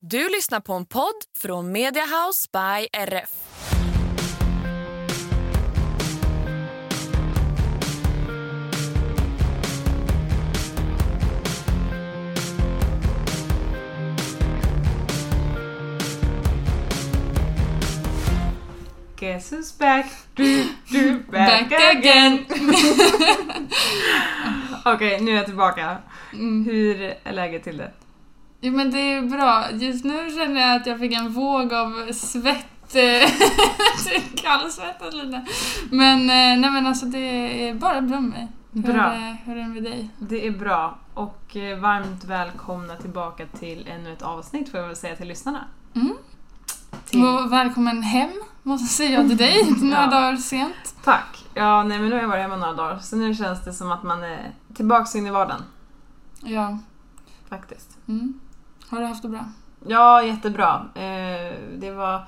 Du 0.00 0.28
lyssnar 0.28 0.60
på 0.60 0.72
en 0.72 0.86
podd 0.86 1.14
från 1.38 1.72
Mediahouse 1.72 2.48
by 2.52 2.88
RF. 2.92 3.30
Guess 19.16 19.52
who's 19.52 19.78
back? 19.78 20.06
Du, 20.34 20.64
du, 20.90 21.18
back, 21.30 21.72
again! 21.72 22.44
Okej, 24.84 25.20
nu 25.20 25.30
är 25.30 25.36
jag 25.36 25.46
tillbaka. 25.46 25.98
Hur 26.66 27.14
är 27.24 27.32
läget 27.32 27.64
till 27.64 27.76
det? 27.76 27.90
Jo 28.60 28.72
men 28.72 28.90
det 28.90 28.98
är 28.98 29.22
bra. 29.22 29.70
Just 29.72 30.04
nu 30.04 30.30
känner 30.30 30.60
jag 30.60 30.76
att 30.80 30.86
jag 30.86 30.98
fick 30.98 31.12
en 31.12 31.32
våg 31.32 31.74
av 31.74 32.12
svett. 32.12 32.94
eh, 32.94 33.30
Kallsvettas 34.36 35.14
lite. 35.14 35.44
Men 35.90 36.20
eh, 36.20 36.60
nej 36.60 36.70
men 36.70 36.86
alltså 36.86 37.06
det 37.06 37.68
är 37.68 37.74
bara 37.74 38.00
bra 38.00 38.20
med 38.20 38.30
mig. 38.30 38.48
Hur, 38.72 38.82
Bra. 38.92 39.10
hur 39.44 39.56
är 39.56 39.62
det 39.62 39.68
med 39.68 39.82
dig? 39.82 40.10
Det 40.18 40.46
är 40.46 40.50
bra 40.50 40.98
och 41.14 41.56
eh, 41.56 41.78
varmt 41.78 42.24
välkomna 42.24 42.96
tillbaka 42.96 43.46
till 43.58 43.88
ännu 43.90 44.12
ett 44.12 44.22
avsnitt 44.22 44.70
får 44.70 44.80
jag 44.80 44.86
väl 44.86 44.96
säga 44.96 45.16
till 45.16 45.28
lyssnarna. 45.28 45.64
Mm. 45.94 46.12
Till... 47.04 47.22
Välkommen 47.50 48.02
hem 48.02 48.30
måste 48.62 48.82
jag 48.84 48.90
säga 48.90 49.28
till 49.28 49.36
dig 49.36 49.70
några 49.82 50.04
Ja. 50.04 50.10
dagar 50.10 50.36
sent. 50.36 50.94
Tack! 51.04 51.44
Ja, 51.54 51.82
nej 51.82 51.98
men 51.98 52.08
nu 52.08 52.14
har 52.14 52.22
jag 52.22 52.28
varit 52.28 52.42
hemma 52.42 52.56
några 52.56 52.72
dagar 52.72 52.98
så 52.98 53.16
nu 53.16 53.34
känns 53.34 53.64
det 53.64 53.72
som 53.72 53.92
att 53.92 54.02
man 54.02 54.22
är 54.24 54.50
tillbaks 54.74 55.14
in 55.16 55.26
i 55.26 55.30
vardagen 55.30 55.62
Ja. 56.40 56.78
faktiskt. 57.48 57.98
Mm. 58.08 58.40
Har 58.90 59.00
du 59.00 59.06
haft 59.06 59.22
det 59.22 59.28
bra? 59.28 59.44
Ja, 59.86 60.22
jättebra. 60.22 60.86
Eh, 60.94 61.52
det 61.78 61.90
var 61.90 62.22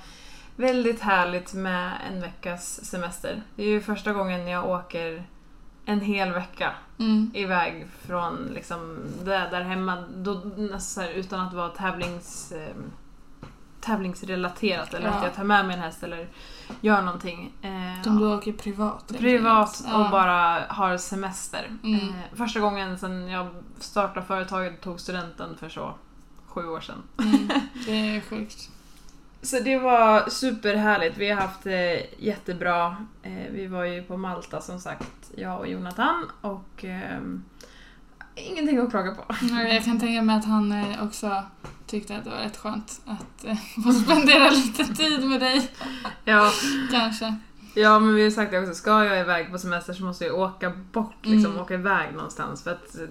väldigt 0.57 1.01
härligt 1.01 1.55
med 1.55 1.93
en 2.11 2.21
veckas 2.21 2.85
semester. 2.85 3.43
Det 3.57 3.63
är 3.63 3.67
ju 3.69 3.81
första 3.81 4.13
gången 4.13 4.49
jag 4.49 4.67
åker 4.71 5.25
en 5.85 6.01
hel 6.01 6.33
vecka 6.33 6.73
Mm. 6.99 7.31
iväg 7.35 7.87
från 8.07 8.37
liksom 8.55 8.99
där, 9.25 9.51
där 9.51 9.63
hemma 9.63 10.05
då, 10.17 10.33
nästan 10.57 11.05
här, 11.05 11.11
utan 11.11 11.41
att 11.41 11.53
vara 11.55 11.69
tävlings, 11.69 12.53
eh, 12.53 12.75
tävlingsrelaterat 13.81 14.95
eller 14.95 15.07
Ja. 15.09 15.15
att 15.15 15.23
jag 15.25 15.35
tar 15.35 15.45
med 15.45 15.67
mig 15.67 15.77
en 15.77 15.83
häst 15.83 16.03
eller 16.03 16.29
gör 16.81 17.03
någonting. 17.03 17.53
Eh, 17.63 18.03
Som 18.03 18.19
du 18.19 18.27
åker 18.35 18.53
privat? 18.53 19.09
Privat 19.19 19.81
och 19.95 20.01
Ja. 20.01 20.09
bara 20.11 20.61
har 20.69 20.97
semester. 20.97 21.71
Mm. 21.85 22.09
Eh, 22.09 22.15
första 22.35 22.61
gången 22.61 22.99
sedan 22.99 23.29
jag 23.29 23.47
startade 23.79 24.27
företaget 24.27 24.75
och 24.79 24.81
tog 24.85 25.01
studenten 25.01 25.57
för 25.57 25.69
så 25.69 25.95
sju 26.49 26.67
år 26.69 26.81
sedan. 26.81 27.03
Mm. 27.19 27.49
Det 27.87 28.17
är 28.17 28.21
sjukt. 28.21 28.69
Så 29.43 29.61
det 29.61 29.79
var 29.79 30.29
superhärligt. 30.31 31.19
Vi 31.19 31.31
har 31.31 31.41
haft 31.43 31.63
det 31.65 32.07
jättebra. 32.19 32.97
Eh, 33.23 33.53
vi 33.53 33.67
var 33.67 33.85
ju 33.85 34.03
på 34.03 34.17
Malta 34.17 34.61
som 34.61 34.81
sagt, 34.81 35.31
jag 35.37 35.59
och 35.59 35.69
Jonathan 35.69 36.25
och 36.41 36.85
ehm, 36.85 37.45
ingenting 38.35 38.79
att 38.79 38.91
klaga 38.91 39.15
på. 39.15 39.25
Ja, 39.51 39.63
Jag 39.63 39.85
kan 39.85 40.01
tänka 40.01 40.23
mig 40.23 40.37
att 40.37 40.45
han 40.45 40.73
eh, 40.73 41.05
också 41.05 41.43
tyckte 41.87 42.17
att 42.17 42.25
det 42.25 42.31
var 42.31 42.37
rätt 42.37 42.57
skönt 42.57 43.01
att 43.05 43.45
eh, 43.45 43.57
få 43.85 43.93
spendera 43.93 44.51
lite 44.51 44.85
tid 44.85 45.25
med 45.29 45.41
dig, 45.41 45.71
Ja, 46.25 46.51
kanske. 46.91 47.37
ja 47.75 47.99
men 47.99 48.15
vi 48.15 48.23
har 48.25 48.31
sagt 48.31 48.51
det 48.53 48.61
också, 48.61 48.75
ska 48.75 49.05
jag 49.05 49.21
iväg 49.21 49.51
på 49.53 49.59
semester 49.59 49.93
så 49.93 50.05
måste 50.05 50.25
jag 50.25 50.39
åka 50.39 50.71
bort, 50.93 51.27
liksom, 51.27 51.51
Mm. 51.53 51.63
åka 51.63 51.75
iväg 51.75 52.15
någonstans 52.15 52.65
för 52.65 52.71
att 52.71 52.95
eh, 52.99 53.09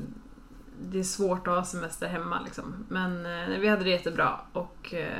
det 0.81 0.99
är 0.99 1.03
svårt 1.03 1.47
att 1.47 1.55
ha 1.55 1.63
semester 1.63 2.07
hemma 2.07 2.41
liksom. 2.45 2.85
Men 2.89 3.25
eh, 3.25 3.59
vi 3.59 3.67
hade 3.67 3.83
det 3.83 3.89
jättebra 3.89 4.39
och 4.53 4.93
eh, 4.93 5.19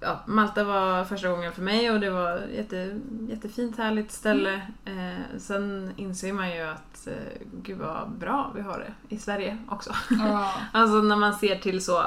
ja, 0.00 0.20
Malta 0.26 0.64
var 0.64 1.04
första 1.04 1.28
gången 1.28 1.52
för 1.52 1.62
mig 1.62 1.90
och 1.90 2.00
det 2.00 2.10
var 2.10 2.38
jätte, 2.56 3.00
jättefint 3.28 3.78
härligt 3.78 4.12
ställe. 4.12 4.54
Eh, 4.84 5.38
sen 5.38 5.92
inser 5.96 6.32
man 6.32 6.54
ju 6.54 6.60
att 6.62 7.06
eh, 7.06 7.46
gud 7.62 7.78
vad 7.78 8.10
bra 8.10 8.52
vi 8.54 8.60
har 8.60 8.78
det 8.78 9.14
i 9.14 9.18
Sverige 9.18 9.58
också. 9.68 9.92
Ja. 10.10 10.52
Alltså 10.72 10.96
när 11.02 11.16
man 11.16 11.34
ser 11.34 11.56
till 11.56 11.84
så 11.84 11.98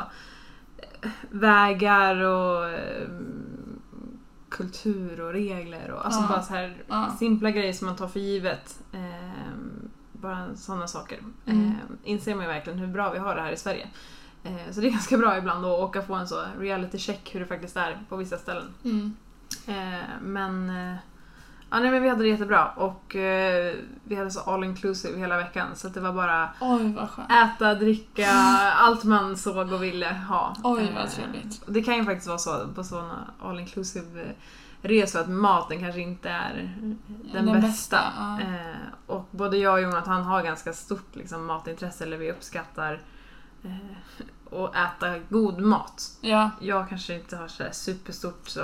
eh, 1.01 1.09
vägar 1.29 2.15
och 2.21 2.69
eh, 2.69 3.07
kultur 4.49 5.21
och 5.21 5.31
regler 5.33 5.91
och 5.91 6.05
alltså 6.05 6.21
Ja. 6.21 6.27
bara 6.29 6.41
så 6.41 6.53
här 6.53 6.77
simpla 7.19 7.51
grejer 7.51 7.73
som 7.73 7.87
man 7.87 7.95
tar 7.95 8.07
för 8.07 8.19
givet. 8.19 8.79
Bara 10.25 10.55
sådana 10.55 10.87
saker. 10.87 11.19
Mm. 11.45 11.67
Eh, 11.67 11.75
inser 12.03 12.35
man 12.35 12.45
ju 12.45 12.51
verkligen 12.51 12.79
hur 12.79 12.87
bra 12.87 13.11
vi 13.11 13.19
har 13.19 13.35
det 13.35 13.41
här 13.41 13.51
i 13.51 13.57
Sverige. 13.57 13.87
Eh, 14.43 14.71
så 14.71 14.81
det 14.81 14.87
är 14.87 14.91
ganska 14.99 15.17
bra 15.17 15.37
ibland 15.37 15.65
att 15.65 15.79
åka 15.79 16.01
på 16.01 16.13
en 16.13 16.27
så 16.27 16.45
reality 16.59 16.97
check 16.97 17.35
hur 17.35 17.39
det 17.39 17.45
faktiskt 17.45 17.77
är 17.77 17.99
på 18.09 18.15
vissa 18.15 18.37
ställen. 18.37 18.73
Mm. 18.83 19.15
Eh, 19.67 20.05
men, 20.21 20.69
eh, 20.69 20.95
ja, 21.75 21.81
nej, 21.81 21.91
men 21.91 22.01
vi 22.03 22.09
hade 22.09 22.23
det 22.23 22.29
jättebra 22.29 22.67
och 22.67 23.15
eh, 23.15 23.73
vi 24.03 24.15
hade 24.15 24.31
så 24.31 24.39
all 24.39 24.63
inclusive 24.63 25.19
hela 25.19 25.37
veckan 25.37 25.67
så 25.75 25.87
det 25.87 25.99
var 25.99 26.13
bara 26.13 26.49
Oj, 26.61 26.93
vad 26.93 27.09
skönt. 27.09 27.31
äta, 27.31 27.75
dricka, 27.75 28.31
allt 28.75 29.03
man 29.03 29.37
såg 29.37 29.71
och 29.73 29.83
ville 29.83 30.07
ha. 30.29 30.55
Oj, 30.63 30.91
vad 30.95 31.03
Eh, 31.03 31.09
trevligt. 31.09 31.61
Det 31.67 31.83
kan 31.83 31.95
ju 31.95 32.05
faktiskt 32.05 32.27
vara 32.27 32.37
så 32.37 32.67
på 32.75 32.83
sådana 32.83 33.27
all 33.41 33.59
inclusive 33.59 34.21
eh, 34.21 34.27
resor 34.81 35.19
att 35.19 35.29
maten 35.29 35.79
kanske 35.79 36.01
inte 36.01 36.29
är 36.29 36.53
den, 36.53 36.99
Den 37.33 37.45
bästa. 37.45 37.67
bästa, 37.67 37.99
ja. 38.17 38.39
Eh, 38.41 38.75
och 39.07 39.27
både 39.31 39.57
jag 39.57 39.73
och 39.73 39.81
Jonathan 39.81 40.23
har 40.23 40.43
ganska 40.43 40.73
stort 40.73 41.15
liksom, 41.15 41.45
matintresse, 41.45 42.03
eller 42.03 42.17
vi 42.17 42.31
uppskattar 42.31 43.01
eh, 43.63 43.71
att 44.59 44.75
äta 44.75 45.19
god 45.29 45.59
mat. 45.59 46.03
Ja. 46.21 46.49
Jag 46.61 46.89
kanske 46.89 47.15
inte 47.15 47.37
har 47.37 47.47
så 47.47 47.63
superstort 47.71 48.47
så 48.47 48.61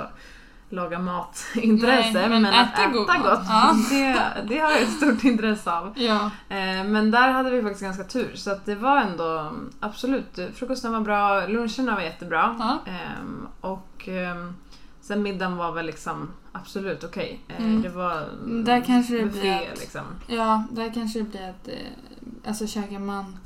laga 0.72 0.98
matintresse, 0.98 2.12
Nej, 2.12 2.28
men, 2.28 2.42
men 2.42 2.54
att 2.54 2.72
äta 2.74 2.82
äta 2.82 2.90
gott. 3.18 3.40
Ja. 3.48 3.76
det, 3.90 4.22
det 4.48 4.58
har 4.58 4.70
jag 4.70 4.82
ett 4.82 4.90
stort 4.92 5.24
intresse 5.24 5.72
av. 5.72 5.92
Ja. 5.96 6.30
Eh, 6.48 6.84
Men 6.84 7.10
där 7.10 7.32
hade 7.32 7.50
vi 7.50 7.62
faktiskt 7.62 7.82
ganska 7.82 8.04
tur 8.04 8.30
så 8.34 8.50
att 8.52 8.64
det 8.66 8.74
var 8.74 8.96
ändå 8.98 9.52
absolut, 9.80 10.38
frukosten 10.54 10.92
var 10.92 11.00
bra, 11.00 11.46
luncherna 11.46 11.94
var 11.94 12.02
jättebra 12.02 12.56
Ja. 12.58 12.78
Ehm, 12.92 13.46
och 13.60 14.08
ehm, 14.08 14.54
sen 15.00 15.22
middagen 15.22 15.56
var 15.56 15.72
väl 15.72 15.86
liksom 15.86 16.30
absolut 16.52 17.04
okej. 17.04 17.40
Eh, 17.48 17.64
Mm. 17.64 17.82
Det 17.82 17.88
var 17.88 18.24
Där 18.64 18.80
kanske 18.86 19.14
det 19.14 19.24
buffé 19.24 19.40
blir 19.40 19.72
att- 19.72 19.80
liksom. 19.80 20.02
Ja, 20.26 20.64
där 20.70 20.90
kanske 20.94 21.18
det 21.18 21.24
blir 21.24 21.48
att... 21.50 21.68
Eh, 21.68 22.48
alltså 22.48 22.66
käkar 22.66 22.98
man 22.98 23.38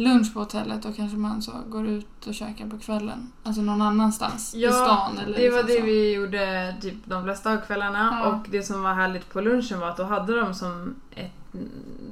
lunch 0.00 0.34
på 0.34 0.40
hotellet 0.40 0.82
då 0.82 0.92
kanske 0.92 1.16
man 1.16 1.42
så 1.42 1.52
går 1.68 1.86
ut 1.86 2.26
och 2.26 2.34
käkar 2.34 2.66
på 2.68 2.78
kvällen. 2.78 3.32
Alltså 3.42 3.62
någon 3.62 3.82
annanstans 3.82 4.54
i 4.54 4.68
stan 4.72 5.18
eller 5.18 5.36
det 5.38 5.50
var 5.50 5.56
liksom 5.58 5.74
det 5.74 5.80
så. 5.80 5.86
vi 5.86 6.12
gjorde 6.14 6.74
typ 6.80 6.94
de 7.04 7.24
flesta 7.24 7.52
av 7.52 7.56
kvällarna 7.56 8.18
Ja. 8.22 8.28
och 8.32 8.46
det 8.50 8.62
som 8.62 8.82
var 8.82 8.94
härligt 8.94 9.32
på 9.32 9.40
lunchen 9.40 9.80
var 9.80 9.88
att 9.88 9.96
då 9.96 10.04
hade 10.04 10.40
de 10.40 10.54
som 10.54 10.94
ett, 11.14 11.32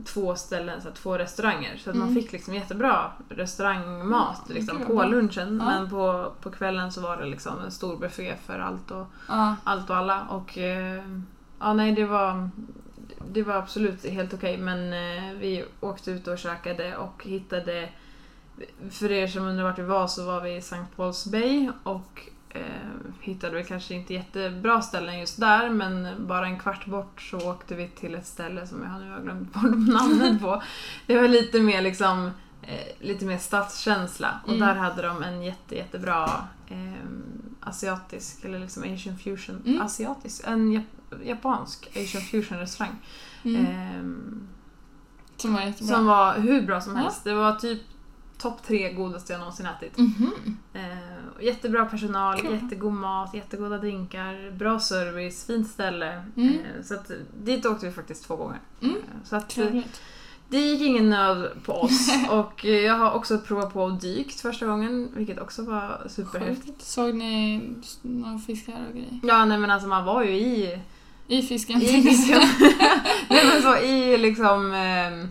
två 0.05 0.35
ställen, 0.37 0.81
så 0.83 0.91
två 0.91 1.19
restauranger. 1.19 1.77
Så 1.85 1.91
att 1.91 1.97
man 1.97 2.09
Mm. 2.09 2.23
fick 2.23 2.33
liksom 2.33 2.55
jättebra 2.55 3.11
restaurangmat 3.29 4.43
Ja, 4.49 4.55
liksom, 4.55 4.79
på 4.87 5.03
lunchen. 5.05 5.57
Ja. 5.63 5.65
Men 5.65 5.91
på, 5.91 6.33
på 6.43 6.51
kvällen 6.51 6.93
så 6.93 7.01
var 7.01 7.17
det 7.17 7.27
liksom 7.27 7.53
en 7.65 7.71
stor 7.71 7.97
buffé 7.97 8.35
för 8.47 8.59
allt 8.59 8.91
och, 8.91 9.07
Ja. 9.29 9.57
allt 9.65 9.91
och 9.91 9.97
alla. 9.97 10.23
Och 10.23 10.59
eh, 10.59 11.03
ja, 11.61 11.73
nej 11.73 11.93
det 11.93 12.05
var 12.05 12.51
det 13.31 13.43
var 13.43 13.55
absolut 13.55 14.05
helt 14.07 14.35
okej 14.35 14.59
men 14.59 14.93
eh, 14.93 15.33
vi 15.39 15.65
åkte 15.81 16.11
ut 16.11 16.27
och 16.29 16.39
käkade 16.39 16.97
och 16.97 17.25
hittade 17.25 17.89
för 18.91 19.13
er 19.13 19.27
som 19.27 19.45
undrar 19.47 19.65
vart 19.65 19.79
vi 19.79 19.83
var 19.83 20.07
så 20.07 20.25
var 20.27 20.41
vi 20.41 20.51
i 20.51 20.57
St. 20.59 20.77
Paul's 20.97 21.31
Bay 21.31 21.71
och 21.83 22.21
eh, 22.49 22.61
hittade 23.21 23.55
väl 23.55 23.65
kanske 23.65 23.95
inte 23.95 24.15
jättebra 24.15 24.83
ställen 24.83 25.19
just 25.21 25.41
där 25.41 25.71
men 25.71 26.09
bara 26.27 26.47
en 26.47 26.59
kvart 26.59 26.87
bort 26.87 27.23
så 27.23 27.51
åkte 27.51 27.75
vi 27.75 27.89
till 27.89 28.15
ett 28.15 28.27
ställe 28.27 28.67
som 28.67 28.83
jag 28.83 29.01
nu 29.01 29.11
har 29.13 29.21
glömt 29.21 29.53
bort 29.53 29.63
namnet 29.89 30.41
på. 30.41 30.63
Det 31.07 31.17
var 31.17 31.29
lite 31.29 31.61
mer 31.61 31.83
liksom 31.83 32.31
eh, 32.63 32.87
lite 33.07 33.25
mer 33.25 33.39
stadskänsla 33.39 34.41
och 34.45 34.53
Mm. 34.55 34.61
där 34.69 34.75
hade 34.75 35.03
de 35.03 35.23
en 35.23 35.43
jätte, 35.43 35.75
jättebra 35.77 36.31
eh, 36.69 36.93
asiatisk, 37.61 38.45
eller 38.45 38.59
liksom 38.59 38.83
asian 38.95 39.19
fusion, 39.19 39.63
Mm. 39.67 39.81
asiatisk, 39.83 40.43
en 40.47 40.73
japansk 41.25 41.89
asian 41.97 42.23
fusion 42.23 42.59
restaurang. 42.59 42.97
Mm. 43.45 43.67
Ehm, 43.67 44.49
Som 45.37 45.55
var 45.55 45.61
jättebra. 45.61 45.95
som 45.97 46.07
var 46.07 46.39
hur 46.39 46.63
bra 46.63 46.81
som 46.81 46.97
Ja. 46.97 47.03
helst. 47.03 47.25
Det 47.25 47.35
var 47.35 47.53
typ 47.53 47.81
topp 48.39 48.63
tre 48.67 48.93
godaste 48.93 49.33
jag 49.33 49.39
någonsin 49.41 49.67
ätit. 49.67 49.99
Mhm. 49.99 50.57
Eh, 50.75 51.45
jättebra 51.47 51.85
personal, 51.87 52.41
Kul. 52.41 52.53
jättegod 52.63 52.93
mat, 52.93 53.35
jättegoda 53.35 53.79
drinkar, 53.79 54.51
bra 54.57 54.79
service, 54.81 55.47
fint 55.47 55.69
ställe. 55.69 56.23
Mm. 56.37 56.49
Eh, 56.55 56.83
så 56.85 56.95
att, 56.95 57.11
dit 57.45 57.67
åkte 57.67 57.87
vi 57.87 57.93
faktiskt 57.93 58.25
två 58.27 58.37
gånger. 58.37 58.61
Mm. 58.83 58.97
Eh, 58.97 59.01
så 59.25 59.37
att, 59.37 59.49
Trevligt. 59.51 60.01
det 60.49 60.59
gick 60.59 60.81
ingen 60.81 61.11
nöd 61.11 61.51
på 61.65 61.73
oss. 61.73 62.09
och 62.31 62.65
eh, 62.65 62.71
jag 62.81 62.95
har 62.99 63.11
också 63.13 63.39
provat 63.39 63.73
på 63.73 63.89
dykt 63.91 64.41
första 64.41 64.67
gången, 64.67 65.09
vilket 65.17 65.39
också 65.41 65.63
var 65.63 66.07
superhäftigt. 66.09 66.83
Såg 66.83 67.15
ni 67.15 67.63
några 68.03 68.39
fiskar 68.39 68.87
och 68.89 68.93
grejer? 68.95 69.21
Ja, 69.23 69.45
nej 69.45 69.59
men 69.59 69.71
alltså 69.71 69.89
man 69.89 70.05
var 70.05 70.23
ju 70.23 70.31
i, 70.31 70.79
I 71.29 71.43
fisken? 71.43 71.83
i 71.83 72.03
fisken. 72.03 72.41
nej 73.31 73.45
men 73.53 73.63
så 73.63 73.77
i 73.77 74.19
liksom 74.19 74.75
eh, 74.75 75.29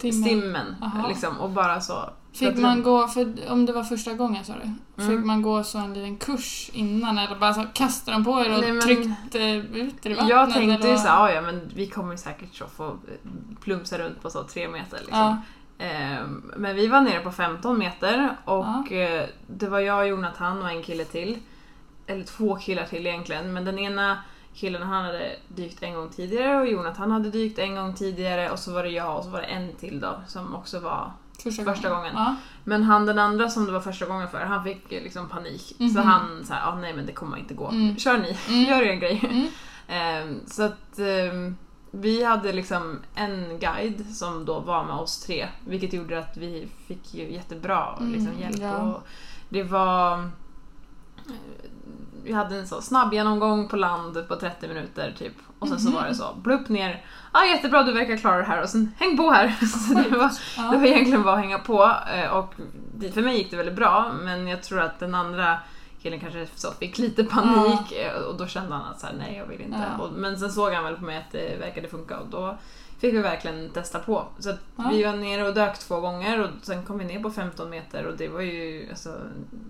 Timmen. 0.00 0.22
stimmen. 0.24 0.76
Aha. 0.82 1.08
Liksom, 1.08 1.38
och 1.40 1.50
bara 1.50 1.80
så. 1.80 2.10
Fick 2.32 2.56
man 2.58 2.82
gå, 2.82 3.08
för 3.08 3.34
om 3.48 3.66
det 3.66 3.72
var 3.72 3.84
första 3.84 4.12
gången 4.14 4.44
sa 4.44 4.52
du, 4.52 4.72
Mm. 5.02 5.16
fick 5.16 5.26
man 5.26 5.42
gå 5.42 5.64
så 5.64 5.78
en 5.78 5.94
liten 5.94 6.16
kurs 6.16 6.70
innan 6.72 7.18
eller 7.18 7.36
bara 7.36 7.54
så 7.54 7.64
kastade 7.74 8.16
de 8.16 8.24
på 8.24 8.40
er 8.40 8.54
och 8.54 8.60
Nej, 8.60 8.72
men- 8.72 8.80
tryckte 8.82 9.38
ut 9.38 10.06
er 10.06 10.10
i 10.10 10.14
vattnet? 10.14 10.28
Jag 10.30 10.52
tänkte 10.52 10.88
ju 10.88 10.96
såhär, 10.96 11.18
vad? 11.18 11.30
"Ah, 11.30 11.32
ja 11.34 11.40
men 11.40 11.70
vi 11.74 11.86
kommer 11.86 12.16
säkert 12.16 12.54
så 12.54 12.66
få 12.66 12.96
plumsa 13.64 13.98
runt 13.98 14.22
på 14.22 14.30
så 14.30 14.42
tre 14.44 14.68
meter 14.68 14.98
liksom. 14.98 15.18
Ja. 15.18 15.36
Ehm, 15.84 16.52
Men 16.56 16.76
vi 16.76 16.86
var 16.86 17.00
nere 17.00 17.20
på 17.20 17.32
15 17.32 17.78
meter 17.78 18.36
och 18.44 18.92
eh, 18.92 19.26
det 19.46 19.68
var 19.68 19.80
jag, 19.80 20.08
Jonathan 20.08 20.62
och 20.62 20.70
en 20.70 20.82
kille 20.82 21.04
till. 21.04 21.38
Eller 22.06 22.24
två 22.24 22.56
killar 22.56 22.84
till 22.84 23.06
egentligen, 23.06 23.52
men 23.52 23.64
den 23.64 23.78
ena 23.78 24.18
killen 24.54 24.82
han 24.82 25.04
hade 25.04 25.36
dykt 25.48 25.82
en 25.82 25.94
gång 25.94 26.08
tidigare 26.08 26.60
och 26.60 26.66
Jonathan 26.66 27.10
hade 27.10 27.30
dykt 27.30 27.58
en 27.58 27.74
gång 27.74 27.94
tidigare 27.94 28.50
och 28.50 28.58
så 28.58 28.72
var 28.72 28.82
det 28.82 28.88
jag 28.90 29.18
och 29.18 29.24
så 29.24 29.30
var 29.30 29.38
det 29.40 29.46
en 29.46 29.72
till 29.72 30.00
då 30.00 30.20
som 30.28 30.54
också 30.54 30.80
var 30.80 31.12
Första, 31.42 31.64
Första 31.64 31.90
gången. 31.90 32.12
Ja. 32.14 32.36
Men 32.64 32.82
han 32.82 33.06
den 33.06 33.18
andra 33.18 33.48
som 33.50 33.66
det 33.66 33.72
var 33.72 33.80
första 33.80 34.06
gången 34.06 34.28
för, 34.28 34.40
han 34.40 34.64
fick 34.64 34.90
liksom 34.90 35.28
panik. 35.28 35.74
Så 35.78 35.84
Mhm. 35.84 35.96
han 35.96 36.44
sa, 36.44 36.54
ah, 36.64 36.74
nej 36.74 36.94
men 36.94 37.06
det 37.06 37.12
kommer 37.12 37.36
inte 37.36 37.54
gå. 37.54 37.68
Mm. 37.68 37.96
Kör 37.96 38.18
ni, 38.18 38.36
Mm. 38.48 38.64
gör 38.70 38.82
er 38.82 38.94
grej. 38.94 39.20
Mm. 39.30 39.46
Ehm, 39.88 40.40
så 40.46 40.62
att 40.62 40.98
ehm, 40.98 41.56
vi 41.90 42.24
hade 42.24 42.52
liksom 42.52 42.98
en 43.14 43.58
guide 43.58 44.16
som 44.16 44.44
då 44.44 44.60
var 44.60 44.84
med 44.84 44.94
oss 44.96 45.20
tre, 45.26 45.48
vilket 45.66 45.92
gjorde 45.92 46.18
att 46.18 46.36
vi 46.36 46.68
fick 46.86 47.14
ju 47.14 47.32
jättebra 47.32 47.96
Mm, 48.00 48.12
liksom, 48.12 48.38
hjälp. 48.40 48.56
ja. 48.60 48.78
Och 48.78 49.02
det 49.48 49.62
var... 49.62 50.30
Vi 52.24 52.32
hade 52.32 52.56
en 52.58 52.66
så 52.68 52.80
snabb 52.82 53.14
genomgång 53.14 53.68
på 53.68 53.76
land 53.76 54.28
på 54.28 54.36
30 54.36 54.68
minuter 54.68 55.14
typ. 55.18 55.32
Och 55.58 55.68
sen 55.68 55.80
så 55.80 55.88
Mhm. 55.88 55.96
var 55.96 56.08
det 56.08 56.14
så, 56.14 56.34
blupp 56.42 56.68
ner. 56.68 57.04
ah, 57.32 57.44
jättebra 57.44 57.82
du 57.82 57.92
verkar 57.92 58.16
klara 58.16 58.36
det 58.36 58.44
här 58.44 58.62
och 58.62 58.68
sen 58.68 58.92
häng 58.98 59.16
på 59.16 59.30
här. 59.30 59.48
Så 59.88 59.94
det, 59.94 60.16
var, 60.18 60.30
det 60.72 60.78
var 60.78 60.86
egentligen 60.86 61.22
bara 61.22 61.34
att 61.34 61.40
hänga 61.40 61.58
på 61.58 61.92
eh, 62.14 62.30
och 62.30 62.54
för 63.14 63.22
mig 63.22 63.36
gick 63.38 63.50
det 63.50 63.56
väldigt 63.56 63.76
bra 63.76 64.12
men 64.22 64.48
jag 64.48 64.62
tror 64.62 64.80
att 64.80 64.98
den 65.00 65.14
andra 65.14 65.58
killen 66.02 66.20
kanske 66.20 66.46
så 66.54 66.70
fick 66.72 66.98
lite 66.98 67.24
panik 67.24 67.92
eh, 67.92 68.22
och 68.22 68.36
då 68.36 68.46
kände 68.46 68.74
han 68.74 68.84
att 68.92 69.00
så 69.00 69.06
här, 69.06 69.14
nej 69.18 69.36
jag 69.36 69.46
vill 69.46 69.60
inte. 69.60 69.84
Ja. 69.98 70.10
Men 70.16 70.38
sen 70.38 70.50
såg 70.52 70.72
han 70.72 70.84
väl 70.84 70.96
på 70.96 71.04
mig 71.04 71.16
att 71.16 71.32
det 71.32 71.56
verkade 71.60 71.88
funka 71.88 72.18
och 72.18 72.26
då 72.26 72.58
fick 73.00 73.14
vi 73.14 73.18
verkligen 73.18 73.70
testa 73.70 73.98
på. 73.98 74.24
Så 74.38 74.48
Ja. 74.76 74.84
vi 74.92 75.04
var 75.04 75.12
nere 75.12 75.48
och 75.48 75.54
dök 75.54 75.78
två 75.78 76.00
gånger 76.00 76.40
och 76.40 76.50
sen 76.62 76.84
kom 76.84 76.98
vi 76.98 77.04
ner 77.04 77.22
på 77.22 77.30
15 77.30 77.70
meter 77.70 78.06
och 78.06 78.16
det 78.16 78.28
var 78.28 78.40
ju 78.40 78.86
alltså, 78.90 79.14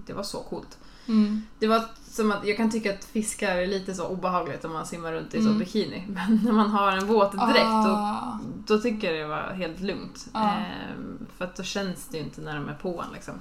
det 0.06 0.12
var 0.12 0.22
så 0.22 0.38
coolt. 0.38 0.78
Mm. 1.08 1.42
Det 1.58 1.66
var 1.66 1.84
som 2.10 2.32
att, 2.32 2.46
jag 2.46 2.56
kan 2.56 2.70
tycka 2.70 2.94
att 2.94 3.04
fiskar 3.04 3.56
är 3.56 3.66
lite 3.66 3.94
så 3.94 4.06
obehagligt 4.06 4.64
om 4.64 4.72
man 4.72 4.86
simmar 4.86 5.12
runt 5.12 5.34
i 5.34 5.38
så 5.42 5.46
Mm. 5.46 5.58
bikini. 5.58 6.04
Men 6.08 6.40
när 6.44 6.52
man 6.52 6.70
har 6.70 6.92
en 6.92 7.06
våtdräkt 7.06 7.64
då, 7.84 7.90
Ah. 7.90 8.38
då 8.66 8.78
tycker 8.78 9.12
jag 9.12 9.24
det 9.24 9.28
var 9.28 9.52
helt 9.52 9.80
lugnt. 9.80 10.26
Ja. 10.34 10.50
Ehm, 10.50 11.26
för 11.36 11.44
att 11.44 11.56
då 11.56 11.62
känns 11.62 12.08
det 12.08 12.18
ju 12.18 12.24
inte 12.24 12.40
när 12.40 12.54
de 12.54 12.68
är 12.68 12.74
på 12.74 13.02
en 13.06 13.12
liksom. 13.14 13.34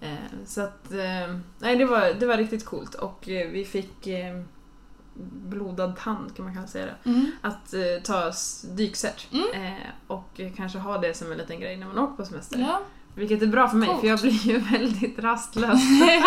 Ehm, 0.00 0.16
så 0.46 0.60
att, 0.60 0.92
ehm, 0.92 1.42
nej 1.58 1.76
det 1.76 1.84
var, 1.84 2.14
det 2.20 2.26
var 2.26 2.36
riktigt 2.36 2.64
coolt 2.64 2.94
och 2.94 3.28
eh, 3.28 3.50
vi 3.50 3.64
fick 3.64 4.06
eh, 4.06 4.42
blodad 5.48 5.96
tand 5.96 6.36
kan 6.36 6.44
man 6.44 6.54
kanske 6.54 6.72
säga 6.72 6.86
det. 6.86 7.10
Mm. 7.10 7.30
Att 7.40 7.74
eh, 7.74 7.80
ta 8.04 8.32
dykcert 8.76 9.26
Mm. 9.32 9.66
eh, 9.66 9.78
och 10.06 10.40
eh, 10.40 10.52
kanske 10.56 10.78
ha 10.78 10.98
det 10.98 11.14
som 11.14 11.32
en 11.32 11.38
liten 11.38 11.60
grej 11.60 11.76
när 11.76 11.86
man 11.86 11.98
åker 11.98 12.16
på 12.16 12.24
semester. 12.24 12.58
Ja. 12.58 12.80
Vilket 13.20 13.42
är 13.42 13.46
bra 13.46 13.68
för 13.68 13.76
mig 13.76 13.88
Coolt. 13.88 14.00
för 14.00 14.08
jag 14.08 14.20
blir 14.20 14.30
ju 14.46 14.58
väldigt 14.78 15.18
rastlös. 15.18 15.80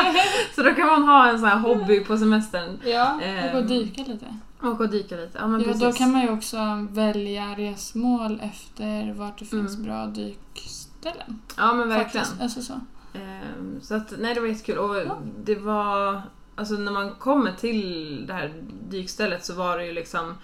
så 0.56 0.64
då 0.64 0.74
kan 0.74 0.88
man 0.88 1.04
ha 1.04 1.30
en 1.30 1.40
sån 1.40 1.50
här 1.50 1.58
hobby 1.60 2.00
på 2.00 2.18
semestern. 2.18 2.80
ja, 2.86 3.14
och 3.14 3.20
gå 3.52 3.58
och 3.58 3.62
Ehm, 3.64 3.68
dyka 3.68 4.02
lite. 4.04 4.26
Åka 4.64 4.84
och 4.84 4.90
dyka 4.90 5.16
lite. 5.16 5.38
Ja 5.38 5.48
men 5.48 5.60
Ja, 5.62 5.66
precis. 5.68 5.82
då 5.82 5.92
kan 5.92 6.12
man 6.12 6.22
ju 6.22 6.30
också 6.30 6.58
välja 6.92 7.46
resmål 7.58 8.42
efter 8.44 9.14
vart 9.14 9.40
det 9.40 9.46
finns 9.46 9.74
Mm. 9.76 9.86
bra 9.86 10.06
dykställen. 10.06 11.40
Ja 11.58 11.74
men 11.74 11.90
verkligen. 11.90 12.26
Faktiskt. 12.26 12.42
Alltså 12.42 12.62
så. 12.62 12.74
Ehm, 13.14 13.80
så 13.82 13.96
att, 13.96 14.14
nej 14.20 14.34
det 14.34 14.40
var 14.40 14.48
jättekul. 14.48 14.78
Och 14.78 14.96
Ja. 14.96 15.18
det 15.44 15.56
var, 15.56 16.22
alltså 16.56 16.74
när 16.74 16.92
man 16.92 17.12
kommer 17.12 17.52
till 17.52 18.24
det 18.28 18.34
här 18.34 18.54
dykstället 18.90 19.46
så 19.46 19.54
var 19.54 19.78
det 19.78 19.86
ju 19.86 19.94
liksom 19.94 20.36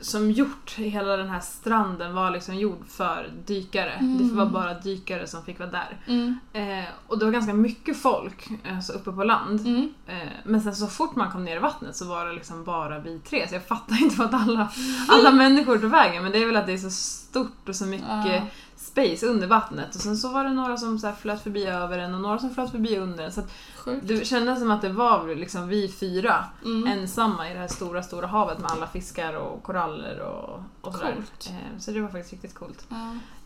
som 0.00 0.30
gjort, 0.30 0.74
hela 0.76 1.16
den 1.16 1.28
här 1.28 1.40
stranden 1.40 2.14
var 2.14 2.30
liksom 2.30 2.54
gjord 2.54 2.88
för 2.88 3.30
dykare. 3.46 3.92
Mm. 3.92 4.28
Det 4.28 4.34
var 4.34 4.46
bara 4.46 4.74
dykare 4.74 5.26
som 5.26 5.44
fick 5.44 5.58
vara 5.58 5.70
där. 5.70 5.98
Mm. 6.06 6.38
Eh, 6.52 6.88
och 7.06 7.18
det 7.18 7.24
var 7.24 7.32
ganska 7.32 7.54
mycket 7.54 8.02
folk 8.02 8.48
alltså 8.76 8.92
uppe 8.92 9.12
på 9.12 9.24
land. 9.24 9.60
Mm. 9.60 9.94
Eh, 10.06 10.28
men 10.44 10.60
sen 10.60 10.76
så 10.76 10.86
fort 10.86 11.16
man 11.16 11.30
kom 11.30 11.44
ner 11.44 11.56
i 11.56 11.58
vattnet 11.58 11.96
så 11.96 12.04
var 12.04 12.26
det 12.26 12.32
liksom 12.32 12.64
bara 12.64 12.98
vi 12.98 13.18
tre. 13.18 13.48
Så 13.48 13.54
jag 13.54 13.66
fattar 13.66 13.96
inte 14.02 14.16
vart 14.16 14.34
alla, 14.34 14.72
alla 15.08 15.30
människor 15.30 15.78
tog 15.78 15.90
vägen. 15.90 16.22
Men 16.22 16.32
det 16.32 16.38
är 16.38 16.46
väl 16.46 16.56
att 16.56 16.66
det 16.66 16.72
är 16.72 16.78
så 16.78 16.90
stort 16.90 17.68
och 17.68 17.76
så 17.76 17.86
mycket 17.86 18.42
space 18.76 19.26
under 19.26 19.46
vattnet. 19.46 19.94
Och 19.94 20.00
sen 20.00 20.16
så 20.16 20.28
var 20.28 20.44
det 20.44 20.50
några 20.50 20.76
som 20.76 20.98
så 20.98 21.12
flöt 21.12 21.42
förbi 21.42 21.66
över 21.66 21.98
en 21.98 22.14
och 22.14 22.20
några 22.20 22.38
som 22.38 22.54
flöt 22.54 22.70
förbi 22.70 22.96
under 22.96 23.24
en. 23.24 23.32
Så 23.32 23.40
att 23.40 23.52
Sjukt. 23.84 24.08
det 24.08 24.24
kändes 24.26 24.58
som 24.60 24.70
att 24.70 24.82
det 24.82 24.88
var 24.92 25.34
liksom 25.34 25.68
vi 25.68 25.88
fyra 25.88 26.44
Mm. 26.64 26.86
ensamma 26.98 27.50
i 27.50 27.52
det 27.52 27.58
här 27.60 27.68
stora, 27.68 28.02
stora 28.02 28.26
havet 28.26 28.58
med 28.58 28.70
alla 28.70 28.86
fiskar 28.86 29.34
och 29.34 29.62
koraller 29.62 30.20
och, 30.20 30.62
och 30.80 30.94
sådär. 30.94 31.16
Eh, 31.48 31.78
så 31.78 31.90
det 31.90 32.00
var 32.00 32.08
faktiskt 32.08 32.32
riktigt 32.32 32.54
coolt. 32.54 32.86
Ja. 32.88 32.96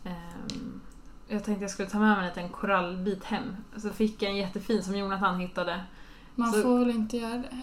Ehm, 0.09 0.81
jag 1.27 1.43
tänkte 1.43 1.63
jag 1.63 1.71
skulle 1.71 1.89
ta 1.89 1.99
med 1.99 2.17
mig 2.17 2.19
en 2.19 2.25
liten 2.35 2.49
korallbit 2.49 3.23
hem. 3.23 3.43
Så 3.77 3.89
fick 3.89 4.21
jag 4.21 4.31
en 4.31 4.37
jättefin 4.37 4.83
som 4.83 4.95
Jonathan 4.97 5.39
hittade. 5.39 5.83
Man 6.35 6.51
Så- 6.53 6.61
får 6.61 6.79
väl 6.79 6.89
inte 6.89 7.17
göra 7.17 7.37
det? 7.37 7.57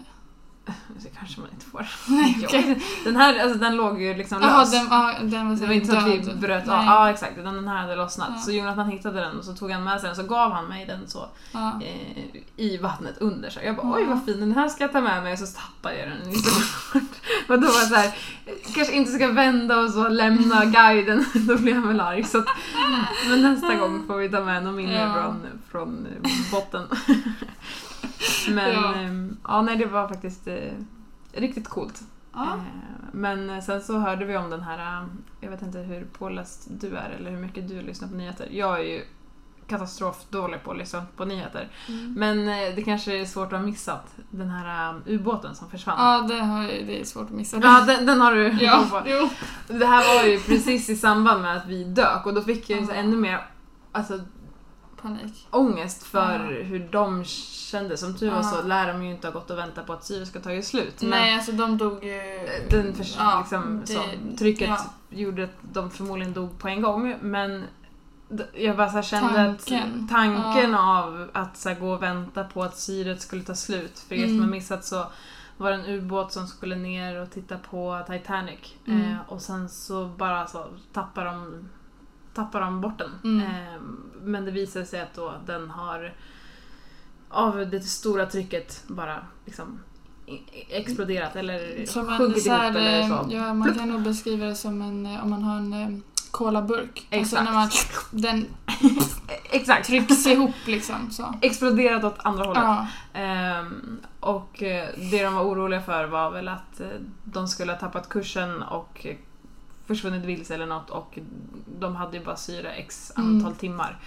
Det 0.65 1.09
kanske 1.19 1.41
man 1.41 1.49
inte 1.53 1.67
får. 1.67 1.87
Nej, 2.09 2.41
okej. 2.45 2.83
Den 3.05 3.17
här 3.17 3.39
alltså, 3.43 3.59
den 3.59 3.77
låg 3.77 4.03
ju 4.03 4.15
liksom 4.15 4.41
lös. 4.41 4.71
den, 4.71 4.87
ja, 4.91 5.15
den 5.23 5.49
var 5.49 5.57
det 5.57 5.67
var 5.67 5.75
inte 5.75 5.87
så 5.87 5.97
att 5.97 6.07
vi 6.07 6.35
bröt 6.35 6.69
av. 6.69 6.85
Ja 6.85 7.11
exakt, 7.11 7.39
utan 7.39 7.55
den 7.55 7.69
här 7.69 7.77
hade 7.77 7.97
lossnat. 7.97 8.29
Ja. 8.35 8.39
Så 8.41 8.53
Jonathan 8.53 8.89
hittade 8.89 9.21
den 9.21 9.39
och 9.39 9.45
så 9.45 9.55
tog 9.55 9.71
han 9.71 9.85
med 9.85 10.01
sig 10.01 10.07
den 10.09 10.17
så 10.17 10.23
gav 10.23 10.53
han 10.53 10.65
mig 10.69 10.87
den 10.87 11.09
så 11.09 11.27
Ja. 11.53 11.81
eh, 11.85 12.37
i 12.57 12.79
vattnet 12.83 13.19
under. 13.19 13.51
Så 13.51 13.61
jag 13.65 13.77
bara 13.77 13.87
Ja. 13.87 13.95
oj 13.97 14.05
vad 14.05 14.25
fin, 14.25 14.41
den 14.41 14.53
här 14.53 14.69
ska 14.69 14.85
jag 14.85 14.93
ta 14.93 15.01
med 15.01 15.23
mig 15.23 15.33
och 15.33 15.39
så 15.39 15.47
tappade 15.47 15.99
jag 15.99 16.09
den. 16.09 16.31
Liksom. 16.31 16.63
och 17.49 17.61
då 17.61 17.67
var 17.67 17.79
jag 17.79 17.89
så 17.89 17.95
här, 17.95 18.15
kanske 18.75 18.95
inte 18.95 19.13
ska 19.13 19.29
vända 19.29 19.81
och 19.81 19.91
så 19.91 20.09
lämna 20.09 20.65
guiden. 20.65 21.25
då 21.35 21.59
blir 21.59 21.75
han 21.75 21.89
väl 21.89 22.01
arg. 22.01 22.25
Så 22.25 22.39
att, 22.39 22.47
men 23.29 23.43
nästa 23.43 23.75
gång 23.75 24.07
får 24.07 24.17
vi 24.17 24.29
ta 24.29 24.41
med 24.41 24.65
något 24.65 24.75
mindre 24.75 25.13
från, 25.15 25.47
från 25.71 26.07
botten. 26.51 26.87
Men 28.51 28.73
Ja. 28.75 28.95
ehm, 28.95 29.37
ja, 29.49 29.63
nej 29.63 29.77
det 29.77 29.87
var 29.87 30.09
faktiskt 30.09 30.47
eh, 30.49 30.73
riktigt 31.33 31.69
coolt. 31.69 32.01
Ja. 32.35 32.45
Eh, 32.55 32.61
Men 33.13 33.63
sen 33.63 33.83
så 33.83 33.99
hörde 33.99 34.25
vi 34.25 34.37
om 34.37 34.51
den 34.51 34.63
här, 34.63 34.79
eh, 35.03 35.07
jag 35.41 35.51
vet 35.51 35.63
inte 35.63 35.79
hur 35.79 36.05
påläst 36.19 36.67
du 36.81 36.97
är 36.97 37.11
eller 37.11 37.31
hur 37.31 37.39
mycket 37.39 37.69
du 37.69 37.83
lyssnar 37.83 38.09
på 38.09 38.15
nyheter. 38.15 38.49
Jag 38.51 38.81
är 38.81 38.85
ju 38.85 39.05
katastrofdålig 39.67 40.63
på 40.65 40.71
att 40.71 40.79
lyssna 40.79 41.03
på 41.17 41.25
nyheter. 41.25 41.69
Mm. 41.89 42.15
Men 42.15 42.49
eh, 42.49 42.75
det 42.77 42.83
kanske 42.83 43.21
är 43.21 43.25
svårt 43.25 43.53
att 43.53 43.59
ha 43.59 43.67
missat 43.67 44.15
den 44.31 44.51
här 44.51 44.89
eh, 44.91 45.15
ubåten 45.15 45.55
som 45.55 45.71
försvann. 45.71 45.97
Ja, 45.99 46.35
det, 46.35 46.41
har, 46.45 46.63
jag- 46.63 46.87
det 46.87 47.01
är 47.01 47.05
svårt 47.05 47.25
att 47.25 47.31
missa. 47.31 47.57
Ja, 47.63 47.85
den, 47.87 48.07
den 48.07 48.21
har 48.21 48.35
du 48.35 48.49
ja. 48.61 48.85
på. 48.91 49.03
jo. 49.07 49.29
Det 49.79 49.87
här 49.87 50.17
var 50.19 50.29
ju 50.29 50.39
precis 50.41 50.89
i 50.91 50.97
samband 50.97 51.43
med 51.43 51.57
att 51.57 51.67
vi 51.67 51.85
dök 51.85 52.27
och 52.27 52.35
då 52.35 52.43
fick 52.43 52.71
jag 52.71 52.81
ju 52.81 52.87
Ja. 52.87 52.95
ännu 52.95 53.17
mer 53.17 53.41
alltså, 53.93 54.21
Panik. 55.03 55.47
ångest 55.51 56.03
för 56.03 56.33
Ja. 56.51 56.63
hur 56.65 56.89
de 56.93 57.25
kände. 57.25 57.97
Som 57.97 58.19
tur 58.19 58.31
var 58.31 58.37
Ja. 58.37 58.43
så 58.43 58.63
lär 58.63 58.93
de 58.93 59.03
ju 59.05 59.11
inte 59.11 59.27
ha 59.27 59.33
gått 59.33 59.51
och 59.51 59.59
väntat 59.59 59.87
på 59.87 59.93
att 59.93 60.05
syret 60.05 60.29
ska 60.29 60.41
ta 60.41 60.63
slut. 60.63 61.03
Nej, 61.03 61.35
alltså 61.35 61.53
de 61.53 61.79
dog 61.79 62.05
ju... 62.05 62.21
den 62.71 62.95
förs- 62.95 63.17
Ja, 63.19 63.39
liksom, 63.41 63.81
det- 63.87 63.93
så, 63.93 64.03
trycket 64.39 64.69
ja. 64.69 64.85
gjorde 65.11 65.45
att 65.45 65.51
de 65.73 65.91
förmodligen 65.91 66.33
dog 66.33 66.59
på 66.59 66.69
en 66.69 66.83
gång. 66.83 67.17
Men 67.21 67.65
jag 68.55 68.77
bara 68.77 68.91
så 68.91 69.03
kände 69.03 69.35
Tanken. 69.35 70.05
att 70.05 70.11
tanken 70.11 70.75
av 70.75 71.31
att 71.35 71.57
så 71.57 71.75
gå 71.75 71.93
och 71.93 72.03
vänta 72.03 72.45
på 72.45 72.63
att 72.63 72.77
syret 72.79 73.21
skulle 73.21 73.43
ta 73.43 73.55
slut. 73.55 73.99
För 73.99 74.15
er 74.15 74.19
som 74.27 74.29
Mm. 74.29 74.41
har 74.45 74.51
missat 74.51 74.85
så 74.85 75.07
var 75.57 75.71
det 75.71 75.77
en 75.77 75.87
ubåt 75.87 76.33
som 76.33 76.47
skulle 76.47 76.77
ner 76.77 77.23
och 77.23 77.31
titta 77.31 77.59
på 77.59 78.03
Titanic. 78.11 78.75
Mm. 78.87 79.01
Eh, 79.13 79.17
och 79.29 79.43
sen 79.43 79.69
så 79.69 80.07
bara 80.07 80.47
så 80.47 80.67
tappar 80.93 81.25
de, 81.25 81.69
tappar 82.35 82.61
de 82.61 82.81
bort 82.81 82.99
den. 82.99 83.11
Mm. 83.25 83.41
Eh, 83.47 83.81
men 84.23 84.45
det 84.45 84.51
visade 84.51 84.87
sig 84.87 85.01
att 85.01 85.15
då 85.15 85.35
den 85.47 85.71
har 85.71 86.13
av 87.29 87.71
det 87.71 87.81
stora 87.81 88.27
trycket 88.27 88.85
bara 88.89 89.19
liksom 89.45 89.81
i- 90.27 90.43
exploderat 90.77 91.37
eller 91.37 91.87
Som 91.87 92.19
sjunkit 92.19 92.47
ihop 92.47 92.59
eller 92.61 93.09
så. 93.09 93.27
ja, 93.31 93.55
man 93.55 93.75
kan 93.75 93.89
nog 93.89 94.03
beskriva 94.03 94.47
det 94.47 94.55
som 94.55 94.83
en, 94.83 95.07
om 95.23 95.31
man 95.31 95.43
har 95.43 95.57
en 95.57 95.73
eh, 95.73 95.89
colabburk. 96.31 97.09
Alltså 97.13 97.37
Exakt. 97.37 97.45
när 97.45 97.53
man, 97.53 97.71
den 98.11 98.47
Exakt. 99.51 99.87
trycks 99.87 100.27
ihop 100.27 100.55
liksom. 100.67 101.11
Så. 101.11 101.35
Exploderat 101.43 102.05
åt 102.05 102.19
andra 102.19 102.45
hållet. 102.45 102.63
Ja. 102.63 102.87
Ehm, 103.13 104.01
och 104.21 104.63
eh, 104.63 104.89
det 105.11 105.23
de 105.25 105.35
var 105.35 105.43
oroliga 105.43 105.81
för 105.83 106.05
var 106.07 106.31
väl 106.31 106.49
att 106.49 106.81
eh, 106.81 106.87
de 107.25 107.49
skulle 107.49 107.73
ha 107.73 107.79
tappat 107.79 108.09
kursen 108.09 108.63
och 108.63 109.07
försvunnit 109.87 110.25
vilse 110.25 110.55
eller 110.55 110.67
något 110.67 110.91
och 110.91 111.19
de 111.79 111.97
hade 111.97 112.17
ju 112.17 112.25
bara 112.25 112.37
syre 112.37 112.73
x 112.73 113.13
antal 113.17 113.41
Mm. 113.47 113.55
timmar. 113.55 113.99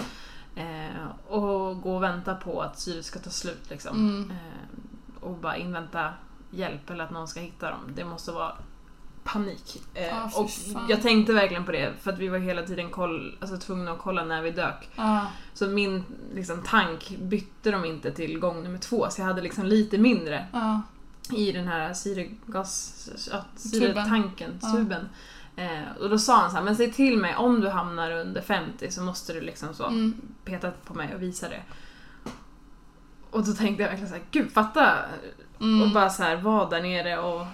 Eh, 0.55 1.31
och 1.33 1.81
gå 1.81 1.95
och 1.95 2.03
vänta 2.03 2.35
på 2.35 2.61
att 2.61 2.79
syret 2.79 3.05
ska 3.05 3.19
ta 3.19 3.29
slut 3.29 3.69
liksom. 3.69 3.97
Mm. 3.97 4.31
Eh, 4.31 5.23
och 5.23 5.37
bara 5.37 5.57
invänta 5.57 6.13
hjälp 6.51 6.89
eller 6.89 7.03
att 7.03 7.11
någon 7.11 7.27
ska 7.27 7.39
hitta 7.39 7.69
dem. 7.69 7.79
Det 7.95 8.05
måste 8.05 8.31
vara 8.31 8.51
panik. 9.23 9.81
Eh, 9.93 10.29
fy 10.29 10.75
och 10.75 10.81
jag 10.89 11.01
tänkte 11.01 11.33
verkligen 11.33 11.65
på 11.65 11.71
det 11.71 11.93
för 12.01 12.11
att 12.13 12.19
vi 12.19 12.27
var 12.27 12.37
hela 12.37 12.63
tiden 12.63 12.89
koll, 12.89 13.37
alltså, 13.41 13.57
tvungna 13.57 13.91
att 13.91 13.99
kolla 13.99 14.23
när 14.25 14.41
vi 14.41 14.51
dök. 14.51 14.89
Ja. 14.95 15.27
Så 15.53 15.67
min 15.67 16.03
liksom, 16.33 16.61
tank 16.61 17.17
bytte 17.21 17.71
de 17.71 17.85
inte 17.85 18.11
till 18.11 18.39
gång 18.39 18.63
nummer 18.63 18.77
två 18.79 19.07
så 19.09 19.21
jag 19.21 19.25
hade 19.25 19.41
liksom 19.41 19.65
lite 19.65 19.97
mindre 19.97 20.47
Ja. 20.53 20.81
i 21.35 21.51
den 21.51 21.67
här 21.67 21.93
syregas... 21.93 23.09
Ja, 23.31 23.41
Tuben. 23.41 23.71
syretanken, 23.71 24.59
Ja. 24.61 24.71
tuben. 24.71 25.09
Eh, 25.55 26.01
och 26.01 26.09
då 26.09 26.17
sa 26.19 26.37
han 26.41 26.49
så 26.49 26.55
här, 26.57 26.63
men 26.63 26.75
säg 26.75 26.91
till 26.91 27.17
mig 27.17 27.35
om 27.35 27.61
du 27.61 27.69
hamnar 27.69 28.11
under 28.11 28.41
50 28.41 28.91
så 28.91 29.01
måste 29.01 29.33
du 29.33 29.41
liksom 29.41 29.73
så 29.73 29.85
Mm. 29.85 30.13
peta 30.45 30.71
på 30.71 30.93
mig 30.93 31.15
och 31.15 31.21
visa 31.21 31.49
det. 31.49 31.61
Och 33.31 33.45
då 33.45 33.53
tänkte 33.53 33.83
jag 33.83 33.89
verkligen 33.89 34.09
så 34.09 34.15
här, 34.15 34.23
gud 34.31 34.51
fatta! 34.51 34.93
Mm. 35.59 35.81
Och 35.81 35.89
bara 35.93 36.09
så 36.09 36.23
här, 36.23 36.35
vara 36.35 36.69
där 36.69 36.81
nere 36.81 37.17
och... 37.19 37.45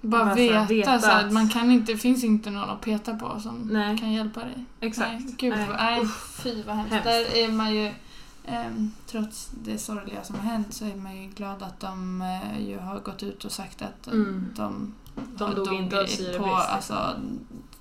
Bara 0.00 0.24
bara 0.24 0.34
så 0.34 0.40
veta, 0.40 0.64
veta 0.64 0.98
så 1.00 1.06
här, 1.06 1.26
att- 1.26 1.32
man 1.32 1.48
kan 1.48 1.70
inte, 1.70 1.92
det 1.92 1.98
finns 1.98 2.24
inte 2.24 2.50
någon 2.50 2.70
att 2.70 2.80
peta 2.80 3.14
på 3.14 3.40
som 3.40 3.68
Nej. 3.72 3.98
kan 3.98 4.12
hjälpa 4.12 4.40
dig. 4.40 4.64
Exakt. 4.80 5.10
Nej, 5.10 5.34
gud, 5.38 5.54
Nej. 5.56 5.68
nej. 5.76 6.06
Fy 6.42 6.62
vad 6.62 6.76
hemskt. 6.76 6.92
Hemskt. 6.92 7.04
Där 7.04 7.36
är 7.36 7.48
man 7.48 7.74
ju, 7.74 7.92
trots 9.06 9.50
det 9.64 9.78
sorgliga 9.78 10.24
som 10.24 10.36
har 10.36 10.42
hänt 10.42 10.74
så 10.74 10.84
är 10.84 10.96
man 10.96 11.16
ju 11.22 11.28
glad 11.28 11.62
att 11.62 11.80
de 11.80 12.22
eh, 12.22 12.68
ju 12.68 12.78
har 12.78 13.00
gått 13.00 13.22
ut 13.22 13.44
och 13.44 13.52
sagt 13.52 13.82
att 13.82 14.06
eh, 14.06 14.12
Mm. 14.12 14.46
de, 14.56 14.94
De 15.36 15.54
dog 15.54 15.72
inte 15.72 16.06
syrebrist. 16.06 16.38
på 16.38 16.44
liksom. 16.46 16.96
alltså, 16.96 17.16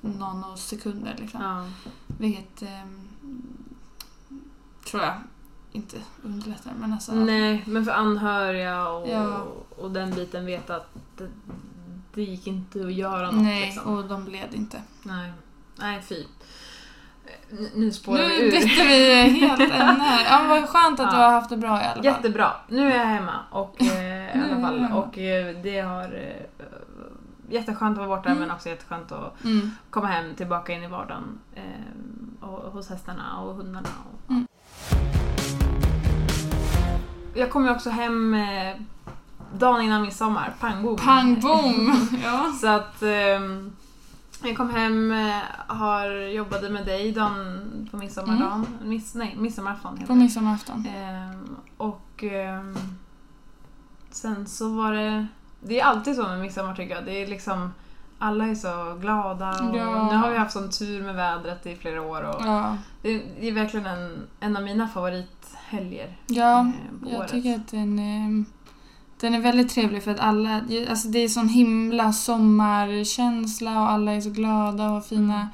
nanosekunder. 0.02 1.16
Liksom. 1.20 1.42
Ja. 1.42 1.66
Vilket 2.18 2.62
ehm, 2.62 3.08
tror 4.86 5.04
jag 5.04 5.14
inte 5.72 5.98
underlättar. 6.24 6.72
Men 6.80 6.94
alltså, 6.94 7.14
Nej, 7.14 7.64
men 7.68 7.86
för 7.86 7.92
anhöriga 7.92 8.88
och, 8.90 9.10
Ja. 9.10 9.48
och 9.78 9.92
den 9.92 10.12
biten 10.16 10.46
vet 10.46 10.70
att 10.70 10.88
det, 11.18 11.30
det 12.14 12.24
gick 12.24 12.48
inte 12.48 12.86
att 12.86 12.94
göra 12.94 13.32
något 13.32 13.44
nej 13.44 13.66
liksom. 13.66 13.94
och 13.98 14.08
de 14.08 14.28
led 14.28 14.54
inte. 14.54 14.82
Nej, 15.04 15.32
nej 15.76 16.02
fy. 16.02 16.24
Nu 17.76 17.92
spårar 17.92 18.18
vi 18.24 18.28
Nu 18.28 18.34
ur. 18.46 18.52
bytte 18.52 18.84
vi 18.88 19.24
helt 19.40 19.60
ämne 19.62 20.04
här. 20.04 20.26
Ja, 20.30 20.48
vad 20.50 20.70
skönt 20.70 21.00
att 21.00 21.12
du 21.12 21.18
Ja. 21.18 21.24
har 21.24 21.32
haft 21.32 21.50
det 21.50 21.58
bra 21.58 21.82
i 21.82 21.84
alla 21.86 21.94
fall. 21.96 22.06
Jättebra. 22.06 22.52
Nu 22.68 22.92
är 22.94 22.98
jag 22.98 23.06
hemma 23.06 23.40
och, 23.52 23.82
eh, 23.82 23.88
i 24.36 24.38
Nu 24.38 24.44
alla 24.52 24.62
fall. 24.62 24.92
Och 24.94 25.18
eh, 25.18 25.56
det 25.64 25.80
har 25.80 26.04
eh, 26.04 26.66
jätteskönt 27.50 28.00
att 28.00 28.08
vara 28.08 28.18
borta 28.18 28.30
Mm. 28.30 28.40
men 28.42 28.52
också 28.52 28.70
jätteskönt 28.70 29.12
att 29.12 29.44
Mm. 29.44 29.72
komma 29.90 30.08
hem 30.08 30.36
tillbaka 30.36 30.74
in 30.74 30.84
i 30.84 30.88
vardagen. 30.88 31.40
Eh, 31.56 32.48
och, 32.50 32.72
hos 32.72 32.90
hästarna 32.90 33.40
och 33.42 33.56
hundarna. 33.56 33.90
Och, 34.14 34.32
Mm. 34.32 34.48
Jag 37.36 37.50
kom 37.52 37.66
ju 37.66 37.72
också 37.72 37.90
hem 37.90 38.34
eh, 38.34 38.76
dagen 39.58 39.82
innan 39.82 40.02
midsommar. 40.02 40.54
Pang 40.60 40.84
bom. 40.84 40.96
Pang 40.96 41.40
bom! 41.40 42.08
Ja. 42.24 42.52
Så 42.62 42.68
att 42.68 43.02
ehm, 43.04 43.72
jag 44.48 44.58
kom 44.58 44.70
hem, 44.70 45.12
eh, 45.12 45.36
har 45.68 46.10
jobbade 46.12 46.70
med 46.70 46.86
dig 46.86 47.12
dagen 47.12 47.88
på 47.92 47.98
midsommardagen. 47.98 48.66
Miss, 48.84 49.16
nej, 49.16 49.36
midsommarafton 49.40 49.94
heter 49.98 50.08
På 50.08 50.16
midsommarafton. 50.16 50.86
Ehm, 50.96 51.56
och 51.78 52.24
ehm, 52.24 52.76
sen 54.12 54.48
så 54.48 54.70
var 54.70 54.92
det... 54.94 55.28
Det 55.62 55.80
är 55.80 55.86
alltid 55.86 56.16
så 56.16 56.24
med 56.24 56.40
midsommar 56.40 56.76
tycker 56.76 56.96
jag. 56.96 57.06
Det 57.06 57.22
är 57.24 57.28
liksom... 57.28 57.74
Alla 58.20 58.48
är 58.48 58.56
så 58.56 58.98
glada 59.02 59.50
och 59.50 59.76
Ja. 59.78 60.12
nu 60.12 60.18
har 60.18 60.32
vi 60.32 60.38
haft 60.38 60.52
sån 60.54 60.70
tur 60.70 61.04
med 61.04 61.16
vädret 61.16 61.66
i 61.66 61.76
flera 61.76 62.02
år. 62.02 62.22
Och 62.24 62.42
Ja, 62.46 62.78
det, 63.02 63.22
det 63.40 63.48
är 63.48 63.52
verkligen 63.52 63.86
en, 63.86 64.28
en 64.40 64.58
av 64.58 64.64
mina 64.64 64.88
favorithelger 64.88 66.18
ja 66.28 66.60
eh, 66.60 67.00
på 67.04 67.10
jag 67.10 67.20
året. 67.20 67.32
tycker 67.32 67.56
att 67.56 67.68
den 67.68 68.00
är, 68.00 68.46
den 69.24 69.36
är 69.36 69.40
väldigt 69.40 69.70
trevlig 69.70 70.04
för 70.04 70.12
att 70.12 70.20
alla, 70.20 70.62
alltså 70.90 71.08
det 71.08 71.20
är 71.20 71.28
sån 71.28 71.50
himla 71.50 72.14
sommarkänsla 72.14 73.82
och 73.82 73.90
alla 73.90 74.12
är 74.12 74.22
så 74.22 74.30
glada 74.30 74.90
och 74.92 75.06
fina 75.06 75.50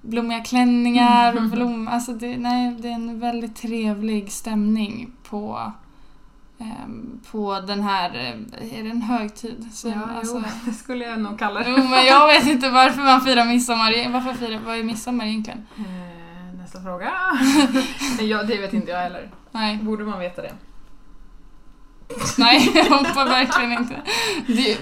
blommiga 0.00 0.40
klänningar 0.40 1.36
och 1.36 1.50
blom, 1.50 1.88
alltså 1.88 2.12
det, 2.12 2.36
nej, 2.36 2.76
det 2.78 2.88
är 2.88 2.92
en 2.92 3.20
väldigt 3.20 3.56
trevlig 3.56 4.32
stämning 4.32 5.12
på 5.22 5.72
ehm, 6.58 7.20
på 7.30 7.60
den 7.60 7.82
här, 7.82 8.10
eh, 8.10 8.78
är 8.78 8.82
det 8.82 8.90
en 8.90 9.02
högtid? 9.02 9.68
Så, 9.72 9.88
Ja, 9.88 9.94
alltså, 10.18 10.36
jo, 10.36 10.42
det 10.64 10.72
skulle 10.72 11.04
jag 11.04 11.20
nog 11.20 11.38
kalla 11.38 11.60
det. 11.60 11.70
Jo, 11.70 11.76
men 11.76 12.06
jag 12.06 12.26
vet 12.26 12.46
inte 12.46 12.70
varför 12.70 13.02
man 13.02 13.20
firar 13.20 13.44
midsommar. 13.44 14.12
Varför 14.12 14.32
firar, 14.32 14.60
vad 14.66 14.78
är 14.78 14.82
midsommar 14.82 15.26
egentligen? 15.26 15.66
Eh, 15.78 16.58
nästa 16.58 16.82
fråga. 16.82 17.12
ja, 18.20 18.42
det 18.42 18.56
vet 18.56 18.72
inte 18.72 18.90
jag 18.90 18.98
heller. 18.98 19.30
Nej, 19.50 19.76
Borde 19.76 20.04
man 20.04 20.18
veta 20.18 20.42
det? 20.42 20.52
Nej, 22.38 22.70
jag 22.74 22.84
hoppar 22.84 23.24
verkligen 23.24 23.72
inte. 23.72 24.00
Det, 24.46 24.78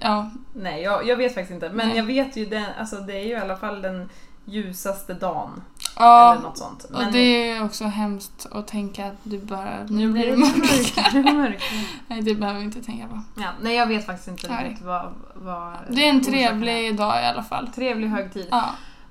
ja, 0.00 0.30
Nej, 0.54 0.82
jag, 0.82 1.06
jag 1.06 1.16
vet 1.16 1.34
faktiskt 1.34 1.54
inte. 1.54 1.70
Men 1.70 1.88
Nej. 1.88 1.96
jag 1.96 2.04
vet 2.04 2.36
ju 2.36 2.46
den, 2.46 2.64
alltså 2.78 2.96
det 2.96 3.12
är 3.18 3.22
ju 3.24 3.30
i 3.30 3.34
alla 3.36 3.56
fall 3.56 3.82
den 3.82 4.08
ljusaste 4.44 5.14
dagen. 5.14 5.62
ja 5.96 6.32
Eller 6.32 6.42
något 6.42 6.58
sånt. 6.58 6.84
och 6.84 6.90
Men 6.98 7.12
det 7.12 7.18
är 7.50 7.64
också 7.64 7.84
hemskt 7.84 8.46
att 8.52 8.66
tänka 8.68 9.06
att 9.06 9.16
du 9.22 9.38
bara, 9.38 9.82
nu 9.88 10.12
blir 10.12 10.26
det 10.26 11.22
det 11.22 11.32
mörkt. 11.32 11.64
Nej, 12.08 12.22
det 12.22 12.34
behöver 12.34 12.58
vi 12.60 12.64
inte 12.64 12.82
tänka 12.82 13.06
på. 13.08 13.22
Ja, 13.36 13.48
nej, 13.60 13.74
jag 13.76 13.86
vet 13.86 14.06
faktiskt 14.06 14.28
inte 14.28 14.48
Nej. 14.48 14.76
vad, 14.82 15.14
vad 15.34 15.72
Det 15.88 16.04
är 16.04 16.10
en 16.10 16.16
orsaken 16.20 16.34
är. 16.34 16.48
trevlig 16.48 16.96
dag 16.96 17.22
i 17.22 17.26
alla 17.26 17.42
fall. 17.42 17.68
Trevlig 17.68 18.08
högtid. 18.08 18.48
Ja, 18.50 18.64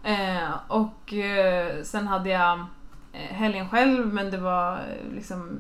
Eh, 0.04 0.50
och 0.68 1.14
eh, 1.14 1.84
sen 1.84 2.08
hade 2.08 2.30
jag 2.30 2.60
eh, 3.14 3.36
helgen 3.36 3.70
själv 3.70 4.14
men 4.14 4.32
det 4.32 4.38
var 4.38 4.74
eh, 4.74 5.14
liksom 5.16 5.58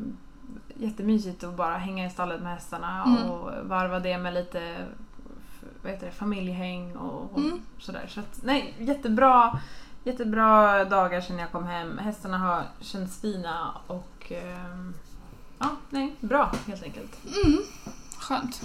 jättemysigt 0.77 1.43
att 1.43 1.53
bara 1.57 1.77
hänga 1.77 2.05
i 2.05 2.09
stallet 2.09 2.41
med 2.41 2.53
hästarna 2.53 3.03
Mm. 3.03 3.29
och 3.31 3.51
varva 3.67 3.99
det 3.99 4.17
med 4.17 4.33
lite 4.33 4.75
vad 5.83 5.91
heter 5.91 6.05
det, 6.05 6.11
familjehäng 6.11 6.95
och, 6.95 7.31
och 7.33 7.37
Mm. 7.39 7.59
sådär. 7.79 8.05
Så 8.07 8.19
att, 8.19 8.39
nej, 8.43 8.73
jättebra, 8.79 9.59
jättebra 10.03 10.85
dagar 10.85 11.21
sen 11.21 11.39
jag 11.39 11.51
kom 11.51 11.63
hem. 11.67 11.97
Hästarna 11.97 12.37
har 12.37 12.63
känts 12.81 13.21
fina 13.21 13.71
och 13.87 14.31
ehm, 14.31 14.93
ja, 15.59 15.69
nej, 15.89 16.15
bra 16.19 16.51
helt 16.67 16.83
enkelt. 16.83 17.17
mm, 17.45 17.57
skönt. 18.19 18.61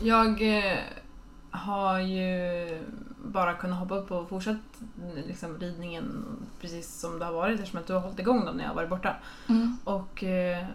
Jag 0.00 0.56
eh, 0.58 0.78
har 1.50 1.98
ju 1.98 2.68
bara 3.32 3.54
kunnat 3.54 3.78
hoppa 3.78 3.94
upp 3.94 4.10
och 4.10 4.28
fortsätta 4.28 4.60
liksom, 5.26 5.58
ridningen 5.58 6.24
precis 6.60 7.00
som 7.00 7.18
det 7.18 7.24
har 7.24 7.32
varit 7.32 7.60
eftersom 7.60 7.80
att 7.80 7.86
du 7.86 7.92
har 7.92 8.00
hållit 8.00 8.18
igång 8.18 8.44
dem 8.44 8.56
när 8.56 8.64
jag 8.64 8.70
har 8.70 8.76
varit 8.76 8.90
borta. 8.90 9.16
Mm. 9.48 9.76
Och 9.84 10.24
eh, 10.24 10.66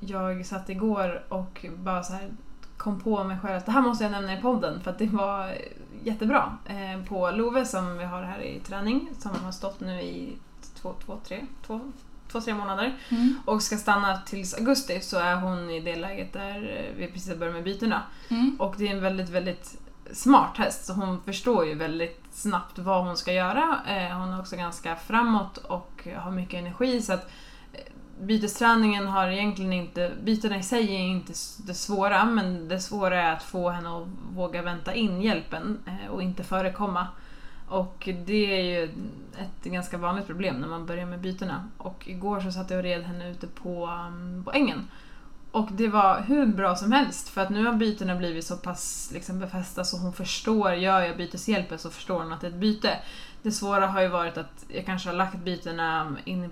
jag 0.00 0.46
satt 0.46 0.68
igår 0.68 1.24
och 1.28 1.66
bara 1.76 2.02
så 2.02 2.12
här 2.12 2.28
kom 2.76 3.00
på 3.00 3.24
mig 3.24 3.38
själv 3.38 3.56
att 3.56 3.66
det 3.66 3.72
här 3.72 3.82
måste 3.82 4.04
jag 4.04 4.10
nämna 4.10 4.38
i 4.38 4.40
podden 4.40 4.80
för 4.80 4.90
att 4.90 4.98
det 4.98 5.06
var 5.06 5.54
jättebra. 6.02 6.58
Eh, 6.66 7.04
på 7.08 7.30
Love 7.30 7.66
som 7.66 7.98
vi 7.98 8.04
har 8.04 8.22
här 8.22 8.40
i 8.40 8.60
träning 8.60 9.08
som 9.18 9.30
har 9.44 9.52
stått 9.52 9.80
nu 9.80 10.00
i 10.02 10.36
två, 10.74 10.94
två, 11.06 11.18
tre, 11.24 11.46
två, 11.66 11.80
två, 12.28 12.40
tre 12.40 12.54
månader 12.54 12.98
Mm. 13.08 13.34
och 13.44 13.62
ska 13.62 13.76
stanna 13.76 14.18
tills 14.18 14.54
augusti 14.54 15.00
så 15.00 15.18
är 15.18 15.36
hon 15.36 15.70
i 15.70 15.80
det 15.80 15.96
läget 15.96 16.32
där 16.32 16.90
vi 16.96 17.06
precis 17.06 17.28
har 17.28 17.36
börjat 17.36 17.54
med 17.54 17.64
bytena. 17.64 18.02
Mm. 18.28 18.56
Och 18.58 18.74
det 18.78 18.88
är 18.88 18.90
en 18.94 19.02
väldigt, 19.02 19.28
väldigt 19.30 19.81
smart 20.12 20.58
häst 20.58 20.84
så 20.86 20.92
hon 20.92 21.20
förstår 21.20 21.66
ju 21.66 21.74
väldigt 21.74 22.24
snabbt 22.30 22.78
vad 22.78 23.04
hon 23.04 23.16
ska 23.16 23.32
göra. 23.32 23.80
Eh, 23.86 24.18
hon 24.18 24.28
är 24.28 24.40
också 24.40 24.56
ganska 24.56 24.96
framåt 24.96 25.56
och 25.56 26.08
har 26.16 26.30
mycket 26.30 26.60
energi 26.60 27.02
så 27.02 27.12
att 27.12 27.30
eh, 27.72 27.92
bytesträningen 28.20 29.06
har 29.06 29.28
egentligen 29.28 29.72
inte, 29.72 30.12
bytena 30.24 30.58
i 30.58 30.62
sig 30.62 30.94
är 30.94 30.98
inte 30.98 31.32
det 31.66 31.74
svåra 31.74 32.24
men 32.24 32.68
det 32.68 32.80
svåra 32.80 33.22
är 33.22 33.32
att 33.32 33.42
få 33.42 33.70
henne 33.70 33.96
att 33.96 34.08
våga 34.34 34.62
vänta 34.62 34.94
in 34.94 35.22
hjälpen 35.22 35.78
eh, 35.86 36.10
och 36.10 36.22
inte 36.22 36.44
förekomma. 36.44 37.06
Och 37.68 38.08
det 38.26 38.60
är 38.60 38.62
ju 38.62 38.84
ett 39.38 39.64
ganska 39.64 39.98
vanligt 39.98 40.26
problem 40.26 40.56
när 40.56 40.68
man 40.68 40.86
börjar 40.86 41.06
med 41.06 41.20
bytena. 41.20 41.68
Och 41.78 42.08
igår 42.08 42.40
så 42.40 42.52
satt 42.52 42.70
jag 42.70 42.78
och 42.78 42.82
red 42.82 43.02
henne 43.02 43.30
ute 43.30 43.46
på, 43.46 43.86
mm, 43.86 44.44
på 44.44 44.52
ängen. 44.52 44.88
Och 45.52 45.68
det 45.72 45.88
var 45.88 46.20
hur 46.20 46.46
bra 46.46 46.76
som 46.76 46.92
helst 46.92 47.28
för 47.28 47.40
att 47.40 47.50
nu 47.50 47.64
har 47.66 47.72
bytena 47.72 48.16
blivit 48.16 48.44
så 48.44 48.56
pass 48.56 49.10
liksom, 49.12 49.38
befästa 49.38 49.84
så 49.84 49.96
hon 49.96 50.12
förstår, 50.12 50.72
gör 50.72 51.00
jag 51.00 51.16
byteshjälpen 51.16 51.78
så 51.78 51.90
förstår 51.90 52.18
hon 52.22 52.32
att 52.32 52.40
det 52.40 52.46
är 52.46 52.50
ett 52.50 52.56
byte. 52.56 52.98
Det 53.42 53.52
svåra 53.52 53.86
har 53.86 54.02
ju 54.02 54.08
varit 54.08 54.38
att 54.38 54.64
jag 54.68 54.86
kanske 54.86 55.08
har 55.08 55.16
lagt 55.16 55.38
bytena 55.38 56.16
in, 56.24 56.50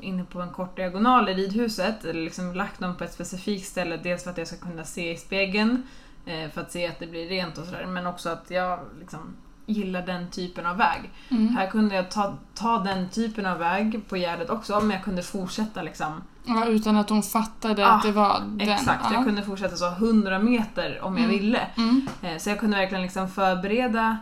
inne 0.00 0.24
på 0.24 0.40
en 0.40 0.50
kort 0.50 0.76
diagonal 0.76 1.28
i 1.28 1.34
ridhuset 1.34 2.04
eller 2.04 2.22
liksom 2.22 2.54
lagt 2.54 2.80
dem 2.80 2.96
på 2.96 3.04
ett 3.04 3.12
specifikt 3.12 3.66
ställe. 3.66 3.96
Dels 3.96 4.24
för 4.24 4.30
att 4.30 4.38
jag 4.38 4.46
ska 4.46 4.56
kunna 4.56 4.84
se 4.84 5.12
i 5.12 5.16
spegeln 5.16 5.82
eh, 6.26 6.50
för 6.50 6.60
att 6.60 6.72
se 6.72 6.86
att 6.86 6.98
det 6.98 7.06
blir 7.06 7.28
rent 7.28 7.58
och 7.58 7.64
sådär 7.64 7.86
men 7.86 8.06
också 8.06 8.28
att 8.28 8.50
jag 8.50 8.80
liksom 9.00 9.36
gillar 9.68 10.06
den 10.06 10.30
typen 10.30 10.66
av 10.66 10.76
väg. 10.76 11.10
Mm. 11.30 11.48
Här 11.56 11.66
kunde 11.70 11.94
jag 11.94 12.10
ta, 12.10 12.34
ta 12.54 12.78
den 12.78 13.08
typen 13.08 13.46
av 13.46 13.58
väg 13.58 14.00
på 14.08 14.16
Gärdet 14.16 14.50
också 14.50 14.80
men 14.80 14.90
jag 14.90 15.04
kunde 15.04 15.22
fortsätta 15.22 15.82
liksom. 15.82 16.22
Ja, 16.44 16.66
utan 16.66 16.96
att 16.96 17.10
hon 17.10 17.22
fattade 17.22 17.86
Ah, 17.86 17.90
att 17.90 18.02
det 18.02 18.12
var 18.12 18.40
den. 18.40 18.60
Exakt, 18.68 19.04
ja. 19.04 19.14
jag 19.14 19.24
kunde 19.24 19.42
fortsätta 19.42 19.76
så 19.76 19.88
100 19.88 20.38
meter 20.38 21.00
om 21.02 21.16
jag 21.18 21.24
Mm. 21.24 21.38
ville. 21.38 21.60
Mm. 21.76 22.06
Eh, 22.22 22.38
Så 22.38 22.50
jag 22.50 22.60
kunde 22.60 22.76
verkligen 22.76 23.02
liksom 23.02 23.28
förbereda 23.30 24.18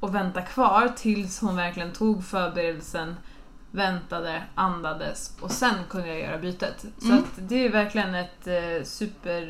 och 0.00 0.14
vänta 0.14 0.42
kvar 0.42 0.92
tills 0.96 1.40
hon 1.40 1.56
verkligen 1.56 1.92
tog 1.92 2.24
förberedelsen, 2.24 3.16
väntade, 3.70 4.42
andades 4.54 5.36
och 5.40 5.50
sen 5.50 5.74
kunde 5.90 6.08
jag 6.08 6.20
göra 6.20 6.38
bytet. 6.38 6.84
Så 6.98 7.06
Mm. 7.06 7.18
att 7.18 7.48
det 7.48 7.66
är 7.66 7.70
verkligen 7.72 8.14
ett 8.14 8.46
eh, 8.46 8.84
super... 8.84 9.42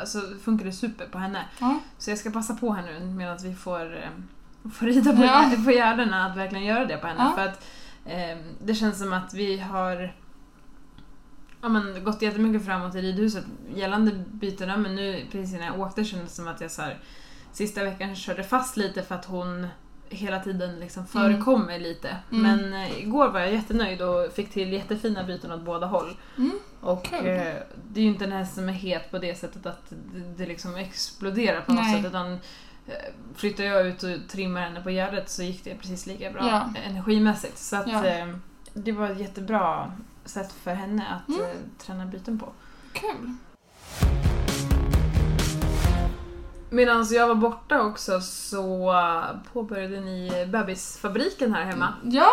Alltså 0.00 0.18
det 0.20 0.38
funkade 0.38 0.72
super 0.72 1.06
på 1.06 1.18
henne. 1.18 1.44
Så 1.98 2.10
jag 2.10 2.18
ska 2.18 2.30
passa 2.30 2.54
på 2.54 2.72
här 2.72 2.82
nu 2.82 3.00
medan 3.06 3.38
vi 3.42 3.54
får, 3.54 4.10
får 4.74 4.86
rida 4.86 5.12
på, 5.12 5.24
Ja. 5.24 5.52
på 5.64 5.70
gärdena 5.70 6.26
att 6.26 6.36
verkligen 6.36 6.64
göra 6.64 6.84
det 6.84 6.96
på 6.96 7.06
henne. 7.06 7.22
Ja. 7.22 7.32
För 7.36 7.48
att 7.48 7.66
eh, 8.04 8.38
det 8.64 8.74
känns 8.74 8.98
som 8.98 9.12
att 9.12 9.34
vi 9.34 9.58
har 9.58 10.12
ja, 11.62 11.68
men, 11.68 12.04
gått 12.04 12.22
jättemycket 12.22 12.64
framåt 12.66 12.94
i 12.94 13.00
ridhuset 13.00 13.44
gällande 13.74 14.12
bytena 14.26 14.76
men 14.76 14.94
nu 14.94 15.26
precis 15.32 15.54
innan 15.54 15.66
jag 15.66 15.80
åkte 15.80 16.04
kändes 16.04 16.28
det 16.28 16.34
som 16.34 16.48
att 16.48 16.60
jag 16.60 16.70
så 16.70 16.82
här, 16.82 16.98
sista 17.52 17.84
veckan 17.84 18.16
körde 18.16 18.44
fast 18.44 18.76
lite 18.76 19.02
för 19.02 19.14
att 19.14 19.24
hon 19.24 19.66
hela 20.08 20.40
tiden 20.40 20.80
liksom 20.80 21.06
förekom 21.06 21.62
mig 21.62 21.80
lite. 21.80 22.16
Mm. 22.32 22.42
Men 22.42 22.72
eh, 22.72 22.98
igår 22.98 23.28
var 23.28 23.40
jag 23.40 23.52
jättenöjd 23.52 24.02
och 24.02 24.32
fick 24.32 24.50
till 24.50 24.72
jättefina 24.72 25.24
byten 25.24 25.52
åt 25.52 25.62
båda 25.62 25.86
håll. 25.86 26.16
Mm. 26.38 26.58
Och 26.80 27.12
eh, 27.12 27.54
det 27.88 28.00
är 28.00 28.04
ju 28.04 28.10
inte 28.10 28.24
en 28.24 28.32
häst 28.32 28.54
som 28.54 28.68
är 28.68 28.72
het 28.72 29.10
på 29.10 29.18
det 29.18 29.34
sättet 29.34 29.66
att 29.66 29.90
det, 29.90 30.20
det 30.36 30.46
liksom 30.46 30.76
exploderar 30.76 31.60
på 31.60 31.72
något 31.72 31.84
Nej. 31.84 31.96
sätt 31.96 32.06
utan 32.06 32.38
eh, 32.88 32.94
flyttar 33.36 33.64
jag 33.64 33.86
ut 33.86 34.02
och 34.02 34.28
trimmar 34.28 34.60
henne 34.60 34.80
på 34.80 34.90
gärdet 34.90 35.30
så 35.30 35.42
gick 35.42 35.64
det 35.64 35.74
precis 35.74 36.06
lika 36.06 36.30
bra 36.30 36.46
Ja. 36.48 36.80
energimässigt. 36.84 37.58
Så 37.58 37.76
att 37.76 37.88
Ja. 37.88 38.06
eh, 38.06 38.26
det 38.74 38.92
var 38.92 39.10
ett 39.10 39.20
jättebra 39.20 39.92
sätt 40.24 40.52
för 40.62 40.74
henne 40.74 41.06
att 41.06 41.28
Mm. 41.28 41.40
eh, 41.40 41.56
träna 41.78 42.06
byten 42.06 42.38
på. 42.38 42.48
Kul. 42.92 43.34
Medan 46.70 47.06
jag 47.10 47.28
var 47.28 47.34
borta 47.34 47.82
också 47.82 48.20
så 48.20 48.92
eh, 48.92 49.24
påbörjade 49.52 50.00
ni 50.00 50.46
bebisfabriken 50.52 51.54
här 51.54 51.64
hemma. 51.64 51.94
Ja, 52.04 52.30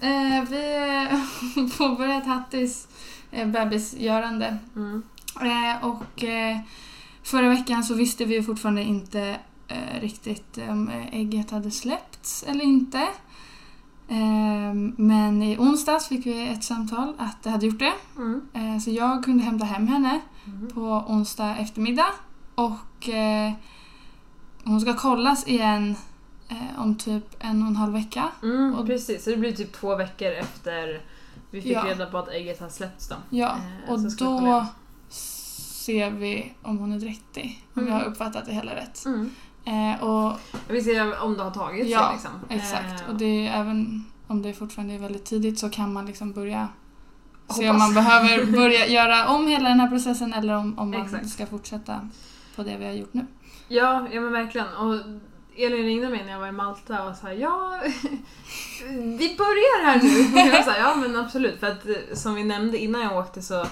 eh, 0.00 0.42
vi 0.50 0.74
har 1.56 1.78
påbörjat 1.78 2.26
Hattis 2.26 2.88
eh, 3.30 3.48
bebisgörande. 3.48 4.58
Mm. 4.76 5.02
Eh, 5.40 5.84
och 5.84 6.24
eh, 6.24 6.58
förra 7.22 7.48
veckan 7.48 7.84
så 7.84 7.94
visste 7.94 8.24
vi 8.24 8.42
fortfarande 8.42 8.82
inte 8.82 9.20
eh, 9.20 9.36
riktigt 10.00 10.58
om 10.58 10.88
eh, 10.88 11.14
ägget 11.14 11.50
hade 11.50 11.70
släppts 11.70 12.42
eller 12.48 12.64
inte. 12.64 12.98
Eh, 14.08 14.74
men 14.96 15.42
i 15.42 15.56
onsdags 15.58 16.08
fick 16.08 16.26
vi 16.26 16.48
ett 16.48 16.64
samtal 16.64 17.14
att 17.18 17.42
det 17.42 17.50
hade 17.50 17.66
gjort 17.66 17.78
det. 17.78 17.92
Mm. 18.16 18.40
Eh, 18.54 18.78
så 18.82 18.90
jag 18.90 19.24
kunde 19.24 19.44
hämta 19.44 19.64
hem 19.64 19.88
henne 19.88 20.20
Mm. 20.46 20.70
på 20.70 20.80
onsdag 21.08 21.56
eftermiddag. 21.56 22.06
Och 22.54 23.08
eh, 23.08 23.52
hon 24.64 24.80
ska 24.80 24.94
kollas 24.94 25.48
igen 25.48 25.96
eh, 26.48 26.80
om 26.80 26.94
typ 26.96 27.24
en 27.38 27.62
och 27.62 27.68
en 27.68 27.76
halv 27.76 27.92
vecka. 27.92 28.28
Mm, 28.42 28.74
Och- 28.74 28.86
precis, 28.86 29.24
så 29.24 29.30
det 29.30 29.36
blir 29.36 29.52
typ 29.52 29.72
två 29.72 29.96
veckor 29.96 30.28
efter 30.28 31.00
vi 31.50 31.62
fick 31.62 31.72
Ja. 31.72 31.84
reda 31.84 32.06
på 32.06 32.18
att 32.18 32.28
ägget 32.28 32.60
har 32.60 32.68
släppts 32.68 33.08
då. 33.08 33.14
Ja, 33.30 33.56
Eh, 33.86 33.92
och 33.92 34.00
då 34.00 34.66
ser 35.08 36.10
vi 36.10 36.52
om 36.62 36.78
hon 36.78 36.92
är 36.92 36.98
dräktig. 36.98 37.64
Om 37.74 37.82
Mm. 37.82 37.92
jag 37.94 38.00
har 38.00 38.06
uppfattat 38.06 38.46
det 38.46 38.52
hela 38.52 38.74
rätt. 38.74 39.04
Eh, 39.64 40.04
och 40.04 40.38
Jag 40.66 40.74
vill 40.74 40.84
se 40.84 41.00
om 41.02 41.36
det 41.36 41.42
har 41.42 41.50
tagit 41.50 41.86
Ja, 41.88 42.06
sig 42.06 42.12
liksom. 42.12 42.30
exakt. 42.48 43.02
Eh, 43.02 43.08
Och 43.08 43.14
det 43.14 43.46
är 43.46 43.60
även 43.60 44.04
om 44.26 44.42
det 44.42 44.52
fortfarande 44.54 44.94
är 44.94 44.98
väldigt 44.98 45.24
tidigt 45.24 45.58
så 45.58 45.70
kan 45.70 45.92
man 45.92 46.06
liksom 46.06 46.32
börja 46.32 46.68
se 47.50 47.68
Hoppas. 47.68 47.70
om 47.70 47.78
man 47.78 47.94
behöver 48.04 48.46
börja 48.58 48.86
göra 48.86 49.28
om 49.28 49.46
hela 49.48 49.68
den 49.68 49.80
här 49.80 49.88
processen 49.88 50.32
eller 50.34 50.54
om, 50.56 50.78
om 50.78 50.90
man 50.90 51.02
Exakt. 51.02 51.28
ska 51.28 51.46
fortsätta 51.46 52.08
på 52.56 52.62
det 52.62 52.76
vi 52.76 52.84
har 52.84 52.92
gjort 52.92 53.14
nu. 53.14 53.26
Ja, 53.68 54.06
ja 54.12 54.20
men 54.20 54.32
verkligen. 54.32 54.66
Och 54.76 55.00
Elin 55.56 55.84
ringde 55.84 56.08
mig 56.08 56.24
när 56.24 56.32
jag 56.32 56.38
var 56.40 56.46
i 56.48 56.52
Malta 56.52 57.02
och 57.08 57.16
sa 57.16 57.32
ja, 57.32 57.80
vi 59.18 59.34
börjar 59.38 59.84
här 59.84 60.00
nu. 60.02 60.40
Och 60.42 60.48
jag 60.54 60.64
sa 60.64 60.76
ja 60.78 60.94
men 60.94 61.16
absolut. 61.16 61.60
För 61.60 61.66
att 61.66 61.86
eh, 61.86 61.94
som 62.14 62.34
vi 62.34 62.44
nämnde 62.44 62.78
innan 62.78 63.00
jag 63.02 63.16
åkte 63.16 63.42
så, 63.42 63.66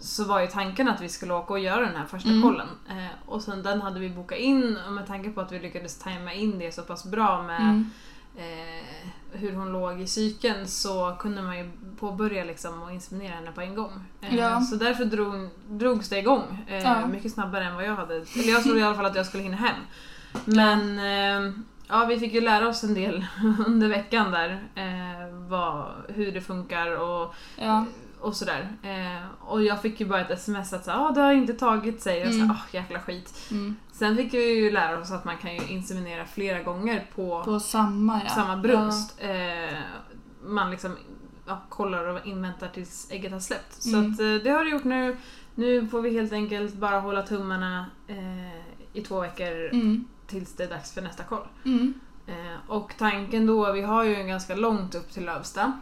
så 0.00 0.24
var 0.24 0.40
ju 0.40 0.46
tanken 0.46 0.88
att 0.88 1.00
vi 1.00 1.08
skulle 1.08 1.34
åka 1.34 1.52
och 1.52 1.58
göra 1.60 1.80
den 1.86 1.96
här 1.96 2.06
första 2.06 2.28
Mm. 2.28 2.42
kollen. 2.42 2.68
Eh, 2.88 3.06
och 3.26 3.42
sen 3.42 3.62
den 3.62 3.82
hade 3.82 4.00
vi 4.00 4.08
bokat 4.10 4.38
in 4.38 4.78
och 4.86 4.92
med 4.92 5.06
tanke 5.06 5.30
på 5.30 5.40
att 5.40 5.52
vi 5.52 5.58
lyckades 5.58 5.98
tajma 5.98 6.32
in 6.32 6.58
det 6.58 6.72
så 6.72 6.82
pass 6.82 7.04
bra 7.04 7.42
med 7.42 7.60
Mm. 7.60 7.90
eh, 8.36 8.84
hur 9.32 9.52
hon 9.52 9.72
låg 9.72 10.00
i 10.00 10.06
cykeln 10.06 10.66
så 10.68 11.16
kunde 11.18 11.42
man 11.42 11.58
ju 11.58 11.70
påbörja 12.00 12.44
liksom 12.44 12.82
och 12.82 12.92
inseminera 12.92 13.34
henne 13.34 13.52
på 13.52 13.60
en 13.60 13.74
gång. 13.74 14.04
Eh, 14.20 14.36
Ja. 14.36 14.60
Så 14.60 14.76
därför 14.76 15.04
drog, 15.04 15.48
drogs 15.68 16.08
det 16.08 16.18
igång 16.18 16.64
eh, 16.68 16.82
Ja. 16.82 17.06
mycket 17.06 17.32
snabbare 17.32 17.64
än 17.64 17.74
vad 17.74 17.84
jag 17.84 17.96
hade. 17.96 18.14
Eller 18.14 18.52
jag 18.52 18.62
trodde 18.62 18.80
i 18.80 18.82
alla 18.82 18.94
fall 18.96 19.06
att 19.06 19.16
jag 19.16 19.26
skulle 19.26 19.42
hinna 19.42 19.56
hem. 19.56 19.76
Men 20.44 20.98
eh, 20.98 21.52
ja, 21.88 22.04
vi 22.04 22.18
fick 22.18 22.32
ju 22.34 22.40
lära 22.40 22.68
oss 22.68 22.84
en 22.84 22.94
del 22.94 23.26
under 23.66 23.88
veckan 23.88 24.30
där. 24.30 24.50
Eh, 24.74 25.34
vad, 25.48 25.86
hur 26.08 26.32
det 26.32 26.40
funkar 26.40 27.00
och, 27.00 27.34
Ja. 27.56 27.84
Och 28.20 28.36
sådär. 28.36 28.68
Eh, 28.82 29.26
och 29.48 29.62
jag 29.64 29.82
fick 29.82 30.00
ju 30.00 30.06
bara 30.06 30.20
ett 30.20 30.30
sms 30.30 30.72
att 30.72 30.88
ah, 30.88 31.10
det 31.10 31.20
har 31.20 31.32
inte 31.32 31.52
tagit 31.54 32.02
sig. 32.02 32.26
Och 32.26 32.32
så, 32.32 32.38
Mm. 32.38 32.50
ah, 32.50 32.60
jäkla 32.72 33.00
skit. 33.00 33.48
Mm. 33.50 33.76
Sen 33.92 34.16
fick 34.16 34.34
vi 34.34 34.54
ju 34.54 34.70
lära 34.70 34.98
oss 34.98 35.10
att 35.12 35.24
man 35.24 35.36
kan 35.36 35.54
ju 35.54 35.68
inseminera 35.68 36.24
flera 36.26 36.62
gånger 36.62 37.06
på 37.14 37.42
På 37.44 37.60
samma 37.60 38.20
ja. 38.24 38.30
samma 38.30 38.56
brunst. 38.56 39.16
Eh, 39.20 39.78
man 40.44 40.70
liksom 40.70 40.96
ja, 41.46 41.62
kollar 41.68 42.04
och 42.04 42.26
inväntar 42.26 42.68
tills 42.68 43.10
ägget 43.10 43.32
har 43.32 43.40
släppt. 43.40 43.82
Så 43.82 43.96
Mm. 43.96 44.12
att, 44.12 44.20
eh, 44.20 44.26
det 44.44 44.50
har 44.50 44.64
det 44.64 44.70
gjort 44.70 44.84
nu. 44.84 45.16
Nu 45.54 45.86
får 45.88 46.00
vi 46.02 46.10
helt 46.12 46.32
enkelt 46.32 46.74
bara 46.74 47.00
hålla 47.00 47.22
tummarna 47.22 47.86
eh, 48.08 48.60
i 48.92 49.02
två 49.02 49.20
veckor 49.20 49.46
Ja. 49.48 49.70
Mm. 49.70 50.04
tills 50.26 50.56
det 50.56 50.64
är 50.64 50.68
dags 50.68 50.92
för 50.94 51.02
nästa 51.02 51.22
koll. 51.22 51.46
Mm. 51.64 51.94
Eh, 52.26 52.56
och 52.70 52.94
tanken 52.98 53.46
då, 53.46 53.72
vi 53.72 53.82
har 53.82 54.04
ju 54.04 54.14
en 54.16 54.28
ganska 54.28 54.54
långt 54.54 54.94
upp 54.94 55.12
till 55.12 55.24
Lövsta. 55.24 55.72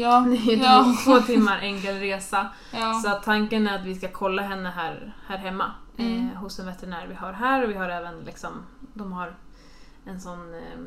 Ja. 0.00 0.20
Det 0.46 0.52
är 0.54 0.56
ja. 0.56 0.94
två, 1.04 1.12
två 1.18 1.26
timmar 1.26 1.58
enkel 1.58 1.98
resa. 1.98 2.48
ja. 2.72 2.94
Så 3.04 3.10
tanken 3.24 3.66
är 3.66 3.78
att 3.78 3.84
vi 3.84 3.94
ska 3.94 4.08
kolla 4.08 4.42
henne 4.42 4.70
här, 4.70 5.14
här 5.26 5.38
hemma. 5.38 5.72
Mm. 5.96 6.30
Eh, 6.30 6.38
hos 6.38 6.58
en 6.58 6.66
veterinär 6.66 7.06
vi 7.06 7.14
har 7.14 7.32
här 7.32 7.64
och 7.64 7.70
vi 7.70 7.74
har 7.74 7.88
även 7.88 8.20
liksom, 8.20 8.52
de 8.94 9.12
har 9.12 9.36
en 10.04 10.20
sån 10.20 10.54
eh, 10.54 10.80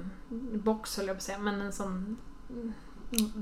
box 0.64 0.98
höll 0.98 1.08
jag 1.08 1.16
på 1.16 1.18
att 1.18 1.24
säga, 1.24 1.38
men 1.38 1.62
en 1.62 1.74
sån 1.74 2.18
mm, 2.50 2.74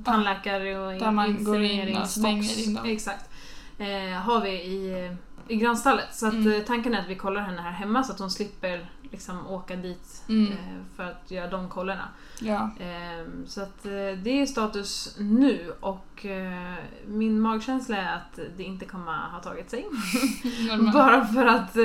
tandläkare 0.06 0.80
och 0.80 1.00
Där 1.00 1.12
man 1.12 1.44
går 1.44 1.62
in 1.62 1.98
och 1.98 2.08
stänger 2.08 2.68
in 2.68 2.74
dem. 2.74 2.86
Exakt. 2.86 3.30
Eh, 3.78 4.12
har 4.12 4.42
vi 4.42 4.50
i, 4.52 5.12
i 5.48 5.56
grannstallet. 5.56 6.16
Så 6.16 6.28
att, 6.28 6.34
Mm. 6.34 6.52
eh, 6.52 6.60
tanken 6.64 6.94
är 6.94 7.00
att 7.00 7.10
vi 7.10 7.16
kollar 7.16 7.42
henne 7.42 7.62
här 7.62 7.72
hemma 7.72 8.04
så 8.04 8.14
att 8.14 8.20
hon 8.20 8.32
slipper 8.32 8.90
liksom, 9.12 9.47
åka 9.47 9.76
dit 9.76 10.24
Mm. 10.30 10.52
eh, 10.52 10.58
för 10.95 11.04
att 11.04 11.32
göra 11.32 11.47
de 11.47 11.69
kollarna. 11.69 12.08
ja. 12.39 12.69
Ehm, 12.80 13.45
Så 13.47 13.62
att 13.62 13.86
eh, 13.86 13.91
det 14.24 14.41
är 14.41 14.45
status 14.45 15.15
nu 15.19 15.74
och 15.80 16.26
eh, 16.26 16.74
min 17.08 17.41
magkänsla 17.41 17.97
är 17.97 18.15
att 18.15 18.39
det 18.58 18.63
inte 18.63 18.86
kommer 18.86 19.12
ha 19.12 19.39
tagit 19.39 19.69
sig. 19.69 19.86
Bara 20.93 21.26
för 21.26 21.45
att 21.45 21.76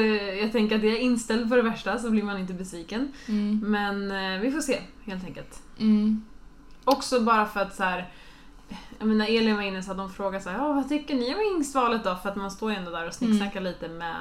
jag 0.41 0.53
tänker 0.53 0.77
att 0.77 0.83
jag 0.85 0.93
är 0.93 0.99
inställd 1.01 1.49
på 1.51 1.57
det 1.57 1.63
värsta 1.63 1.99
så 1.99 2.11
blir 2.11 2.23
man 2.23 2.39
inte 2.39 2.53
besviken. 2.55 3.13
Mm. 3.29 3.61
Men 3.67 4.09
vi 4.41 4.51
får 4.53 4.61
se 4.61 4.81
helt 5.05 5.25
enkelt. 5.25 5.63
Mm. 5.79 6.25
Också 6.85 7.21
bara 7.21 7.47
för 7.47 7.61
att 7.61 7.75
så 7.77 7.83
här. 7.83 8.09
Jag 8.99 9.09
menar 9.09 9.27
Elin 9.27 9.57
var 9.57 9.63
inne 9.63 9.83
så 9.83 9.91
att 9.91 9.97
de 9.97 10.11
frågade 10.13 10.45
så 10.45 10.51
här, 10.51 10.59
vad 10.59 10.89
tycker 10.89 11.15
ni 11.15 11.35
om 11.35 11.41
hingstvalet 11.41 12.05
då? 12.05 12.17
För 12.23 12.29
att 12.29 12.37
man 12.37 12.51
står 12.51 12.71
ju 12.71 12.77
ändå 12.77 12.91
där 12.91 13.07
och 13.07 13.15
snicksnackar 13.15 13.61
lite 13.61 13.89
med, 13.89 14.17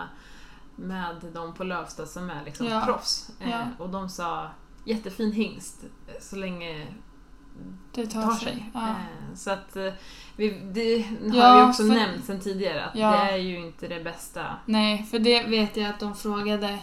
med 0.76 1.16
de 1.34 1.54
på 1.54 1.64
Lövsta 1.64 2.06
som 2.06 2.30
är 2.30 2.44
liksom 2.46 2.68
Ja. 2.68 2.82
proffs. 2.86 3.30
Eh, 3.40 3.50
Ja. 3.50 3.60
och 3.78 3.90
de 3.90 4.10
sa 4.10 4.48
jättefin 4.86 5.32
hingst 5.32 5.84
eh, 6.08 6.14
så 6.22 6.36
länge 6.36 6.88
Det 7.94 8.08
tar, 8.08 8.22
tar 8.22 8.32
sig. 8.32 8.48
sig. 8.54 8.72
Ja. 8.74 8.88
Eh, 8.90 9.36
Så 9.36 9.52
att 9.52 9.76
eh, 9.76 9.94
vi, 10.36 10.50
det 10.74 11.02
har 11.40 11.58
vi 11.66 11.72
också 11.72 11.84
för- 11.84 11.94
nämnt 11.96 12.26
sen 12.26 12.40
tidigare 12.40 12.86
att 12.86 12.94
det 12.94 13.02
är 13.02 13.38
ju 13.38 13.60
inte 13.68 13.88
det 13.88 14.04
bästa. 14.04 14.46
Nej, 14.66 15.04
för 15.12 15.20
det 15.20 15.44
vet 15.44 15.78
jag 15.78 15.90
att 15.90 16.00
de 16.00 16.16
frågade 16.16 16.80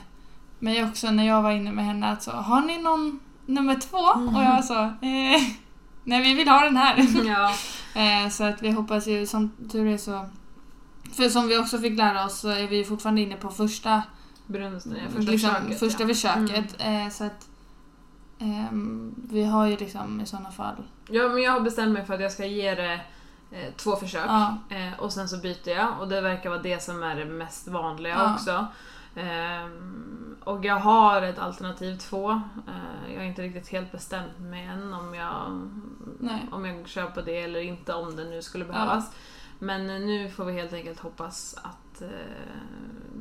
mig 0.59 0.85
också 0.85 1.11
när 1.11 1.27
jag 1.27 1.43
var 1.43 1.51
inne 1.51 1.73
med 1.73 1.85
henne. 1.85 2.07
Att 2.13 2.23
så, 2.23 2.31
har 2.31 2.61
ni 2.61 2.79
någon 2.83 3.21
nummer 3.47 3.75
två? 3.81 4.13
Mm. 4.15 4.37
Och 4.37 4.43
jag 4.43 4.65
sa, 4.65 4.85
eh, 4.85 5.43
nej 6.05 6.23
vi 6.23 6.35
vill 6.35 6.49
ha 6.49 6.61
den 6.61 6.77
här. 6.77 7.07
Ja. 7.27 7.53
eh, 8.25 8.29
så 8.31 8.45
att 8.45 8.63
vi 8.63 8.71
hoppas 8.71 9.07
ju, 9.07 9.27
som 9.27 9.51
tur 9.73 9.87
är 9.87 9.99
så... 9.99 10.27
För 11.13 11.29
som 11.29 11.49
vi 11.49 11.59
också 11.59 11.79
fick 11.79 11.99
lära 11.99 12.25
oss 12.25 12.39
så 12.41 12.49
är 12.49 12.69
vi 12.69 12.85
fortfarande 12.85 13.21
inne 13.21 13.37
på 13.37 13.49
första, 13.51 14.03
Brunsten, 14.47 14.97
ja, 15.03 15.11
första 15.17 15.31
liksom, 15.31 15.51
försöket. 15.51 15.79
första 15.79 16.03
ja. 16.03 16.09
försöket. 16.09 16.77
Eh, 16.79 17.09
så 17.09 17.25
att 17.25 17.49
ehm, 18.39 19.15
vi 19.31 19.45
har 19.45 19.67
ju 19.67 19.77
liksom 19.77 20.21
i 20.21 20.27
sådana 20.27 20.51
fall... 20.51 20.83
ja, 21.09 21.29
men 21.29 21.43
jag 21.43 21.53
har 21.53 21.61
bestämt 21.61 21.93
mig 21.93 22.05
för 22.07 22.15
att 22.15 22.21
jag 22.21 22.33
ska 22.33 22.47
ge 22.47 22.75
det 22.75 23.01
eh, 23.51 23.73
två 23.77 23.97
försök. 23.97 24.27
Ja. 24.27 24.59
Eh, 24.71 25.01
och 25.01 25.13
sen 25.13 25.29
så 25.29 25.37
byter 25.37 25.69
jag 25.69 26.01
och 26.01 26.09
det 26.09 26.21
verkar 26.21 26.51
vara 26.51 26.63
det 26.63 26.83
som 26.83 27.03
är 27.03 27.17
det 27.17 27.25
mest 27.25 27.69
vanliga 27.69 28.15
Ja. 28.15 28.35
också. 28.35 28.67
Ehm, 29.17 30.37
och 30.45 30.65
jag 30.65 30.77
har 30.77 31.23
ett 31.23 31.39
alternativ 31.39 31.97
två. 31.97 32.41
Jag 33.15 33.23
är 33.25 33.29
inte 33.29 33.43
riktigt 33.43 33.69
helt 33.69 33.93
bestämt 33.93 34.39
mig 34.39 34.65
än 34.65 34.95
om 34.95 35.15
jag, 35.15 35.61
Nej. 36.21 36.49
om 36.53 36.65
jag 36.65 36.89
kör 36.89 37.07
på 37.07 37.21
det 37.21 37.41
eller 37.43 37.61
inte 37.61 37.95
om 37.95 38.17
det 38.17 38.25
nu 38.25 38.43
skulle 38.43 38.65
behövas. 38.65 39.11
Men 39.63 39.91
eh, 39.91 40.01
nu 40.01 40.29
får 40.31 40.45
vi 40.45 40.53
helt 40.53 40.73
enkelt 40.73 41.01
hoppas 41.01 41.55
att 41.63 42.03
eh, 42.03 42.09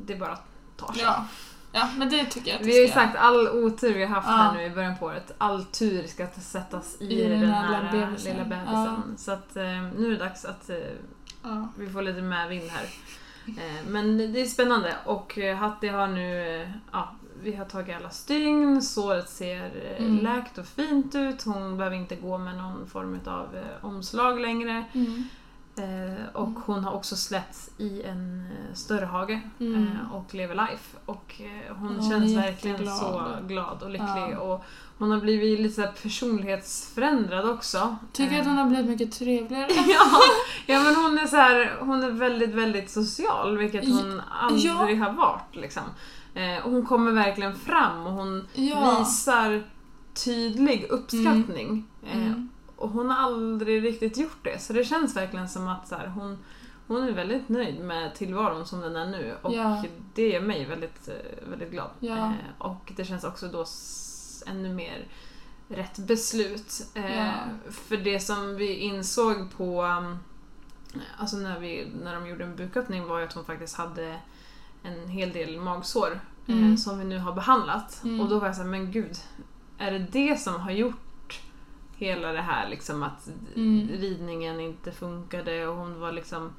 det 0.06 0.16
bara 0.16 0.38
tar 0.76 0.92
sig. 0.92 1.02
Ja. 1.02 1.24
ja, 1.72 1.88
men 1.96 2.08
det 2.10 2.24
tycker 2.24 2.50
jag 2.50 2.60
att 2.60 2.66
Vi 2.66 2.72
har 2.78 2.86
ju 2.86 2.92
sagt 2.92 3.16
all 3.16 3.48
otur 3.48 3.94
vi 3.94 4.04
har 4.04 4.14
haft 4.14 4.28
Ja. 4.28 4.34
här 4.34 4.52
nu 4.54 4.62
i 4.64 4.70
början 4.70 4.98
på 4.98 5.06
året. 5.06 5.34
All 5.38 5.64
tur 5.64 6.06
ska 6.06 6.26
sättas 6.26 6.96
i, 7.00 7.04
I 7.22 7.28
den, 7.28 7.40
den 7.40 7.50
här 7.50 7.68
lilla 7.92 8.06
bebisen. 8.06 8.32
lilla 8.32 8.44
bebisen. 8.44 9.14
Så 9.18 9.32
att 9.32 9.56
eh, 9.56 9.62
nu 9.98 10.06
är 10.06 10.10
det 10.10 10.16
dags 10.16 10.44
att 10.44 10.70
eh, 10.70 10.76
Ja. 11.42 11.68
vi 11.78 11.90
får 11.90 12.02
lite 12.02 12.22
medvind 12.22 12.70
här. 12.70 12.84
Eh, 13.46 13.86
men 13.88 14.18
det 14.32 14.40
är 14.40 14.46
spännande 14.46 14.96
och 15.04 15.38
eh, 15.38 15.56
Hatti 15.56 15.88
har 15.88 16.06
nu, 16.06 16.60
eh, 16.62 16.68
ja, 16.92 17.14
vi 17.42 17.54
har 17.56 17.64
tagit 17.64 17.96
alla 17.96 18.10
stygn, 18.10 18.82
såret 18.82 19.28
ser 19.28 19.64
eh, 19.64 20.04
Mm. 20.04 20.18
läkt 20.24 20.58
och 20.58 20.66
fint 20.66 21.14
ut, 21.14 21.42
hon 21.42 21.76
behöver 21.76 21.96
inte 21.96 22.16
gå 22.16 22.38
med 22.38 22.56
någon 22.56 22.86
form 22.86 23.20
av 23.26 23.56
eh, 23.56 23.84
omslag 23.84 24.40
längre. 24.40 24.84
Mm. 24.92 25.24
Eh, 25.76 26.26
och 26.34 26.48
Mm. 26.48 26.62
hon 26.66 26.84
har 26.84 26.92
också 26.92 27.16
släppts 27.16 27.70
i 27.78 28.02
en 28.02 28.46
eh, 28.50 28.74
större 28.74 29.04
hage 29.04 29.40
Mm. 29.60 29.82
eh, 29.86 30.14
och 30.14 30.34
lever 30.34 30.54
life. 30.54 30.96
Och 31.06 31.34
hon 31.68 31.88
Hon 31.96 32.10
känns 32.10 32.36
verkligen 32.36 32.86
så 32.86 33.26
glad 33.48 33.82
och 33.82 33.90
lycklig. 33.90 34.08
Ja. 34.32 34.38
Och 34.38 34.64
hon 34.98 35.10
har 35.10 35.20
blivit 35.20 35.60
lite 35.60 35.82
så 35.82 35.88
personlighetsförändrad 36.02 37.50
också. 37.50 37.96
Tycker 38.12 38.40
att 38.40 38.46
hon 38.46 38.58
har 38.58 38.66
blivit 38.66 38.86
mycket 38.90 39.12
trevligare. 39.12 39.68
ja, 39.86 40.06
ja, 40.66 40.82
men 40.82 40.94
hon 40.96 41.18
är 41.18 41.26
så 41.26 41.36
här, 41.36 41.76
hon 41.80 42.02
är 42.02 42.10
väldigt, 42.10 42.50
väldigt 42.54 42.90
social, 42.90 43.58
vilket 43.58 43.88
hon 43.88 44.22
aldrig 44.40 44.70
Ja. 44.72 45.04
har 45.04 45.12
varit. 45.12 45.56
Liksom. 45.56 45.82
Och 46.64 46.70
hon 46.70 46.86
kommer 46.86 47.12
verkligen 47.12 47.54
fram 47.56 48.06
och 48.06 48.12
hon 48.12 48.48
Ja. 48.54 48.98
visar 48.98 49.62
tydlig 50.24 50.86
uppskattning. 50.90 51.84
Eh, 52.06 52.16
Mm. 52.16 52.48
Och 52.82 52.90
hon 52.90 53.10
har 53.10 53.16
aldrig 53.16 53.84
riktigt 53.84 54.16
gjort 54.16 54.38
det, 54.44 54.58
så 54.62 54.72
det 54.72 54.84
känns 54.84 55.16
verkligen 55.16 55.48
som 55.48 55.68
att 55.68 55.88
så 55.88 55.94
här, 55.94 56.06
hon, 56.06 56.38
hon 56.86 57.02
är 57.02 57.12
väldigt 57.12 57.48
nöjd 57.48 57.80
med 57.80 58.14
tillvaron 58.14 58.66
som 58.66 58.80
den 58.80 58.96
är 58.96 59.06
nu. 59.06 59.36
Och 59.42 59.54
Ja. 59.54 59.84
det 60.14 60.28
gör 60.28 60.40
mig 60.40 60.64
väldigt, 60.64 61.08
eh, 61.08 61.48
väldigt 61.50 61.70
glad. 61.70 61.90
Ja. 62.00 62.16
Eh, 62.16 62.32
och 62.58 62.92
det 62.96 63.04
känns 63.04 63.24
också 63.24 63.48
då 63.48 63.64
ännu 64.46 64.74
mer 64.74 65.06
rätt 65.68 65.98
beslut. 65.98 66.86
Eh, 66.94 67.16
Ja. 67.26 67.32
För 67.70 67.96
det 67.96 68.20
som 68.20 68.56
vi 68.56 68.74
insåg 68.74 69.50
på, 69.56 69.82
um, 69.82 70.18
alltså 71.18 71.36
när, 71.36 71.58
vi, 71.60 71.88
när 72.04 72.14
de 72.14 72.26
gjorde 72.26 72.44
en 72.44 72.56
buköppning 72.56 73.06
var 73.06 73.18
ju 73.18 73.24
att 73.24 73.32
hon 73.32 73.44
faktiskt 73.44 73.76
hade 73.76 74.16
en 74.82 75.08
hel 75.08 75.32
del 75.32 75.60
magsår 75.60 76.20
eh, 76.46 76.54
Mm. 76.56 76.76
som 76.76 76.98
vi 76.98 77.04
nu 77.04 77.18
har 77.18 77.32
behandlat. 77.32 78.00
Mm. 78.04 78.20
Och 78.20 78.28
då 78.28 78.38
var 78.38 78.46
jag 78.46 78.56
såhär, 78.56 78.68
men 78.68 78.92
gud, 78.92 79.16
är 79.78 79.90
det 79.92 79.98
det 79.98 80.40
som 80.40 80.60
har 80.60 80.70
gjort 80.70 81.00
hela 82.04 82.32
det 82.32 82.40
här 82.42 82.68
liksom 82.68 83.02
att 83.02 83.28
Mm. 83.56 83.88
ridningen 83.88 84.60
inte 84.60 84.92
funkade 84.92 85.66
och 85.66 85.76
hon 85.76 86.00
var 86.00 86.12
liksom 86.12 86.52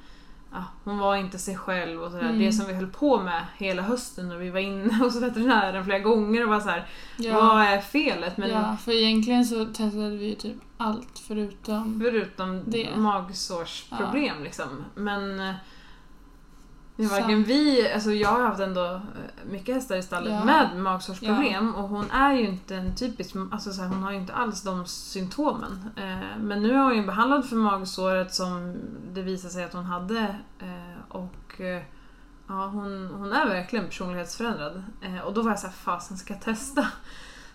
Ja, 0.55 0.63
hon 0.83 0.97
var 0.97 1.15
inte 1.15 1.37
sig 1.37 1.57
själv 1.57 2.01
och 2.03 2.11
sådär. 2.11 2.23
Mm. 2.23 2.39
Det 2.39 2.51
som 2.53 2.67
vi 2.67 2.73
höll 2.73 2.87
på 2.87 3.21
med 3.21 3.41
hela 3.57 3.81
hösten 3.81 4.31
och 4.31 4.41
vi 4.41 4.49
var 4.49 4.59
inne 4.59 4.93
hos 5.03 5.15
veterinären 5.21 5.85
flera 5.85 5.99
gånger 5.99 6.43
och 6.43 6.49
var 6.49 6.59
så 6.59 6.69
här, 6.69 6.87
Ja. 7.17 7.33
vad 7.33 7.61
är 7.61 7.81
felet? 7.81 8.37
Men 8.37 8.49
ja, 8.49 8.77
för 8.77 8.91
egentligen 8.91 9.45
så 9.45 9.65
testade 9.65 10.09
vi 10.17 10.25
ju 10.25 10.35
typ 10.35 10.55
allt 10.77 11.19
förutom... 11.27 11.99
förutom 12.03 12.61
Det. 12.65 12.89
magsårsproblem 12.95 14.43
liksom. 14.43 14.85
Men 14.95 15.53
Så- 16.97 17.03
varken 17.03 17.43
vi, 17.43 17.91
alltså 17.93 18.11
jag 18.11 18.29
har 18.29 18.41
haft 18.41 18.59
ändå 18.59 18.85
eh, 18.85 18.99
mycket 19.51 19.75
hästar 19.75 19.95
i 19.95 20.03
stallet 20.03 20.31
Ja. 20.33 20.45
med 20.45 20.77
magsårsproblem 20.77 21.75
och 21.75 21.89
hon 21.89 22.11
är 22.11 22.33
ju 22.33 22.47
inte 22.47 22.75
en 22.75 22.95
typisk, 22.95 23.35
alltså 23.51 23.71
så 23.73 23.81
här, 23.81 23.89
hon 23.89 24.03
har 24.03 24.11
ju 24.11 24.17
inte 24.17 24.33
alls 24.33 24.61
de 24.61 24.85
symptomen. 24.85 25.89
Eh, 25.95 26.37
men 26.39 26.63
nu 26.63 26.73
är 26.73 26.77
hon 26.83 26.95
ju 26.95 27.05
behandlad 27.05 27.49
för 27.49 27.55
magsåret 27.55 28.33
som 28.33 28.75
det 29.13 29.21
visade 29.21 29.53
sig 29.53 29.63
att 29.63 29.73
hon 29.73 29.85
hade 29.85 30.19
eh, 30.59 30.99
och 31.15 31.61
eh, 31.61 31.81
ja, 32.47 32.67
hon, 32.67 33.07
hon 33.17 33.33
är 33.33 33.47
verkligen 33.47 33.85
personlighetsförändrad. 33.85 34.83
Eh, 35.01 35.19
och 35.19 35.33
då 35.33 35.41
var 35.41 35.49
jag 35.51 35.59
såhär, 35.59 35.73
fasen 35.73 36.17
ska 36.17 36.33
jag 36.33 36.41
testa? 36.41 36.87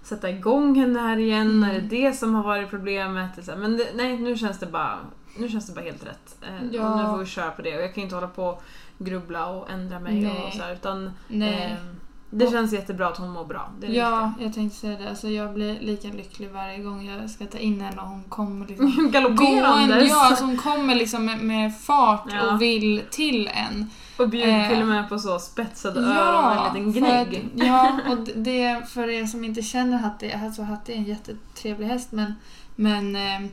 Sätta 0.03 0.31
igång 0.31 0.75
henne 0.81 0.99
här 1.01 1.17
igen? 1.17 1.51
Mm. 1.51 1.71
Är 1.71 1.75
det 1.81 1.87
det 1.89 2.13
som 2.13 2.35
har 2.35 2.43
varit 2.43 2.71
problemet? 2.71 3.47
Men 3.59 3.77
det, 3.77 3.87
nej, 3.95 4.19
nu 4.19 4.37
känns 4.37 4.59
det 4.59 4.67
bara 4.67 4.99
nu 5.39 5.49
känns 5.49 5.67
det 5.67 5.73
bara 5.73 5.85
helt 5.85 6.07
rätt. 6.07 6.37
Eh, 6.43 6.67
Ja. 6.73 6.91
Och 6.93 6.99
nu 6.99 7.05
får 7.05 7.19
vi 7.19 7.27
köra 7.27 7.51
på 7.51 7.63
det. 7.63 7.77
Och 7.77 7.83
jag 7.83 7.95
kan 7.95 8.03
inte 8.03 8.15
hålla 8.15 8.29
på 8.29 8.45
och 8.45 8.63
grubbla 8.99 9.47
och 9.47 9.71
ändra 9.71 10.01
mig 10.01 10.21
Nej. 10.21 10.43
och 10.47 10.53
så 10.53 10.63
här, 10.63 10.73
utan 10.73 11.11
Nej. 11.29 11.65
eh, 11.73 11.85
det 12.31 12.47
Och- 12.47 12.53
känns 12.53 12.73
jättebra 12.73 13.09
att 13.09 13.17
hon 13.17 13.31
mår 13.31 13.45
bra. 13.45 13.71
Ja, 13.81 14.33
jag 14.41 14.55
tänkte 14.55 14.79
säga 14.79 14.99
det. 14.99 15.09
Alltså 15.09 15.29
jag 15.29 15.55
blir 15.55 15.81
lika 15.81 16.09
lycklig 16.09 16.51
varje 16.51 16.79
gång 16.79 17.07
jag 17.07 17.31
ska 17.31 17.47
ta 17.47 17.59
in 17.59 17.81
henne 17.81 18.03
och 18.03 18.09
hon 18.09 18.23
kommer 18.25 18.67
liksom. 18.67 19.11
Galopperandes! 19.13 20.11
Ja, 20.11 20.27
alltså 20.27 20.45
hon 20.45 20.57
kommer 20.57 20.95
liksom 20.95 21.25
med, 21.25 21.39
med 21.43 21.79
fart 21.81 22.25
Ja. 22.33 22.53
och 22.55 22.63
vill 22.63 23.03
till 23.11 23.51
en. 23.55 23.91
och 24.19 24.29
bjuder 24.29 24.61
eh, 24.65 24.69
till 24.69 24.81
och 24.83 24.89
med 24.89 25.09
på 25.09 25.19
så 25.19 25.39
spetsade 25.39 26.01
öron 26.01 26.59
och 26.59 26.77
en 26.77 26.85
liten 26.87 26.93
gnägg. 27.03 27.29
att- 27.57 27.67
ja, 27.67 27.99
och 28.11 28.19
det 28.35 28.89
för 28.89 29.09
er 29.09 29.27
som 29.27 29.45
inte 29.45 29.63
känner 29.63 29.99
Hatti, 29.99 30.33
alltså 30.33 30.63
Hatti 30.63 30.93
är 30.93 30.97
en 30.97 31.05
jättetrevlig 31.05 31.87
häst 31.87 32.13
men, 32.13 32.35
men 32.77 33.17
eh, 33.17 33.51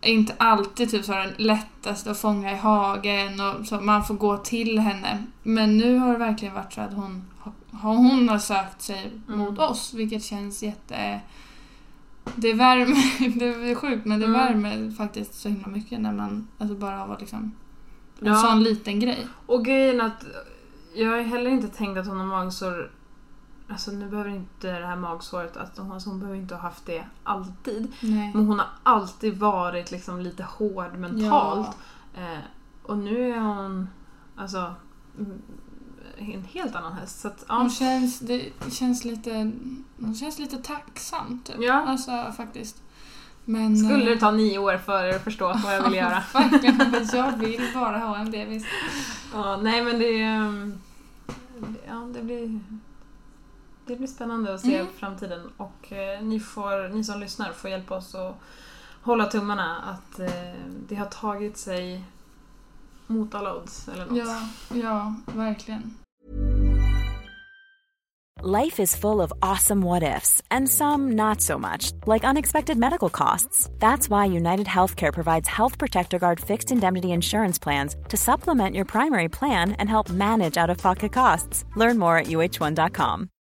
är 0.00 0.12
inte 0.12 0.34
alltid 0.38 0.90
typ 0.90 1.04
så 1.04 1.12
den 1.12 1.32
lättaste 1.36 2.10
att 2.10 2.18
fånga 2.18 2.52
i 2.52 2.56
hagen 2.56 3.40
och 3.40 3.66
så 3.66 3.80
man 3.80 4.04
får 4.04 4.14
gå 4.14 4.36
till 4.36 4.78
henne. 4.78 5.24
Men 5.42 5.78
nu 5.78 5.98
har 5.98 6.12
det 6.12 6.18
verkligen 6.18 6.54
varit 6.54 6.72
så 6.72 6.80
att 6.80 6.92
hon 6.94 7.24
har, 7.70 7.94
hon 7.94 8.28
har 8.28 8.38
sökt 8.38 8.82
sig 8.82 9.12
Mm. 9.28 9.38
mot 9.38 9.58
oss 9.58 9.94
vilket 9.94 10.24
känns 10.24 10.62
jätte... 10.62 11.20
Det 12.36 12.52
värmer, 12.52 13.38
det 13.38 13.70
är 13.70 13.74
sjukt 13.74 14.04
men 14.06 14.20
det 14.20 14.26
Mm. 14.26 14.40
värmer 14.40 14.90
faktiskt 14.90 15.34
så 15.34 15.48
himla 15.48 15.66
mycket 15.68 16.00
när 16.00 16.12
man 16.12 16.48
alltså 16.58 16.76
bara 16.76 16.96
har 16.96 17.16
liksom 17.20 17.52
en 18.20 18.26
Ja. 18.26 18.34
sån 18.36 18.62
liten 18.62 19.00
grej. 19.00 19.26
Och 19.46 19.64
grejen 19.64 20.00
att 20.00 20.24
jag 20.94 21.10
har 21.10 21.20
heller 21.22 21.50
inte 21.50 21.68
tänkt 21.68 21.98
att 21.98 22.06
hon 22.06 22.18
har 22.18 22.26
magsår 22.26 22.90
Alltså 23.68 23.90
nu 23.90 24.08
behöver 24.08 24.30
inte 24.30 24.78
det 24.78 24.86
här 24.86 24.96
magsåret, 24.96 25.56
att 25.56 25.78
hon, 25.78 25.92
alltså 25.92 26.10
hon 26.10 26.18
behöver 26.18 26.38
inte 26.38 26.54
ha 26.54 26.62
haft 26.62 26.86
det 26.86 27.04
alltid. 27.24 27.92
Nej. 28.00 28.30
Men 28.34 28.46
hon 28.46 28.58
har 28.58 28.68
alltid 28.82 29.38
varit 29.38 29.90
liksom 29.90 30.20
lite 30.20 30.42
hård 30.42 30.94
mentalt. 30.98 31.76
Eh, 32.14 32.38
och 32.82 32.98
nu 32.98 33.30
är 33.30 33.40
hon 33.40 33.88
alltså 34.36 34.74
mm, 35.18 35.42
en 36.16 36.44
helt 36.44 36.74
annan 36.74 36.92
häst. 36.92 37.20
Så 37.20 37.28
att, 37.28 37.44
ja. 37.48 37.54
Hon 37.54 37.70
känns, 37.70 38.18
det 38.20 38.52
känns 38.70 39.04
lite, 39.04 39.52
hon 40.00 40.14
känns 40.14 40.38
lite 40.38 40.56
tacksam 40.56 41.40
typ. 41.44 41.56
Ja. 41.58 41.74
Alltså 41.74 42.32
faktiskt. 42.36 42.82
Men, 43.44 43.76
Skulle 43.78 44.04
eh, 44.04 44.10
det 44.10 44.20
ta 44.20 44.30
nio 44.30 44.58
år 44.58 44.78
för 44.78 45.04
er 45.04 45.16
att 45.16 45.24
förstå 45.24 45.54
vad 45.64 45.74
jag 45.74 45.82
vill 45.90 45.94
göra? 45.94 46.22
Verkligen, 46.32 47.08
jag 47.12 47.36
vill 47.36 47.70
bara 47.74 47.98
ha 47.98 48.16
en 48.16 48.30
bebis. 48.30 48.64
ja, 49.32 49.56
nej 49.56 49.84
men 49.84 49.98
det, 49.98 50.22
ehm, 50.22 50.78
ja, 51.88 52.08
det 52.14 52.22
blir 52.22 52.60
det 53.86 53.96
blir 53.96 54.06
spännande 54.06 54.54
att 54.54 54.60
se 54.60 54.78
Mm. 54.78 54.92
framtiden 54.98 55.50
och 55.56 55.92
eh, 55.92 56.22
ni, 56.22 56.40
får, 56.40 56.88
ni 56.88 57.04
som 57.04 57.20
lyssnar 57.20 57.52
får 57.52 57.70
hjälpa 57.70 57.96
oss 57.96 58.14
att 58.14 58.34
hålla 59.02 59.26
tummarna 59.26 59.76
att 59.82 60.18
eh, 60.18 60.28
det 60.88 60.94
har 60.94 61.06
tagit 61.06 61.56
sig 61.56 62.04
mot 63.06 63.34
alla 63.34 63.54
odds 63.54 63.88
eller 63.88 64.06
något. 64.06 64.16
Ja, 64.18 64.40
ja, 64.82 65.14
verkligen. 65.26 65.94
Life 68.42 68.82
is 68.82 68.94
full 68.94 69.20
of 69.20 69.32
awesome 69.40 69.80
what 69.86 70.02
ifs, 70.02 70.42
and 70.50 70.68
some 70.68 71.14
not 71.14 71.40
so 71.40 71.58
much, 71.58 71.92
like 72.06 72.22
unexpected 72.30 72.76
medical 72.76 73.08
costs. 73.08 73.70
That's 73.78 74.10
why 74.10 74.26
United 74.36 74.66
Healthcare 74.66 75.12
provides 75.12 75.48
Health 75.48 75.78
Protector 75.78 76.18
Guard 76.18 76.38
fixed 76.40 76.70
indemnity 76.70 77.08
insurance 77.12 77.58
plans 77.58 77.96
to 78.08 78.16
supplement 78.16 78.74
your 78.76 78.84
primary 78.84 79.28
plan 79.28 79.72
and 79.78 79.88
help 79.88 80.10
manage 80.10 80.58
out 80.62 80.70
of 80.70 80.78
pocket 80.78 81.12
costs. 81.12 81.64
Learn 81.76 81.98
more 81.98 82.18
at 82.18 82.26
uh1.com. 82.26 83.28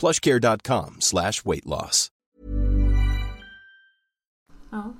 plushcare.com 0.00 0.96
slash 1.00 1.32
weight 1.44 1.64
loss. 1.66 2.08
Ja. 4.70 4.92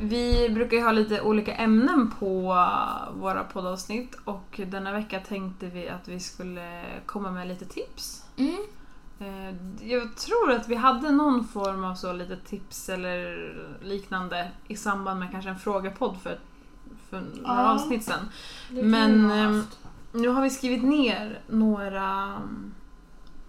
Vi 0.00 0.48
brukar 0.50 0.76
ju 0.76 0.82
ha 0.82 0.92
lite 0.92 1.20
olika 1.20 1.54
ämnen 1.54 2.10
på 2.18 2.40
våra 3.16 3.44
poddavsnitt 3.44 4.14
och 4.24 4.60
denna 4.66 4.92
vecka 4.92 5.20
tänkte 5.20 5.66
vi 5.66 5.88
att 5.88 6.08
vi 6.08 6.20
skulle 6.20 6.82
komma 7.06 7.30
med 7.30 7.48
lite 7.48 7.64
tips. 7.64 8.24
Mm. 8.36 8.56
Eh, 9.20 9.54
Jag 9.88 10.16
tror 10.16 10.52
att 10.52 10.68
vi 10.68 10.74
hade 10.74 11.10
någon 11.10 11.44
form 11.48 11.84
av 11.84 11.94
så 11.94 12.12
lite 12.12 12.36
tips 12.36 12.88
eller 12.88 13.54
liknande 13.82 14.50
i 14.68 14.76
samband 14.76 15.20
med 15.20 15.30
kanske 15.30 15.50
en 15.50 15.58
frågepodd 15.58 16.16
för, 16.22 16.38
för 17.10 17.20
några 17.20 17.62
Ja. 17.62 17.72
avsnitt 17.74 18.04
sen. 18.04 18.28
Det 18.70 18.80
kan 18.80 18.90
Men 18.90 19.30
nu 20.14 20.28
har 20.28 20.42
vi 20.42 20.50
skrivit 20.50 20.84
ner 20.84 21.40
några 21.46 22.32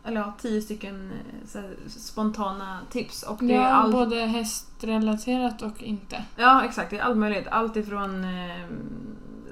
eller 0.03 0.21
ja, 0.21 0.33
tio 0.41 0.61
stycken 0.61 1.11
eh, 1.11 1.61
här, 1.61 1.75
spontana 1.87 2.79
tips. 2.91 3.23
Och 3.23 3.37
det 3.41 3.53
är 3.53 3.61
Ja, 3.61 3.67
allt, 3.67 3.91
både 3.91 4.15
hästrelaterat 4.15 5.61
och 5.61 5.83
inte. 5.83 6.23
ja, 6.35 6.63
exakt. 6.65 6.89
Det 6.89 6.97
är 6.97 7.01
allt 7.03 7.17
möjligt. 7.17 7.47
Allt 7.51 7.75
ifrån 7.77 8.23
eh, 8.23 8.65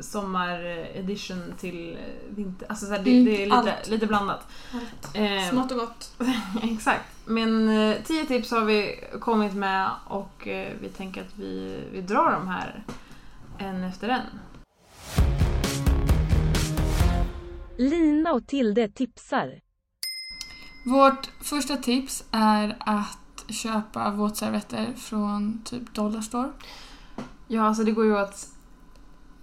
sommaredition 0.01 1.53
till 1.59 1.93
eh, 1.93 2.35
vinter. 2.35 2.67
Alltså 2.69 2.85
så 2.85 2.91
här, 2.91 3.03
det, 3.03 3.11
Mm, 3.11 3.25
det 3.25 3.41
är 3.41 3.45
lite, 3.45 3.55
allt. 3.73 3.89
lite 3.89 4.07
blandat. 4.07 4.47
Allt. 4.73 5.15
Eh, 5.15 5.49
Smått 5.49 5.71
och 5.71 5.77
gott. 5.77 6.11
Exakt. 6.63 7.05
Men 7.25 7.69
eh, 7.69 7.95
tio 8.03 8.25
tips 8.25 8.51
har 8.51 8.61
vi 8.65 9.03
kommit 9.19 9.53
med 9.53 9.89
och 10.07 10.47
eh, 10.47 10.73
vi 10.81 10.89
tänker 10.89 11.21
att 11.21 11.35
vi, 11.37 11.79
vi 11.91 12.01
drar 12.01 12.31
de 12.31 12.47
här 12.47 12.83
en 13.57 13.83
efter 13.83 14.09
en. 14.09 14.21
Lina 17.77 18.31
och 18.33 18.47
Tilde 18.47 18.87
tipsar. 18.87 19.61
Vårt 20.85 21.29
första 21.41 21.77
tips 21.77 22.23
är 22.31 22.75
att 22.79 23.45
köpa 23.49 24.11
våtservetter 24.11 24.93
från 24.97 25.61
typ 25.65 25.93
Dollarstore. 25.93 26.51
Ja, 27.47 27.63
alltså 27.67 27.83
det 27.83 27.91
går 27.91 28.05
ju 28.05 28.21
åt 28.21 28.47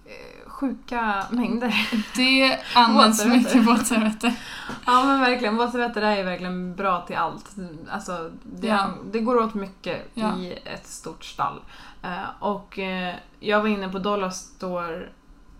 eh, 0.05 0.49
sjuka 0.49 1.25
mängder. 1.31 1.89
Det 2.15 2.59
används 2.75 3.25
mycket 3.25 3.67
våtservetter. 3.67 4.33
Ja 4.85 5.05
men 5.05 5.19
verkligen, 5.19 5.57
våtservetter 5.57 6.01
är 6.01 6.17
ju 6.17 6.23
verkligen 6.23 6.75
bra 6.75 7.01
till 7.01 7.15
allt. 7.15 7.55
Alltså, 7.89 8.31
det, 8.43 8.67
Ja. 8.67 8.89
det 9.11 9.19
går 9.19 9.37
åt 9.37 9.53
mycket 9.53 10.07
Ja. 10.13 10.37
i 10.37 10.53
ett 10.65 10.87
stort 10.87 11.23
stall. 11.25 11.59
Eh, 12.03 12.29
och 12.39 12.79
eh, 12.79 13.15
jag 13.39 13.61
var 13.61 13.67
inne 13.67 13.89
på 13.89 13.99
Dollarstore 13.99 15.09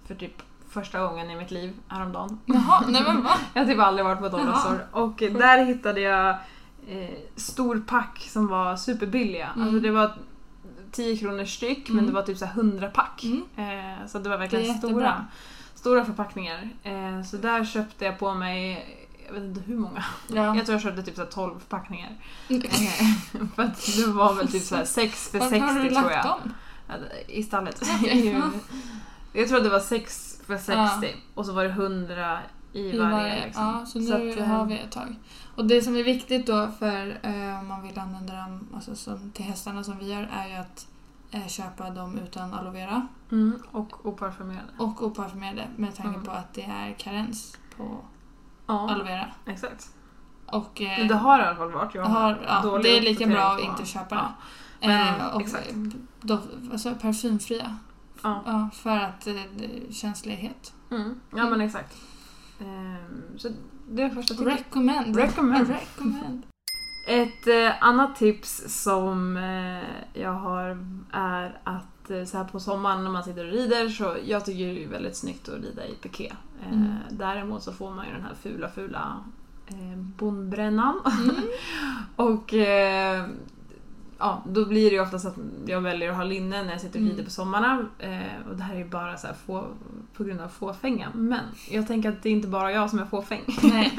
för 0.08 0.16
typ 0.16 0.42
första 0.72 1.00
gången 1.00 1.30
i 1.32 1.36
mitt 1.36 1.52
liv 1.52 1.74
häromdagen. 1.88 2.40
Jaha, 2.46 2.84
nej 2.88 3.04
men 3.04 3.24
va? 3.24 3.32
Jag 3.54 3.62
har 3.62 3.68
typ 3.74 3.80
aldrig 3.80 4.06
varit 4.06 4.20
på 4.20 4.30
Dollarstore. 4.30 4.80
Och 4.92 5.14
där 5.18 5.66
hittade 5.66 6.02
jag 6.02 6.30
eh, 6.88 7.10
stor 7.36 7.84
pack 7.88 8.20
som 8.30 8.48
var 8.48 8.76
superbilliga. 8.76 9.50
Mm. 9.56 9.68
Alltså 9.68 9.80
det 9.80 9.92
var 9.92 10.14
10 10.92 11.18
kronor 11.18 11.46
styck 11.46 11.90
men 11.90 11.98
Mm. 12.00 12.06
det 12.06 12.12
var 12.16 12.22
typ 12.24 12.38
så 12.38 12.46
här 12.46 12.54
100 12.54 12.88
pack. 12.90 13.24
Mm. 13.24 13.44
Eh, 14.02 14.08
så 14.08 14.20
det 14.20 14.30
var 14.30 14.36
Det 14.38 14.40
verkligen 14.42 14.66
jättebra. 14.66 14.90
stora, 14.92 15.26
stora 15.76 16.06
förpackningar. 16.06 16.70
Eh, 16.84 17.24
så 17.24 17.38
där 17.38 17.66
köpte 17.66 18.06
jag 18.06 18.20
på 18.20 18.34
mig, 18.34 18.86
jag 19.28 19.34
vet 19.34 19.44
inte 19.44 19.62
hur 19.62 19.78
många. 19.78 20.04
Ja. 20.28 20.56
Jag 20.56 20.66
tror 20.66 20.74
jag 20.76 20.82
köpte 20.82 21.04
typ 21.04 21.16
så 21.16 21.22
här 21.22 21.30
12 21.30 21.60
förpackningar. 21.60 22.10
Eh, 22.50 22.60
för 23.56 23.64
att 23.64 23.86
det 23.98 24.06
var 24.08 24.34
väl 24.34 24.48
typ 24.52 24.64
så 24.64 24.76
här 24.76 24.86
6 24.86 25.30
för 25.32 25.40
Var 25.40 25.50
60 25.50 25.66
har 25.68 25.74
du 25.74 25.90
tror 25.90 25.92
lagt 26.02 26.16
jag. 26.16 26.24
dem? 26.26 26.40
I 27.28 27.44
stallet. 27.44 27.82
Ja. 28.04 28.42
jag 29.34 29.48
tror 29.48 29.58
att 29.58 29.64
det 29.64 29.70
var 29.70 29.80
6 29.80 30.31
för 30.58 30.64
60 30.66 30.78
Ja. 31.02 31.08
och 31.36 31.46
så 31.46 31.54
var 31.54 31.64
det 31.64 31.70
100 31.70 32.40
i, 32.74 32.80
I 32.82 32.98
varje. 33.00 33.12
varje. 33.16 33.46
liksom. 33.46 33.64
Ja, 33.64 33.86
så 33.86 34.00
nu 34.00 34.06
Så 34.06 34.14
att, 34.14 34.38
eh, 34.38 34.46
har 34.46 34.66
vi 34.66 34.80
ett 34.80 34.92
tag. 34.92 35.16
Och 35.56 35.66
det 35.66 35.82
som 35.82 35.96
är 35.96 36.04
viktigt 36.04 36.48
då 36.48 36.68
för 36.80 37.20
eh, 37.24 37.60
om 37.60 37.68
man 37.68 37.82
vill 37.82 38.00
använda 38.00 38.36
dem 38.36 38.68
alltså, 38.76 38.96
som, 38.96 39.32
till 39.32 39.46
hästarna 39.46 39.84
som 39.84 39.98
vi 39.98 40.14
gör 40.14 40.30
är 40.34 40.48
ju 40.48 40.56
att 40.56 40.88
eh, 41.32 41.48
köpa 41.48 41.90
dem 41.90 42.18
utan 42.18 42.54
aloe 42.54 42.72
vera 42.74 43.08
Mm, 43.32 43.64
och 43.72 44.06
oparfumerade. 44.06 44.68
och 44.78 45.04
oparfumerade 45.04 45.68
med 45.76 45.96
tanke 45.96 46.10
Mm. 46.16 46.24
på 46.26 46.32
att 46.32 46.54
det 46.54 46.62
är 46.64 46.94
karens 47.00 47.58
på 47.78 47.98
Ja, 48.68 48.90
aloe 48.92 49.04
vera. 49.06 49.28
exakt. 49.46 49.90
Och, 50.46 50.82
eh, 50.82 50.98
Men 51.00 51.08
det 51.08 51.16
har 51.16 51.40
i 51.40 51.44
alla 51.44 51.56
fall 51.56 51.72
varit. 51.72 51.96
Jag 51.96 52.06
har, 52.06 52.40
ja, 52.48 52.80
det 52.84 52.98
är 52.98 53.02
lika 53.02 53.28
bra 53.28 53.42
att 53.52 53.62
inte 53.62 53.86
köpa 53.86 54.16
Ja. 54.16 54.22
det. 54.80 54.88
Men, 54.88 55.20
Eh, 55.20 55.26
och 55.36 55.42
exakt. 55.42 55.74
Då, 56.22 56.40
alltså 56.72 56.96
parfymfria. 56.96 57.78
Ja. 58.24 58.44
Ja, 58.46 58.70
för 58.74 58.98
att 58.98 59.28
eh, 59.28 59.34
känslighet. 59.92 60.74
Mm. 60.92 61.20
Ja 61.36 61.50
men 61.50 61.62
exakt. 61.62 61.98
Ehm, 62.60 63.38
så 63.38 63.50
det 63.90 64.04
är 64.04 64.10
första 64.10 64.34
tipset. 64.34 64.60
Recommend. 64.60 65.16
Recommend. 65.18 65.70
Recommend. 65.70 66.42
Ett 67.08 67.48
eh, 67.48 67.84
annat 67.84 68.16
tips 68.16 68.64
som 68.84 69.38
eh, 69.38 70.22
jag 70.22 70.34
har 70.34 70.86
är 71.12 71.60
att 71.64 72.10
eh, 72.12 72.24
så 72.24 72.38
här 72.38 72.44
på 72.46 72.60
sommaren 72.60 73.04
när 73.04 73.12
man 73.12 73.24
sitter 73.24 73.46
och 73.46 73.52
rider 73.52 73.90
så 73.90 74.16
jag 74.26 74.46
tycker 74.46 74.66
det 74.74 74.84
är 74.84 74.88
väldigt 74.88 75.16
snyggt 75.18 75.50
att 75.50 75.62
rida 75.64 75.86
i 75.88 75.94
piké. 75.96 76.34
Eh, 76.62 76.72
Mm. 76.74 76.94
Däremot 77.12 77.64
så 77.64 77.72
får 77.72 77.92
man 77.92 78.06
ju 78.06 78.14
den 78.14 78.22
här 78.22 78.36
fula 78.42 78.70
fula 78.70 79.24
eh, 79.68 79.98
bondbrännan. 79.98 81.00
Mm. 81.06 81.36
och 82.16 82.54
ja, 84.22 84.44
då 84.48 84.66
blir 84.66 84.90
det 84.90 84.96
ju 84.96 85.02
oftast 85.02 85.26
att 85.26 85.36
jag 85.66 85.82
väljer 85.82 86.10
att 86.10 86.16
ha 86.16 86.24
linne 86.24 86.64
när 86.64 86.72
jag 86.72 86.82
sitter 86.82 86.96
och 87.00 87.02
Mm. 87.02 87.12
rider 87.12 87.24
på 87.24 87.30
sommarna. 87.30 87.86
Eh, 88.00 88.48
och 88.50 88.56
det 88.58 88.64
här 88.64 88.74
är 88.74 88.78
ju 88.80 88.90
bara 88.90 89.18
så 89.18 89.28
här 89.28 89.34
få, 89.46 89.68
på 90.18 90.24
grund 90.24 90.42
av 90.42 90.48
fåfänga. 90.48 91.10
Men 91.14 91.40
jag 91.72 91.88
tänker 91.88 92.10
att 92.10 92.24
det 92.24 92.30
är 92.30 92.34
inte 92.34 92.48
bara 92.48 92.72
jag 92.72 92.90
som 92.90 93.00
är 93.00 93.06
fåfäng. 93.06 93.42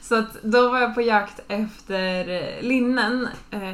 Så 0.00 0.14
att 0.18 0.42
då 0.42 0.68
var 0.70 0.80
jag 0.80 0.94
på 0.94 1.00
jakt 1.00 1.40
efter 1.48 2.28
eh, 2.28 2.62
linnen 2.62 3.28
eh, 3.50 3.72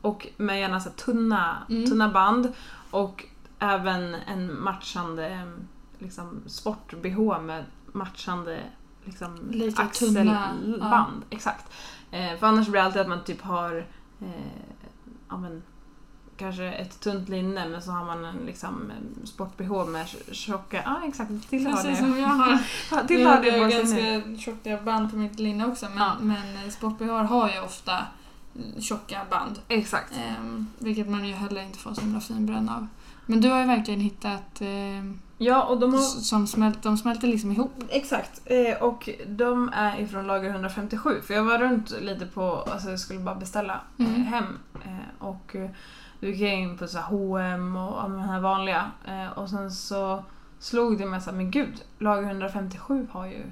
och 0.00 0.26
med 0.36 0.60
gärna 0.60 0.80
så 0.80 0.90
tunna, 0.90 1.56
Mm. 1.70 1.90
tunna 1.90 2.08
band 2.08 2.52
och 2.90 3.24
även 3.58 4.14
en 4.14 4.60
matchande 4.62 5.46
liksom, 5.98 6.42
sport-bh 6.46 7.40
med 7.40 7.64
matchande 7.92 8.60
liksom, 9.04 9.48
Lika 9.50 9.82
axelband. 9.82 10.28
tunna, 10.64 10.78
ja. 10.80 11.06
Exakt. 11.30 11.72
Eh, 12.10 12.36
för 12.38 12.46
annars 12.46 12.66
blir 12.68 12.80
det 12.80 12.86
alltid 12.86 13.00
att 13.02 13.08
man 13.08 13.24
typ 13.24 13.40
har 13.42 13.86
eh, 14.20 14.26
ja, 15.30 15.36
men, 15.36 15.62
kanske 16.36 16.64
ett 16.72 17.00
tunt 17.00 17.28
linne 17.28 17.68
men 17.68 17.82
så 17.82 17.90
har 17.90 18.04
man 18.04 18.24
en 18.24 18.36
liksom, 18.46 18.92
sport-bh 19.24 19.86
med 19.86 20.06
tjocka... 20.32 20.82
Ja 20.84 21.00
exakt, 21.08 21.50
till 21.50 21.66
har 21.66 21.72
Precis 21.72 21.90
det. 21.90 21.96
som 21.96 22.18
jag 22.18 22.28
har. 22.28 22.58
Ja, 22.90 23.06
till 23.06 23.20
Jag 23.20 23.28
har 23.28 23.70
ganska 23.70 24.36
tjocka 24.38 24.78
band 24.84 25.10
på 25.10 25.16
mitt 25.16 25.38
linne 25.38 25.66
också 25.66 25.86
men, 25.88 25.98
Ja. 25.98 26.12
men 26.20 26.56
eh, 26.64 26.70
sport-bh 26.70 27.24
har 27.24 27.50
ju 27.50 27.60
ofta 27.60 28.06
mm, 28.56 28.80
tjocka 28.80 29.20
band. 29.30 29.58
Exakt. 29.68 30.12
Ehm, 30.16 30.66
vilket 30.78 31.08
man 31.08 31.24
ju 31.28 31.34
heller 31.34 31.62
inte 31.62 31.78
får 31.78 31.94
så 31.94 32.00
himla 32.00 32.20
fin 32.20 32.46
bränna 32.46 32.76
av. 32.76 32.86
Men 33.26 33.40
du 33.40 33.48
har 33.50 33.60
ju 33.60 33.66
verkligen 33.66 34.00
hittat 34.00 34.60
ehm, 34.60 35.18
Ja, 35.42 35.62
och 35.64 35.80
de 35.80 35.92
har... 35.92 36.00
som 36.00 36.46
smält, 36.46 36.82
de 36.82 36.96
smälter 36.96 37.28
liksom 37.28 37.52
ihop. 37.52 37.72
Exakt, 37.88 38.40
eh, 38.44 38.82
och 38.82 39.08
de 39.26 39.70
är 39.72 40.00
ifrån 40.00 40.26
lager 40.26 40.50
157 40.50 41.20
för 41.22 41.34
jag 41.34 41.44
var 41.44 41.58
runt 41.58 41.90
lite 42.00 42.26
på, 42.26 42.42
alltså 42.72 42.90
jag 42.90 43.00
skulle 43.00 43.20
bara 43.20 43.34
beställa 43.34 43.80
eh, 43.98 44.06
Mm. 44.06 44.22
hem 44.22 44.58
eh, 44.84 45.24
och 45.26 45.56
eh, 45.56 45.70
då 46.20 46.26
gick 46.26 46.40
in 46.40 46.78
på 46.78 46.86
så 46.88 46.98
här 46.98 47.04
H&M 47.04 47.76
och 47.76 48.02
de 48.02 48.18
här 48.20 48.40
vanliga 48.40 48.90
eh, 49.04 49.38
och 49.38 49.50
sen 49.50 49.70
så 49.70 50.24
slog 50.58 50.98
det 50.98 51.06
mig 51.06 51.20
såhär, 51.20 51.36
men 51.36 51.50
gud, 51.50 51.82
lager 51.98 52.22
157 52.22 53.06
har 53.10 53.26
ju 53.26 53.34
eh, 53.36 53.42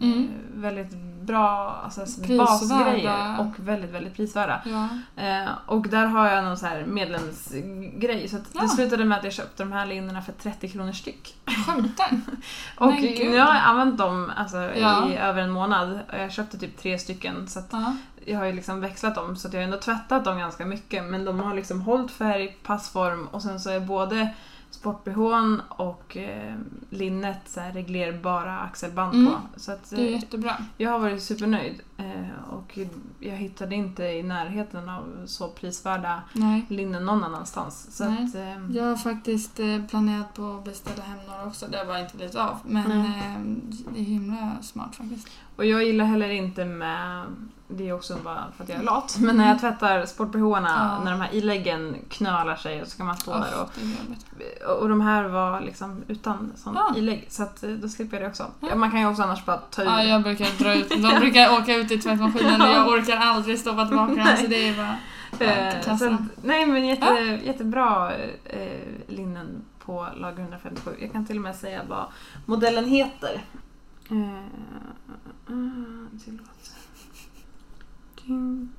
Mm. 0.00 0.28
väldigt 0.54 0.90
bra 1.20 1.80
alltså, 1.84 2.00
basgrejer 2.36 3.40
och 3.40 3.68
väldigt, 3.68 3.90
väldigt 3.90 4.14
prisvärda. 4.16 4.62
Ja. 4.64 4.88
Eh, 5.22 5.48
och 5.66 5.88
där 5.88 6.06
har 6.06 6.28
jag 6.28 6.44
någon 6.44 6.56
så 6.56 6.66
här 6.66 6.84
medlemsgrej 6.86 8.28
så 8.28 8.36
Ja. 8.52 8.60
det 8.62 8.68
slutade 8.68 9.04
med 9.04 9.18
att 9.18 9.24
jag 9.24 9.32
köpte 9.32 9.62
de 9.62 9.72
här 9.72 9.86
linnena 9.86 10.22
för 10.22 10.32
30 10.32 10.68
kronor 10.68 10.92
styck. 10.92 11.36
Skämtar? 11.66 12.08
Och 12.76 12.92
nu 13.02 13.28
har 13.38 13.54
jag 13.54 13.64
använt 13.64 13.98
dem 13.98 14.32
alltså, 14.36 14.56
Ja. 14.56 15.08
i 15.08 15.16
över 15.16 15.42
en 15.42 15.50
månad. 15.50 16.00
Jag 16.12 16.32
köpte 16.32 16.58
typ 16.58 16.78
tre 16.78 16.98
stycken 16.98 17.48
så 17.48 17.60
jag 18.24 18.38
har 18.38 18.46
ju 18.46 18.52
liksom 18.52 18.80
växlat 18.80 19.14
dem 19.14 19.36
så 19.36 19.48
att 19.48 19.54
jag 19.54 19.60
har 19.60 19.64
ändå 19.64 19.78
tvättat 19.78 20.24
dem 20.24 20.38
ganska 20.38 20.66
mycket 20.66 21.04
men 21.04 21.24
de 21.24 21.40
har 21.40 21.54
liksom 21.54 21.80
hållit 21.80 22.10
färg, 22.10 22.56
passform 22.62 23.26
och 23.30 23.42
sen 23.42 23.60
så 23.60 23.70
är 23.70 23.80
både 23.80 24.28
sport-bhn 24.80 25.60
och 25.68 26.16
eh, 26.16 26.54
linnet 26.90 27.38
så 27.46 27.60
här 27.60 27.72
reglerbara 27.72 28.58
axelband 28.60 29.14
Mm. 29.14 29.26
på. 29.32 29.38
Så 29.56 29.72
att, 29.72 29.90
Det 29.90 29.96
är 29.96 30.00
eh, 30.06 30.12
jättebra. 30.12 30.56
jag 30.76 30.90
har 30.90 30.98
varit 30.98 31.22
supernöjd 31.22 31.80
eh, 31.96 32.50
och 32.50 32.78
jag 33.20 33.36
hittade 33.36 33.74
inte 33.74 34.04
i 34.04 34.22
närheten 34.22 34.88
av 34.88 35.26
så 35.26 35.48
prisvärda 35.48 36.22
Nej. 36.32 36.66
linnen 36.68 37.04
någon 37.06 37.24
annanstans. 37.24 37.96
Så 37.96 38.08
Nej. 38.08 38.24
att, 38.24 38.34
eh, 38.34 38.76
Jag 38.76 38.84
har 38.84 38.96
faktiskt 38.96 39.60
eh, 39.60 39.84
planerat 39.90 40.34
på 40.34 40.52
att 40.58 40.64
beställa 40.64 41.02
hem 41.02 41.18
några 41.28 41.44
också. 41.44 41.66
Det 41.70 41.78
har 41.78 41.84
bara 41.86 42.00
inte 42.00 42.16
blivit 42.16 42.34
av. 42.36 42.56
Men 42.64 42.88
Nej. 42.88 43.08
eh, 43.18 43.40
det 43.94 44.00
är 44.00 44.04
himla 44.04 44.52
smart 44.62 44.96
faktiskt. 44.96 45.28
Och 45.56 45.64
jag 45.66 45.84
gillar 45.84 46.04
heller 46.04 46.28
inte 46.30 46.64
med, 46.64 47.24
det 47.68 47.88
är 47.88 47.92
också 47.92 48.16
bara 48.24 48.44
för 48.56 48.64
att 48.64 48.68
jag 48.70 48.78
är 48.78 48.82
lat, 48.82 49.16
men 49.20 49.36
när 49.36 49.48
jag 49.48 49.60
tvättar 49.60 50.06
sport-bh-arna, 50.06 50.96
Ja. 50.98 51.04
när 51.04 51.10
de 51.10 51.20
här 51.20 51.34
iläggen 51.34 51.96
knölar 52.08 52.56
sig 52.56 52.82
och 52.82 52.88
så 52.88 52.96
kan 52.96 53.06
man 53.06 53.16
stå 53.16 53.32
där 53.32 53.62
Uff, 53.62 53.70
och 54.68 54.76
och 54.82 54.88
de 54.88 55.00
här 55.00 55.24
var 55.24 55.60
liksom 55.60 56.02
utan 56.08 56.52
sån 56.56 56.74
Ja. 56.74 56.94
ilägg 56.96 57.26
så 57.28 57.42
att 57.42 57.62
eh, 57.62 57.70
då 57.70 57.88
slipper 57.88 58.16
jag 58.16 58.24
det 58.24 58.28
också. 58.30 58.46
Ja. 58.60 58.68
Ja. 58.70 58.76
Man 58.76 58.90
kan 58.90 59.00
ju 59.00 59.06
också 59.06 59.22
annars 59.22 59.44
bara 59.44 59.56
ta 59.56 59.82
ur. 59.82 59.86
Ja, 59.86 60.02
jag 60.04 60.22
brukar 60.22 60.58
dra 60.58 60.74
ut. 60.74 60.88
De 60.88 61.20
brukar 61.20 61.52
åka 61.62 61.74
ut 61.76 61.90
i 61.90 61.98
tvättmaskinen 61.98 62.60
och 62.62 62.68
jag 62.68 62.88
orkar 62.88 63.16
aldrig 63.16 63.58
stoppa 63.58 63.86
tillbaka 63.86 64.14
den. 64.14 64.36
Så 64.36 64.46
det 64.46 64.68
är 64.68 64.76
bara... 64.76 64.96
Eh, 65.40 65.80
till 65.82 65.92
att, 65.92 66.20
nej 66.42 66.66
men 66.66 66.86
jätte, 66.86 67.40
jättebra 67.44 68.12
eh, 68.44 68.82
linnen 69.08 69.64
på 69.84 70.06
lager 70.16 70.40
157. 70.42 70.90
Jag 71.00 71.12
kan 71.12 71.26
till 71.26 71.36
och 71.36 71.42
med 71.42 71.56
säga 71.56 71.80
vad 71.88 72.04
modellen 72.46 72.84
heter. 72.84 73.44
Eh, 74.10 74.36
eh, 75.48 76.18
ding. 78.26 78.70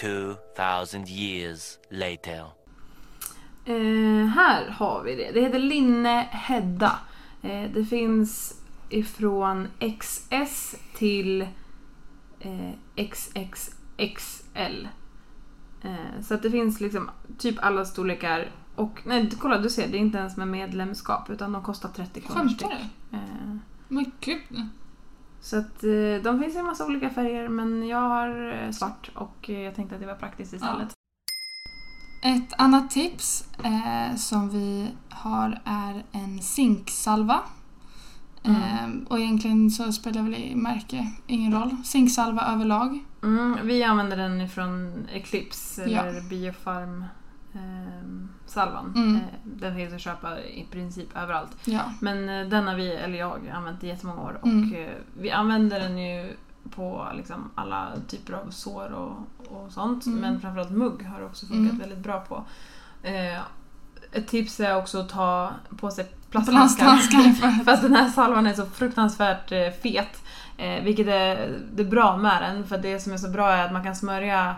2000 0.00 1.06
years 1.08 1.78
later. 1.90 2.40
Eh, 3.64 4.26
här 4.26 4.70
har 4.70 5.02
vi 5.02 5.14
det. 5.14 5.30
Det 5.32 5.40
heter 5.40 5.58
Linne 5.58 6.28
Hedda. 6.30 6.98
Eh, 7.42 7.70
det 7.74 7.84
finns 7.84 8.60
ifrån 8.88 9.68
XS 10.00 10.76
till 10.96 11.42
eh, 12.40 12.70
XXXL. 12.96 14.88
Eh, 15.82 16.20
så 16.22 16.34
att 16.34 16.42
det 16.42 16.50
finns 16.50 16.80
liksom 16.80 17.10
typ 17.38 17.56
alla 17.64 17.84
storlekar. 17.84 18.50
Och 18.74 19.00
nej, 19.04 19.30
kolla 19.38 19.58
du 19.58 19.70
ser, 19.70 19.88
det 19.88 19.96
är 19.96 20.00
inte 20.00 20.18
ens 20.18 20.36
med 20.36 20.48
medlemskap 20.48 21.30
utan 21.30 21.52
de 21.52 21.62
kostar 21.62 21.88
30 21.88 22.20
kronor 22.20 22.38
Skämtar 22.40 22.66
styck. 22.68 22.78
du? 23.10 23.16
Eh, 23.16 23.56
Men 23.88 24.12
gud. 24.20 24.68
Så 25.44 25.56
att 25.58 25.84
eh, 25.84 26.22
de 26.22 26.40
finns 26.40 26.54
i 26.54 26.58
en 26.58 26.64
massa 26.64 26.86
olika 26.86 27.10
färger 27.10 27.48
men 27.48 27.88
jag 27.88 27.98
har 28.00 28.52
eh, 28.52 28.70
svart 28.70 29.10
och 29.14 29.50
eh, 29.50 29.60
jag 29.60 29.74
tänkte 29.74 29.94
att 29.94 30.00
det 30.00 30.06
var 30.06 30.14
praktiskt 30.14 30.52
istället. 30.52 30.92
Ett 32.24 32.52
annat 32.58 32.90
tips 32.90 33.48
eh, 33.64 34.16
som 34.16 34.48
vi 34.50 34.88
har 35.08 35.60
är 35.64 36.02
en 36.12 36.42
zinksalva. 36.42 37.40
Mm. 38.42 38.62
Eh, 38.62 39.08
och 39.08 39.18
egentligen 39.20 39.70
så 39.70 39.92
spelar 39.92 40.22
väl 40.22 40.56
märke 40.56 41.12
ingen 41.26 41.52
roll. 41.52 41.76
Zinksalva 41.84 42.52
överlag. 42.52 43.04
Mm, 43.22 43.66
vi 43.66 43.82
använder 43.82 44.16
den 44.16 44.40
ifrån 44.40 45.06
Eclipse 45.12 45.84
Ja. 45.90 46.02
eller 46.02 46.20
Biofarm 46.20 47.04
ehm, 47.54 48.28
salvan. 48.54 48.92
Mm. 48.96 49.16
Eh, 49.16 49.20
den 49.44 49.74
finns 49.76 49.94
att 49.94 50.00
köpa 50.00 50.40
i 50.40 50.66
princip 50.70 51.16
överallt. 51.16 51.56
Ja. 51.64 51.80
Men 52.00 52.28
eh, 52.28 52.48
den 52.48 52.66
har 52.68 52.74
vi, 52.74 52.92
eller 52.94 53.18
jag, 53.18 53.48
använt 53.54 53.84
i 53.84 53.88
jättemånga 53.88 54.22
år. 54.22 54.38
Och 54.42 54.46
Mm. 54.46 54.74
eh, 54.74 54.90
vi 55.20 55.30
använder 55.30 55.80
den 55.80 55.98
ju 55.98 56.36
på 56.70 57.08
liksom 57.14 57.50
alla 57.54 57.88
typer 58.08 58.32
av 58.32 58.50
sår 58.50 58.92
och, 58.92 59.12
och 59.56 59.72
sånt. 59.72 60.06
Mm. 60.06 60.20
Men 60.20 60.40
framförallt 60.40 60.70
mugg 60.70 61.02
har 61.06 61.20
det 61.20 61.26
också 61.26 61.46
funkat 61.46 61.72
Mm. 61.72 61.78
väldigt 61.78 61.98
bra 61.98 62.20
på. 62.20 62.44
Eh, 63.02 63.40
ett 64.12 64.28
tips 64.28 64.60
är 64.60 64.76
också 64.76 64.98
att 65.00 65.08
ta 65.08 65.50
på 65.76 65.90
sig 65.90 66.06
plasthandskar. 66.30 67.62
För 67.64 67.72
att 67.72 67.82
den 67.82 67.94
här 67.94 68.08
salvan 68.08 68.46
är 68.46 68.54
så 68.54 68.66
fruktansvärt 68.66 69.48
fet. 69.82 70.22
Eh, 70.56 70.82
vilket 70.84 71.06
är, 71.06 71.58
det 71.74 71.84
bra 71.84 72.16
med 72.16 72.42
den, 72.42 72.66
för 72.66 72.78
det 72.78 73.00
som 73.00 73.12
är 73.12 73.16
så 73.16 73.28
bra 73.28 73.50
är 73.50 73.64
att 73.64 73.72
man 73.72 73.84
kan 73.84 73.96
smörja 73.96 74.56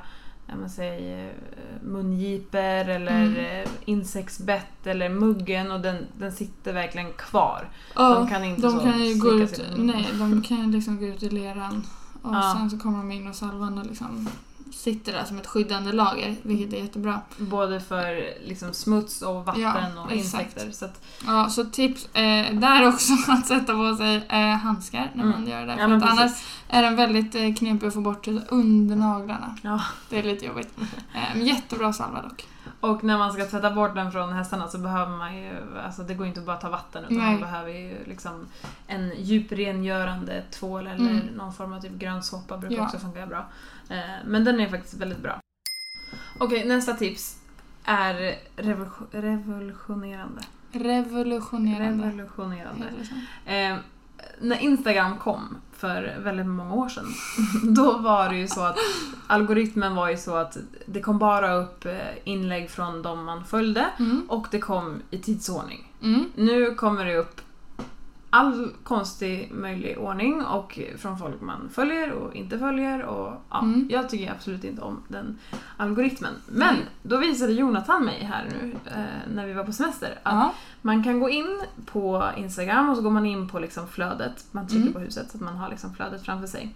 man 0.55 0.71
säger, 0.71 1.27
eh, 1.29 1.83
mungiper 1.83 2.89
eller 2.89 3.23
Mm. 3.25 3.37
eh, 3.63 3.69
insektsbett 3.85 4.87
eller 4.87 5.09
muggen 5.09 5.71
och 5.71 5.81
den, 5.81 5.97
den 6.19 6.33
sitter 6.33 6.73
verkligen 6.73 7.13
kvar. 7.13 7.69
Ja, 7.95 8.15
de 8.15 8.29
kan 8.29 8.45
inte 8.45 8.63
de 8.63 8.81
kan 8.81 9.05
ju 9.05 9.15
gå 9.19 9.33
ut, 9.33 9.63
nej, 9.77 10.09
de 10.19 10.43
kan 10.43 10.57
ju 10.57 10.67
liksom 10.73 10.97
gå 10.99 11.07
ut 11.07 11.23
i 11.23 11.31
leran 11.31 11.87
och 12.23 12.35
Ja. 12.35 12.55
sen 12.59 12.71
så 12.71 12.79
kommer 12.79 12.99
de 12.99 13.13
in 13.13 13.29
och 13.29 13.35
salvan 13.35 13.79
och 13.79 13.87
liksom 13.87 14.29
sitter 14.73 15.13
där 15.13 15.25
som 15.25 15.39
ett 15.39 15.47
skyddande 15.47 15.93
lager, 15.93 16.37
vilket 16.43 16.73
är 16.73 16.83
jättebra. 16.83 17.21
Både 17.37 17.81
för 17.81 18.35
liksom, 18.49 18.73
smuts 18.73 19.23
och 19.23 19.45
vatten 19.45 19.63
Ja, 19.63 20.03
och 20.05 20.13
insekter. 20.13 20.71
Så 20.71 20.85
att, 20.85 21.05
Ja, 21.27 21.49
så 21.51 21.65
tips 21.65 22.09
eh, 22.15 22.55
där 22.55 22.89
också 22.89 23.13
att 23.33 23.47
sätta 23.47 23.73
på 23.73 23.97
sig 23.97 24.17
eh, 24.29 24.39
handskar 24.57 25.11
när 25.15 25.25
man 25.25 25.35
Mm. 25.35 25.49
gör 25.51 25.67
det. 25.67 25.77
ja, 25.81 25.89
För 25.89 25.95
att 25.97 26.03
annars 26.03 26.33
är 26.69 26.83
den 26.83 26.97
väldigt 26.97 27.35
eh, 27.35 27.55
knepig 27.55 27.87
att 27.87 27.95
få 27.95 28.01
bort 28.01 28.29
under 28.49 28.97
naglarna. 28.97 29.57
Ja. 29.63 29.81
Det 30.09 30.19
är 30.19 30.23
lite 30.23 30.45
jobbigt. 30.47 30.69
Eh, 31.15 31.43
jättebra 31.43 31.93
salva 31.93 32.23
dock. 32.23 32.45
Och 32.81 33.05
när 33.05 33.19
man 33.19 33.33
ska 33.33 33.45
tvätta 33.47 33.71
bort 33.71 33.95
den 33.95 34.13
från 34.13 34.33
hästarna 34.33 34.69
så 34.69 34.79
behöver 34.79 35.17
man 35.17 35.37
ju, 35.37 35.51
alltså 35.85 36.03
det 36.03 36.15
går 36.15 36.27
inte 36.27 36.41
att 36.41 36.47
bara 36.47 36.57
ta 36.57 36.71
vatten 36.71 37.05
utan 37.05 37.17
Nej. 37.17 37.31
man 37.33 37.41
behöver 37.41 37.71
ju 37.71 38.05
liksom 38.05 38.47
en 38.87 39.13
djuprengörande 39.17 40.43
tvål 40.51 40.87
eller 40.87 41.11
Mm. 41.11 41.27
någon 41.27 41.53
form 41.53 41.73
av 41.73 41.81
typ 41.81 41.93
grön 41.93 42.23
såpa 42.23 42.59
brukar 42.59 42.77
Ja. 42.77 42.85
också 42.85 42.99
funka 42.99 43.27
bra. 43.27 43.45
Eh, 43.89 43.99
men 44.27 44.45
den 44.45 44.61
är 44.61 44.69
faktiskt 44.69 44.95
väldigt 44.95 45.19
bra. 45.23 45.41
Okej, 46.41 46.65
nästa 46.69 46.93
tips 46.95 47.39
är 47.85 48.35
revolution, 48.57 49.07
revolutionerande. 49.13 50.43
Revolutionerande. 50.73 52.07
Revolutionerande. 52.07 52.87
Eh, 53.47 53.77
när 54.41 54.57
Instagram 54.59 55.17
kom 55.19 55.57
för 55.77 56.17
väldigt 56.25 56.47
många 56.47 56.75
år 56.75 56.89
sedan, 56.89 57.05
då 57.75 57.99
var 57.99 58.29
det 58.29 58.37
ju 58.37 58.49
så 58.49 58.61
att 58.65 58.77
algoritmen 59.27 59.95
var 59.95 60.09
ju 60.11 60.17
så 60.17 60.37
att 60.37 60.57
det 60.87 61.01
kom 61.01 61.19
bara 61.19 61.55
upp 61.55 61.85
eh, 61.87 61.93
inlägg 62.25 62.71
från 62.71 63.03
de 63.03 63.25
man 63.25 63.45
följde 63.45 63.87
Mm. 63.99 64.27
och 64.29 64.47
det 64.51 64.59
kom 64.61 65.03
i 65.11 65.19
tidsordning. 65.19 65.93
Mm. 66.03 66.25
Nu 66.35 66.75
kommer 66.75 67.05
det 67.05 67.17
upp 67.17 67.41
all 68.31 68.71
konstig 68.85 69.51
möjlig 69.53 69.99
ordning 69.99 70.45
och 70.45 70.79
från 70.99 71.19
folk 71.19 71.41
man 71.41 71.69
följer 71.73 72.13
och 72.13 72.35
inte 72.35 72.59
följer 72.59 73.03
och 73.03 73.33
ja, 73.51 73.59
Mm. 73.63 73.89
jag 73.91 74.09
tycker 74.09 74.33
absolut 74.33 74.65
inte 74.65 74.83
om 74.83 75.03
den 75.09 75.39
algoritmen. 75.77 76.33
Men 76.47 76.77
då 77.03 77.17
visade 77.17 77.53
Jonathan 77.53 78.05
mig 78.05 78.25
här 78.25 78.45
nu 78.51 78.75
eh, 78.87 79.05
när 79.35 79.47
vi 79.47 79.53
var 79.53 79.65
på 79.65 79.73
semester 79.73 80.19
att 80.23 80.35
Ja. 80.35 80.53
man 80.83 81.05
kan 81.05 81.21
gå 81.21 81.31
in 81.31 81.61
på 81.87 82.31
Instagram 82.37 82.89
och 82.91 82.97
så 82.97 83.03
går 83.03 83.11
man 83.11 83.27
in 83.27 83.49
på 83.49 83.59
liksom 83.59 83.89
flödet. 83.89 84.45
Man 84.51 84.67
trycker 84.67 84.83
Mm. 84.83 84.93
på 84.93 84.99
huset 85.01 85.31
så 85.31 85.37
att 85.37 85.43
man 85.45 85.57
har 85.57 85.69
liksom 85.69 85.95
flödet 85.95 86.25
framför 86.25 86.47
sig. 86.47 86.75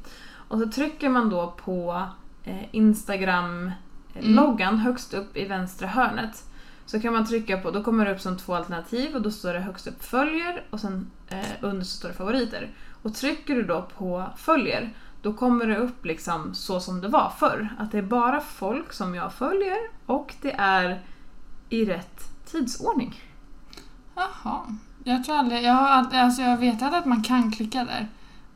Och 0.49 0.59
så 0.59 0.69
trycker 0.69 1.09
man 1.09 1.31
då 1.31 1.55
på 1.65 2.03
eh, 2.45 2.75
Instagram-loggan 2.75 4.79
högst 4.79 5.15
upp 5.15 5.37
i 5.37 5.45
vänstra 5.45 5.89
hörnet. 5.89 6.45
Så 6.91 7.01
kan 7.01 7.13
man 7.13 7.27
trycka 7.27 7.59
på, 7.59 7.71
då 7.71 7.83
kommer 7.83 8.05
det 8.05 8.13
upp 8.13 8.21
som 8.21 8.39
två 8.39 8.55
alternativ 8.55 9.15
och 9.15 9.23
då 9.23 9.31
står 9.31 9.53
det 9.53 9.61
högst 9.61 9.87
upp 9.87 10.05
följer 10.05 10.63
och 10.71 10.81
sen 10.81 11.11
eh, 11.29 11.51
under 11.61 11.85
så 11.85 11.97
står 11.97 12.09
det 12.09 12.15
favoriter. 12.15 12.71
Och 13.03 13.15
trycker 13.15 13.55
du 13.55 13.63
då 13.63 13.89
på 13.97 14.27
följer, 14.37 14.95
då 15.23 15.33
kommer 15.33 15.67
det 15.67 15.77
upp 15.77 16.05
liksom 16.05 16.55
så 16.55 16.81
som 16.81 17.01
det 17.01 17.09
var 17.09 17.33
förr. 17.39 17.69
Att 17.79 17.93
det 17.93 17.99
är 17.99 18.03
bara 18.03 18.41
folk 18.41 18.93
som 18.93 19.15
jag 19.15 19.33
följer 19.33 19.77
och 20.07 20.35
det 20.43 20.53
är 20.59 21.01
i 21.69 21.85
rätt 21.85 22.45
tidsordning. 22.47 23.21
Jaha. 24.15 24.77
Jag 25.05 25.25
tror 25.25 25.37
aldrig, 25.37 25.63
jag 25.63 25.73
har 25.73 26.07
alltså 26.13 26.43
jag 26.43 26.57
vet 26.57 26.83
att 26.83 27.07
man 27.07 27.23
kan 27.23 27.53
klicka 27.53 27.85
där. 27.85 28.09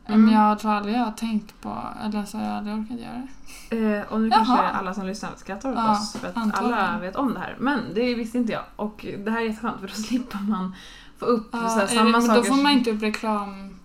Mm. 0.07 0.21
Men 0.25 0.33
jag 0.33 0.59
tror 0.59 0.71
aldrig 0.71 0.95
jag 0.95 0.99
har 0.99 1.11
tänkt 1.11 1.61
på, 1.61 1.83
eller 2.03 2.25
så 2.25 2.37
har 2.37 2.45
jag 2.45 2.53
aldrig 2.53 2.75
orkat 2.75 2.99
göra 2.99 3.21
det. 3.69 3.95
Eh, 3.95 4.03
och 4.13 4.21
nu 4.21 4.27
Jaha. 4.27 4.45
kanske 4.45 4.65
alla 4.65 4.93
som 4.93 5.05
lyssnar 5.07 5.29
skrattar 5.35 5.69
åt 5.71 5.75
Ja, 5.77 5.91
oss 5.91 6.13
för 6.13 6.27
att 6.27 6.37
antagligen. 6.37 6.79
alla 6.79 6.99
vet 6.99 7.15
om 7.15 7.33
det 7.33 7.39
här. 7.39 7.55
Men 7.59 7.79
det 7.93 8.13
visste 8.15 8.37
inte 8.37 8.53
jag. 8.53 8.63
Och 8.75 9.05
det 9.25 9.31
här 9.31 9.37
är 9.41 9.43
jätteskönt 9.45 9.79
för 9.79 9.87
då 9.87 9.93
slipper 10.03 10.37
man 10.37 10.75
få 11.17 11.25
upp 11.25 11.51
så 11.51 11.57
Ja, 11.57 11.67
här, 11.67 11.83
är 11.83 11.87
samma 11.87 12.03
det, 12.05 12.11
men 12.11 12.21
saker. 12.21 12.35
då 12.39 12.43
får 12.55 12.63
man 12.63 12.71
inte 12.71 12.91
upp 12.91 13.01
reklam. 13.03 13.79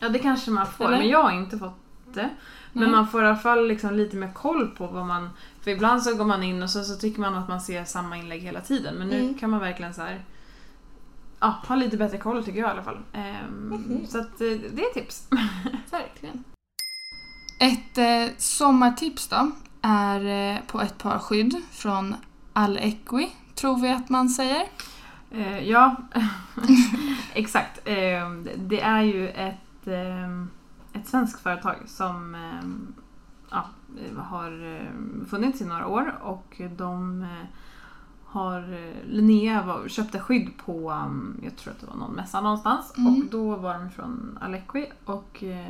Ja 0.00 0.08
det 0.08 0.18
kanske 0.18 0.50
man 0.50 0.66
får, 0.66 0.84
Eller? 0.84 0.98
men 0.98 1.08
jag 1.08 1.22
har 1.22 1.32
inte 1.32 1.58
fått 1.58 1.78
det. 2.14 2.30
Men 2.72 2.82
Nej. 2.82 2.92
man 2.92 3.08
får 3.08 3.22
i 3.22 3.26
alla 3.26 3.36
fall 3.36 3.66
liksom 3.68 3.94
lite 3.94 4.16
mer 4.16 4.32
koll 4.32 4.66
på 4.68 4.86
vad 4.86 5.06
man... 5.06 5.30
För 5.60 5.70
ibland 5.70 6.02
så 6.02 6.14
går 6.16 6.24
man 6.24 6.42
in 6.42 6.62
och 6.62 6.70
så, 6.70 6.84
så 6.84 6.96
tycker 6.96 7.20
man 7.20 7.34
att 7.34 7.48
man 7.48 7.60
ser 7.60 7.84
samma 7.84 8.16
inlägg 8.16 8.40
hela 8.42 8.60
tiden. 8.60 8.94
Men 8.94 9.08
nu 9.08 9.20
Mm. 9.20 9.34
kan 9.38 9.50
man 9.50 9.60
verkligen 9.60 9.94
så 9.94 10.02
här... 10.02 10.20
Ja, 11.40 11.54
ha 11.68 11.74
lite 11.74 11.96
bättre 11.96 12.18
koll 12.18 12.44
tycker 12.44 12.60
jag 12.60 12.68
i 12.68 12.70
alla 12.72 12.82
fall. 12.82 12.98
Ehm, 13.12 13.68
Mhm. 13.68 14.06
Så 14.06 14.18
att 14.18 14.40
eh, 14.40 14.46
det 14.72 14.82
är 14.82 14.94
tips. 14.94 15.28
Verkligen. 15.90 16.44
Ett 17.60 17.98
eh, 17.98 18.36
sommartips 18.38 19.28
då 19.28 19.50
är 19.82 20.24
eh, 20.54 20.60
på 20.66 20.80
ett 20.80 20.98
par 20.98 21.18
skydd 21.18 21.62
från 21.70 22.14
Alequi, 22.52 23.30
tror 23.54 23.78
vi 23.78 23.88
att 23.90 24.08
man 24.08 24.28
säger. 24.28 24.66
Eh, 25.30 25.68
ja, 25.68 25.96
exakt. 27.34 27.80
Eh, 27.88 28.30
det 28.56 28.80
är 28.80 29.02
ju 29.02 29.28
ett, 29.28 29.86
eh, 29.86 30.30
ett 31.00 31.08
svenskt 31.08 31.40
företag 31.42 31.76
som 31.86 32.34
eh, 32.34 32.68
ja, 33.50 33.64
har 34.16 34.74
eh, 34.74 35.26
funnits 35.30 35.60
i 35.60 35.64
några 35.64 35.86
år 35.86 36.18
och 36.22 36.60
de 36.76 37.22
eh, 37.22 37.28
har 38.34 38.72
eh, 38.72 39.08
Linnea 39.10 39.62
var, 39.62 39.88
köpte 39.88 40.20
skydd 40.20 40.48
på, 40.66 40.90
um, 40.90 41.40
jag 41.42 41.56
tror 41.56 41.72
att 41.72 41.80
det 41.80 41.86
var 41.86 41.96
någon 41.96 42.14
mässa 42.14 42.40
någonstans 42.40 42.92
Mm. 42.96 43.12
och 43.12 43.24
då 43.30 43.56
var 43.56 43.74
de 43.74 43.90
från 43.90 44.38
Alequi 44.42 44.86
och 45.04 45.44
eh, 45.44 45.66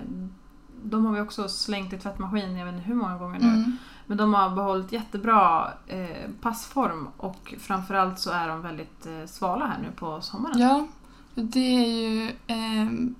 de 0.82 1.06
har 1.06 1.12
vi 1.12 1.20
också 1.20 1.48
slängt 1.48 1.92
i 1.92 1.98
tvättmaskin, 1.98 2.56
jag 2.56 2.66
vet 2.66 2.74
inte 2.74 2.86
hur 2.86 2.94
många 2.94 3.18
gånger 3.18 3.40
nu. 3.40 3.48
Mm. 3.48 3.76
Men 4.06 4.16
de 4.16 4.34
har 4.34 4.50
behållit 4.50 4.92
jättebra 4.92 5.72
eh, 5.86 6.30
passform 6.40 7.08
och 7.16 7.54
framförallt 7.58 8.18
så 8.18 8.30
är 8.30 8.48
de 8.48 8.62
väldigt 8.62 9.06
eh, 9.06 9.26
svala 9.26 9.66
här 9.66 9.78
nu 9.82 9.88
på 9.96 10.20
sommaren. 10.20 10.58
Ja, 10.58 10.86
det 11.34 11.84
är 11.84 11.86
ju 11.86 12.32
ehm, 12.46 13.14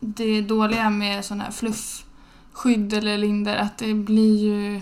det 0.00 0.42
dåliga 0.42 0.90
med 0.90 1.24
sådana 1.24 1.44
här 1.44 1.50
fluffskydd 1.50 2.92
eller 2.92 3.18
linder 3.18 3.56
att 3.56 3.78
det 3.78 3.94
blir 3.94 4.36
ju 4.36 4.80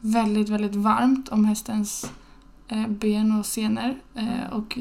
väldigt, 0.00 0.48
väldigt 0.48 0.74
varmt 0.74 1.28
om 1.28 1.44
hästens 1.44 2.04
eh, 2.04 2.10
ben 2.88 3.38
och 3.38 3.46
senor. 3.46 3.94
Eh, 4.14 4.52
och 4.52 4.78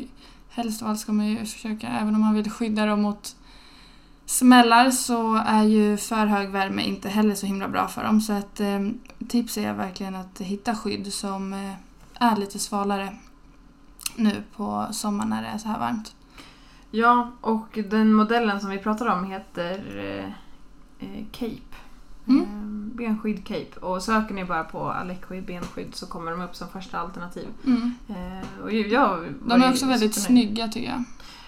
helst 0.50 0.82
av 0.82 0.88
allt 0.88 1.00
ska 1.00 1.14
man 1.14 1.28
ju 1.28 1.46
försöka, 1.46 1.88
även 1.88 2.16
om 2.16 2.22
man 2.22 2.34
vill 2.34 2.52
skydda 2.52 2.86
dem 2.86 3.02
mot 3.02 3.36
smällar 4.26 4.92
så 4.92 5.36
är 5.36 5.64
ju 5.64 5.98
för 5.98 6.26
hög 6.26 6.50
värme 6.50 6.84
inte 6.84 7.10
heller 7.10 7.36
så 7.36 7.46
himla 7.46 7.68
bra 7.68 7.88
för 7.88 8.04
dem. 8.04 8.22
Så 8.22 8.34
ett 8.34 8.60
eh, 8.60 8.80
tips 9.28 9.58
är 9.58 9.74
verkligen 9.74 10.16
att 10.16 10.42
hitta 10.42 10.76
skydd 10.76 11.14
som 11.14 11.54
eh, 11.54 11.74
är 12.14 12.36
lite 12.36 12.60
svalare 12.60 13.18
nu 14.16 14.44
på 14.56 14.88
sommaren 14.92 15.30
när 15.30 15.42
det 15.42 15.48
är 15.48 15.58
så 15.58 15.68
här 15.68 15.80
varmt. 15.80 16.16
Ja, 16.92 17.32
och 17.42 17.80
den 17.90 18.14
modellen 18.14 18.62
som 18.62 18.70
vi 18.70 18.78
pratar 18.78 19.06
om 19.06 19.24
heter 19.32 19.98
eh, 19.98 20.26
eh, 21.08 21.26
Cape. 21.32 21.75
Mm. 22.28 22.42
Eh, 22.42 22.98
benskydd 22.98 23.46
Cape. 23.48 23.80
Och 23.80 24.04
söker 24.04 24.34
ni 24.36 24.46
bara 24.46 24.64
på 24.64 24.92
Alequi 24.92 25.42
benskydd 25.42 25.96
så 25.96 26.06
kommer 26.06 26.32
de 26.32 26.42
upp 26.42 26.56
som 26.56 26.70
första 26.70 27.00
alternativ. 27.00 27.48
Mm. 27.66 27.94
Eh, 28.10 28.64
och 28.64 28.74
jag 28.74 29.34
De 29.48 29.62
är 29.62 29.70
också 29.70 29.86
väldigt 29.86 30.16
snygga 30.16 30.68
tycker 30.68 30.90
jag. 30.90 31.04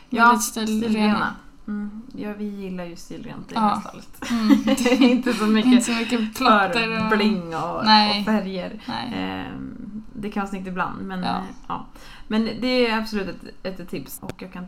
Ja, 0.10 0.40
väldigt 0.56 0.84
stilrena. 0.84 1.36
Mm. 1.68 2.02
Ja, 2.16 2.34
vi 2.38 2.46
gillar 2.46 2.86
ju 2.86 2.96
stilrent 2.96 3.52
i 3.52 3.54
det 3.54 3.60
Ja. 3.60 3.68
här 3.68 3.82
stallet. 3.82 4.10
Mm. 4.32 5.04
inte 5.12 5.34
så 5.34 5.46
mycket 5.46 5.72
Inte 5.72 5.86
så 5.86 5.92
mycket 5.92 6.38
för 6.38 7.04
och... 7.04 7.10
bling 7.18 7.56
och, 7.56 7.76
och 7.76 7.86
färger. 8.26 8.80
Ehm, 9.16 10.04
det 10.14 10.30
kan 10.30 10.42
vara 10.42 10.50
snyggt 10.50 10.68
ibland 10.68 11.02
men 11.02 11.24
ja. 11.24 11.42
ja. 11.68 11.86
Men 12.28 12.50
det 12.62 12.88
är 12.88 12.98
absolut 12.98 13.28
ett, 13.64 13.80
ett 13.80 13.90
tips 13.90 14.20
och 14.22 14.42
jag 14.42 14.54
kan 14.54 14.68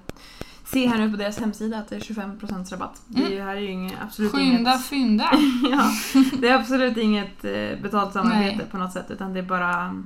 se 0.72 0.88
här 0.88 0.97
nu 0.97 1.11
på 1.11 1.17
deras 1.17 1.39
hemsida 1.39 1.78
att 1.80 1.88
det 1.88 1.95
är 1.95 1.99
25% 1.99 2.72
rabatt. 2.72 3.01
Det 3.07 3.24
är, 3.24 3.30
ju- 3.30 3.41
här 3.41 3.55
är 3.55 3.59
ju 3.61 3.72
inget, 3.72 3.93
absolut 4.01 4.34
Mm. 4.34 4.45
Skynda, 4.45 4.72
inget... 4.72 4.86
fynda. 4.86 5.30
ja, 5.72 5.91
det 6.39 6.47
är 6.49 6.55
absolut 6.55 6.97
inget 6.97 7.45
eh, 7.45 7.82
betalt 7.82 8.13
samarbete 8.13 8.55
Nej. 8.57 8.65
på 8.72 8.78
något 8.78 8.93
sätt 8.93 9.11
utan 9.11 9.34
det 9.34 9.39
är 9.39 9.43
bara 9.43 10.03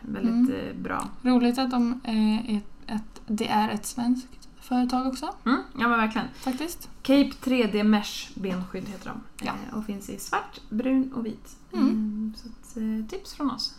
väldigt 0.00 0.50
Mm. 0.50 0.68
eh, 0.68 0.82
bra. 0.82 1.08
Roligt 1.22 1.58
att 1.58 1.70
de 1.70 2.00
är 2.04 2.56
ett, 2.56 2.90
ett, 2.96 3.20
det 3.26 3.48
är 3.48 3.68
ett 3.68 3.86
svenskt 3.86 4.48
företag 4.60 5.06
också 5.06 5.34
Mm, 5.46 5.58
ja 5.78 5.88
men 5.88 5.98
verkligen. 5.98 6.26
faktiskt. 6.36 6.90
Cape 7.02 7.30
3D 7.44 7.82
Mesh 7.82 8.30
benskydd 8.34 8.88
heter 8.88 9.08
de. 9.10 9.44
Ja. 9.46 9.52
Eh, 9.70 9.78
och 9.78 9.84
finns 9.86 10.10
i 10.10 10.18
svart, 10.18 10.60
brun 10.70 11.12
och 11.12 11.26
vit. 11.26 11.56
Mm. 11.72 11.88
Mm, 11.88 12.32
så 12.36 12.48
ett, 12.48 12.76
eh, 12.76 13.08
tips 13.18 13.34
från 13.34 13.50
oss. 13.50 13.74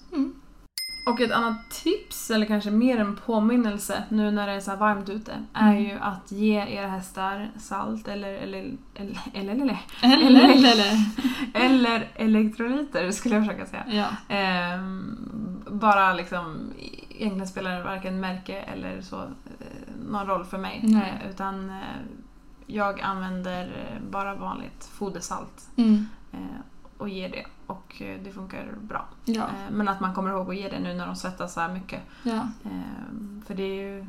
Och 1.05 1.21
ett 1.21 1.31
annat 1.31 1.69
tips, 1.69 2.31
eller 2.31 2.45
kanske 2.45 2.71
mer 2.71 2.97
en 2.99 3.15
påminnelse 3.15 4.03
nu 4.09 4.31
när 4.31 4.47
det 4.47 4.53
är 4.53 4.59
så 4.59 4.75
varmt 4.75 5.09
ute, 5.09 5.31
är 5.53 5.71
Mm. 5.71 5.83
ju 5.83 5.91
att 5.99 6.31
ge 6.31 6.55
era 6.67 6.87
hästar 6.87 7.51
salt 7.59 8.07
eller, 8.07 8.33
eller, 8.33 8.71
eller, 8.95 9.17
eller, 9.33 9.53
eller, 9.55 9.79
Eller, 10.01 10.51
Eller- 10.55 10.95
eller, 11.53 12.07
elektrolyter 12.15 13.11
skulle 13.11 13.35
jag 13.35 13.45
försöka 13.45 13.65
säga. 13.65 13.83
Ja. 13.89 14.35
Ehm, 14.35 15.63
bara 15.71 16.13
liksom, 16.13 16.73
egentligen 17.09 17.47
spelar 17.47 17.77
det 17.77 17.83
varken 17.83 18.19
märke 18.19 18.59
eller 18.61 19.01
så 19.01 19.21
eh, 19.21 19.27
någon 20.09 20.27
roll 20.27 20.45
för 20.45 20.57
mig. 20.57 20.79
Nej. 20.83 21.13
Eh, 21.23 21.29
utan 21.29 21.69
eh, 21.69 21.75
jag 22.67 23.01
använder 23.01 23.69
bara 24.11 24.35
vanligt 24.35 24.85
fodersalt 24.93 25.69
Mm. 25.77 26.05
eh, 26.31 26.39
och 26.97 27.09
ger 27.09 27.29
det. 27.29 27.45
Och 27.67 28.01
eh, 28.01 28.19
det 28.23 28.31
funkar 28.31 28.73
bra. 28.81 29.05
Ja. 29.25 29.43
Eh, 29.43 29.71
men 29.71 29.87
att 29.87 29.99
man 29.99 30.13
kommer 30.13 30.29
ihåg 30.29 30.49
att 30.49 30.55
ge 30.55 30.69
det 30.69 30.79
nu 30.79 30.93
när 30.93 31.05
de 31.05 31.15
svettas 31.15 31.53
så 31.53 31.59
här 31.59 31.73
mycket. 31.73 32.01
ja. 32.23 32.47
Ehm, 32.63 33.43
för 33.47 33.55
det 33.55 33.63
är 33.63 33.83
ju 33.83 34.05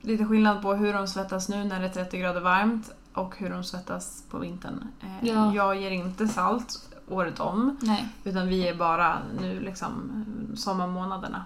lite 0.00 0.24
skillnad 0.24 0.62
på 0.62 0.74
hur 0.74 0.92
de 0.92 1.06
svettas 1.08 1.48
nu 1.48 1.64
när 1.64 1.80
det 1.80 1.86
är 1.86 1.90
30 1.90 2.18
grader 2.18 2.40
varmt 2.40 2.90
och 3.12 3.36
hur 3.38 3.50
de 3.50 3.64
svettas 3.64 4.24
på 4.30 4.38
vintern. 4.38 4.84
Eh, 5.00 5.28
Ja. 5.28 5.54
Jag 5.54 5.76
ger 5.80 5.90
inte 5.90 6.28
salt 6.28 6.86
året 7.08 7.40
om. 7.40 7.76
Nej. 7.82 8.08
Utan 8.24 8.48
vi 8.48 8.68
är 8.68 8.74
bara 8.74 9.18
nu 9.40 9.60
liksom 9.60 10.24
sommarmånaderna. 10.56 11.44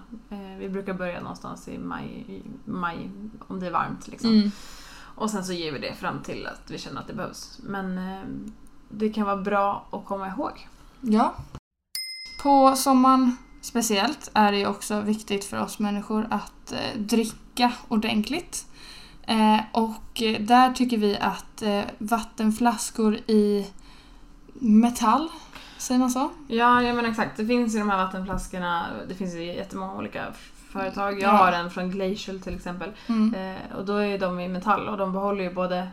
Vi 0.59 0.69
brukar 0.69 0.93
börja 0.93 1.19
någonstans 1.21 1.67
i 1.67 1.77
maj, 1.77 2.05
i 2.27 2.43
maj 2.65 3.11
om 3.47 3.59
det 3.59 3.67
är 3.67 3.71
varmt. 3.71 4.07
Liksom. 4.07 4.29
Mm. 4.29 4.51
Och 5.15 5.29
sen 5.29 5.43
så 5.45 5.53
ger 5.53 5.71
vi 5.71 5.79
det 5.79 5.93
fram 5.93 6.21
till 6.21 6.47
att 6.47 6.71
vi 6.71 6.77
känner 6.77 7.01
att 7.01 7.07
det 7.07 7.13
behövs. 7.13 7.59
Men 7.63 7.97
eh, 7.97 8.23
det 8.95 9.09
kan 9.09 9.25
vara 9.25 9.37
bra 9.37 9.85
att 9.91 10.05
komma 10.05 10.27
ihåg. 10.27 10.67
Ja. 11.01 11.33
På 12.43 12.75
sommaren 12.75 13.37
speciellt 13.61 14.31
är 14.33 14.51
det 14.51 14.57
ju 14.57 14.67
också 14.67 14.99
viktigt 15.01 15.45
för 15.45 15.59
oss 15.61 15.79
människor 15.79 16.27
att 16.29 16.71
eh, 16.71 16.99
dricka 16.99 17.71
ordentligt. 17.87 18.65
Eh, 19.27 19.59
och 19.71 20.21
eh, 20.21 20.41
där 20.41 20.73
tycker 20.73 20.97
vi 20.97 21.17
att 21.17 21.61
eh, 21.61 21.81
vattenflaskor 21.97 23.15
i 23.15 23.67
metall, 24.53 25.29
säger 25.77 25.99
man 25.99 26.09
så? 26.11 26.29
Ja, 26.47 26.81
ja 26.83 26.93
men 26.93 27.05
exakt. 27.05 27.37
Det 27.37 27.45
finns 27.45 27.75
ju 27.75 27.79
de 27.79 27.89
här 27.89 27.97
vattenflaskorna. 28.05 28.85
Det 29.07 29.15
finns 29.15 29.35
ju 29.35 29.43
jättemånga 29.45 29.93
olika 29.93 30.25
företag. 30.71 31.13
Jag 31.13 31.21
Ja. 31.21 31.29
har 31.37 31.51
en 31.51 31.71
från 31.71 31.91
Glacial 31.91 32.39
till 32.39 32.55
exempel. 32.55 32.91
Mm. 33.07 33.33
Eh, 33.35 33.75
och 33.77 33.85
då 33.85 33.97
är 33.97 34.19
de 34.19 34.39
i 34.39 34.47
metall 34.47 34.87
och 34.87 34.97
de 34.97 35.11
behåller 35.13 35.43
ju 35.43 35.53
både 35.53 35.87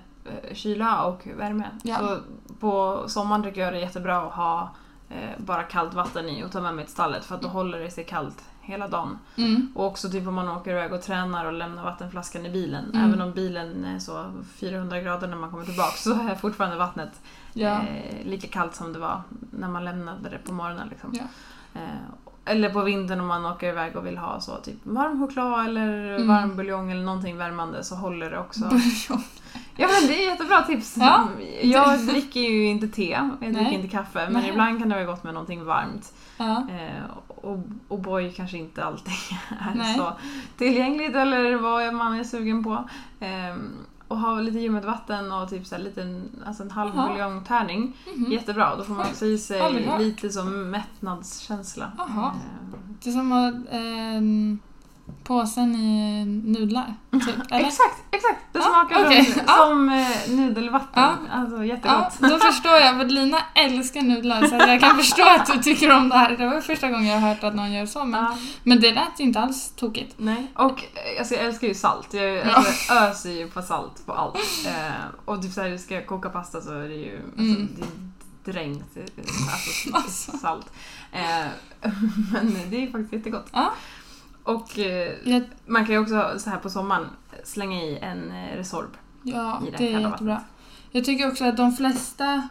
kyla 0.53 1.05
och 1.05 1.27
värme. 1.37 1.65
Ja. 1.83 1.97
Så 1.99 2.19
på 2.61 3.05
sommaren 3.09 3.43
tycker 3.43 3.61
jag 3.61 3.73
det 3.73 3.77
är 3.79 3.83
jättebra 3.83 4.19
att 4.23 4.33
ha 4.33 4.71
eh, 5.11 5.31
bara 5.39 5.63
kallt 5.63 5.95
vatten 5.95 6.29
i 6.29 6.45
och 6.45 6.53
ta 6.53 6.61
med 6.61 6.75
mig 6.75 6.85
till 6.85 6.93
stallet 6.95 7.25
för 7.25 7.35
att 7.35 7.43
då 7.43 7.49
håller 7.49 7.79
det 7.79 7.91
sig 7.91 8.05
kallt 8.05 8.45
hela 8.61 8.89
dagen. 8.89 9.19
Mm. 9.37 9.73
Och 9.75 9.87
också 9.87 10.11
typ 10.11 10.29
om 10.29 10.35
man 10.35 10.49
åker 10.49 10.71
iväg 10.71 10.93
och 10.93 11.03
tränar 11.03 11.45
och 11.47 11.53
lämnar 11.53 11.85
vattenflaskan 11.85 12.47
i 12.47 12.51
bilen. 12.51 12.85
Mm. 12.95 13.09
Även 13.09 13.21
om 13.23 13.33
bilen 13.33 13.85
är 13.85 13.99
så 13.99 14.25
400 14.55 15.01
grader 15.01 15.29
när 15.29 15.37
man 15.37 15.51
kommer 15.51 15.65
tillbaka 15.65 15.97
så 15.97 16.13
är 16.13 16.35
fortfarande 16.35 16.77
vattnet 16.77 17.21
Ja. 17.53 17.71
eh, 17.71 18.27
lika 18.27 18.47
kallt 18.49 18.75
som 18.75 18.93
det 18.93 18.99
var 18.99 19.23
när 19.51 19.69
man 19.69 19.85
lämnade 19.85 20.29
det 20.31 20.39
på 20.39 20.53
morgonen. 20.53 20.89
Liksom. 20.89 21.11
Ja. 21.15 21.23
Eh, 21.81 21.89
eller 22.45 22.71
på 22.71 22.81
vintern 22.83 23.21
om 23.21 23.27
man 23.27 23.47
åker 23.47 23.69
iväg 23.69 23.97
och 23.97 24.07
vill 24.07 24.19
ha 24.19 24.41
så 24.41 24.57
typ 24.57 24.77
varm 24.83 25.21
choklad 25.21 25.67
eller 25.67 26.15
Mm. 26.17 26.29
varm 26.29 26.57
buljong 26.57 26.91
eller 26.93 27.03
någonting 27.03 27.37
värmande 27.39 27.85
så 27.85 27.95
håller 27.95 28.31
det 28.31 28.39
också. 28.39 28.61
Buljong. 28.71 29.25
Ja 29.77 29.89
men 30.01 30.09
det 30.09 30.25
är 30.25 30.31
jättebra 30.31 30.63
tips! 30.63 30.97
Ja. 30.99 31.29
Jag 31.63 31.99
dricker 31.99 32.41
ju 32.41 32.67
inte 32.67 32.89
te, 32.89 33.11
jag 33.11 33.31
dricker 33.41 33.63
Nej. 33.63 33.75
inte 33.75 33.89
kaffe 33.89 34.25
men 34.31 34.33
Nej. 34.43 34.51
ibland 34.51 34.79
kan 34.79 34.89
det 34.89 34.95
vara 34.95 35.05
gott 35.05 35.25
med 35.25 35.35
någonting 35.35 35.65
varmt. 35.65 36.13
Ja. 36.37 36.67
Eh, 36.71 37.11
och, 37.29 37.59
och 37.89 37.99
boy 37.99 38.33
kanske 38.33 38.59
inte 38.59 38.85
alltid 38.85 39.13
är 39.73 39.75
Nej. 39.75 39.97
så 39.99 40.13
tillgängligt 40.57 41.15
eller 41.15 41.55
vad 41.57 41.95
man 41.95 42.15
är 42.21 42.25
sugen 42.25 42.65
på. 42.65 42.89
Eh, 43.21 43.57
och 44.09 44.19
ha 44.19 44.41
lite 44.41 44.59
ljummet 44.59 44.85
vatten 44.85 45.33
och 45.33 45.51
typ 45.51 45.67
så 45.67 45.79
liten, 45.79 46.31
alltså 46.47 46.63
en 46.63 46.71
halv 46.71 46.93
buljongtärning. 46.95 47.97
Mhm. 48.17 48.33
Jättebra, 48.33 48.77
då 48.77 48.85
får 48.85 48.95
man 48.95 49.07
också 49.07 49.25
i 49.27 49.39
sig 49.39 49.89
lite 49.99 50.31
som 50.31 50.71
mättnadskänsla. 50.71 51.93
Jaha. 51.99 52.27
Eh, 52.27 52.79
Det 53.03 53.11
är 53.11 53.13
som 53.13 53.33
att 53.33 53.55
ehm, 53.71 54.59
påsen 55.25 55.75
i 55.77 56.25
nudlar, 56.25 56.95
typ. 57.13 57.23
Exakt, 57.51 57.97
exakt! 58.11 58.39
Det 58.53 58.59
Ja, 58.59 58.65
smakar 58.65 59.07
okej. 59.07 59.35
som, 59.47 59.89
eh, 59.89 60.31
nudelvatten. 60.37 61.03
Ja. 61.03 61.17
Alltså 61.33 61.65
jättegott. 61.65 62.19
då 62.21 62.39
förstår 62.53 62.73
jag. 62.75 62.97
För 62.97 63.05
Lina 63.05 63.39
älskar 63.55 64.03
nudlar 64.03 64.47
så 64.47 64.55
jag 64.55 64.81
kan 64.81 64.97
förstå 65.03 65.23
att 65.29 65.47
du 65.47 65.59
tycker 65.63 65.97
om 65.97 66.09
det 66.09 66.17
här. 66.17 66.37
Det 66.37 66.47
var 66.49 66.61
första 66.61 66.91
gången 66.91 67.07
jag 67.07 67.19
har 67.21 67.29
hört 67.29 67.45
att 67.45 67.55
någon 67.55 67.73
gör 67.73 67.87
så. 67.87 68.05
Men, 68.05 68.25
Ja. 68.25 68.37
men 68.63 68.81
det 68.81 68.95
lät 68.95 69.21
inte 69.21 69.41
alls 69.41 69.73
tokigt. 69.77 70.15
Nej, 70.17 70.47
och 70.55 70.71
eh, 70.85 71.19
alltså, 71.19 71.35
jag 71.35 71.45
älskar 71.45 71.69
ju 71.69 71.75
salt. 71.75 72.15
Jag 72.15 72.39
alltså, 72.49 72.95
öser 72.95 73.31
ju 73.31 73.49
på 73.49 73.63
salt 73.63 74.07
på 74.07 74.13
allt. 74.13 74.39
Eh, 74.67 74.93
och 75.25 75.43
typ 75.43 75.53
såhär, 75.53 75.77
ska 75.77 75.95
jag 75.95 76.07
koka 76.07 76.29
pasta 76.31 76.61
så 76.61 76.71
är 76.73 76.89
det 76.89 76.95
ju 76.95 77.17
alltså, 77.17 77.41
Mm. 77.41 77.69
det 77.77 77.83
är 78.51 78.53
dränkt 78.53 78.97
i 78.97 79.01
alltså, 79.01 79.97
Alltså. 79.97 80.39
salt. 80.39 80.73
Eh, 81.13 81.47
men 82.33 82.57
det 82.71 82.77
är 82.77 82.81
ju 82.81 82.93
faktiskt 82.93 83.13
jättegott. 83.13 83.47
Och 84.43 84.79
eh, 84.79 85.13
Jag, 85.25 85.43
man 85.67 85.85
kan 85.87 85.95
ju 85.95 86.01
också 86.01 86.35
så 86.39 86.51
här 86.51 86.59
på 86.59 86.71
sommaren 86.71 87.07
slänga 87.45 87.83
i 87.83 87.99
en 87.99 88.31
eh, 88.31 88.57
Resorb. 88.57 88.97
ja, 89.23 89.63
I 89.67 89.71
det 89.71 89.77
det 89.77 89.93
är 89.93 90.01
jättebra. 90.01 90.41
Jag 90.91 91.05
tycker 91.05 91.29
också 91.29 91.45
att 91.45 91.57
de 91.57 91.73
flesta 91.73 92.49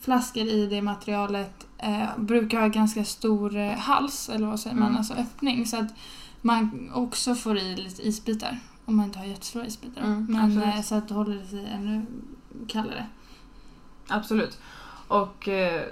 flaskor 0.00 0.42
i 0.42 0.66
det 0.66 0.82
materialet 0.82 1.66
eh, 1.78 2.08
brukar 2.18 2.60
ha 2.60 2.68
ganska 2.68 3.04
stor 3.04 3.56
eh, 3.56 3.72
hals, 3.72 4.28
eller 4.28 4.46
vad 4.46 4.60
säger 4.60 4.76
man, 4.76 4.86
Mm. 4.86 4.98
alltså 4.98 5.14
öppning. 5.14 5.66
Så 5.66 5.76
att 5.76 5.94
man 6.40 6.90
också 6.94 7.34
får 7.34 7.58
i 7.58 7.76
lite 7.76 8.02
isbitar. 8.08 8.58
Om 8.84 8.96
man 8.96 9.06
inte 9.06 9.18
har 9.18 9.26
jättestora 9.26 9.66
isbitar. 9.66 10.02
Mm, 10.02 10.26
men 10.30 10.62
eh, 10.62 10.82
så 10.82 10.94
att 10.94 11.08
det 11.08 11.14
håller 11.14 11.44
sig 11.46 11.66
ännu 11.74 12.06
kallare. 12.68 13.06
Absolut. 14.08 14.58
Och 15.08 15.48
eh, 15.48 15.82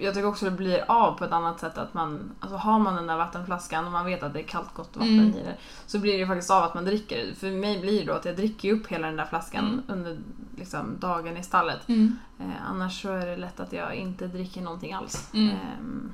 jag 0.00 0.14
tycker 0.14 0.26
också 0.28 0.44
det 0.44 0.50
blir 0.50 0.84
av 0.88 1.12
på 1.18 1.24
ett 1.24 1.32
annat 1.32 1.60
sätt 1.60 1.78
att 1.78 1.94
man, 1.94 2.30
alltså 2.40 2.56
har 2.56 2.78
man 2.78 2.94
den 2.96 3.06
där 3.06 3.16
vattenflaskan 3.16 3.86
och 3.86 3.92
man 3.92 4.06
vet 4.06 4.22
att 4.22 4.32
det 4.32 4.40
är 4.40 4.44
kallt 4.46 4.74
gott 4.74 4.96
vatten 4.96 5.18
Mm. 5.18 5.28
i 5.36 5.42
det 5.42 5.56
så 5.86 5.98
blir 5.98 6.18
det 6.18 6.26
faktiskt 6.26 6.50
av 6.50 6.62
att 6.62 6.74
man 6.74 6.84
dricker. 6.84 7.34
För 7.34 7.50
mig 7.50 7.80
blir 7.80 8.00
det 8.00 8.06
då 8.06 8.12
att 8.12 8.24
jag 8.24 8.36
dricker 8.36 8.72
upp 8.72 8.86
hela 8.86 9.06
den 9.06 9.16
där 9.16 9.24
flaskan 9.26 9.64
Mm. 9.64 9.82
under 9.88 10.18
liksom, 10.56 10.96
dagen 11.00 11.36
i 11.36 11.42
stallet. 11.42 11.88
Mm. 11.88 12.16
Eh, 12.40 12.70
annars 12.70 13.02
så 13.02 13.12
är 13.12 13.26
det 13.26 13.36
lätt 13.36 13.60
att 13.60 13.72
jag 13.72 13.94
inte 13.94 14.26
dricker 14.26 14.60
någonting 14.60 14.92
alls. 14.92 15.30
Ehm, 15.34 16.12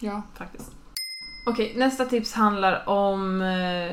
Ja. 0.00 0.22
faktiskt. 0.34 0.72
Okej, 1.46 1.74
nästa 1.76 2.04
tips 2.04 2.34
handlar 2.34 2.88
om 2.88 3.42
eh, 3.42 3.92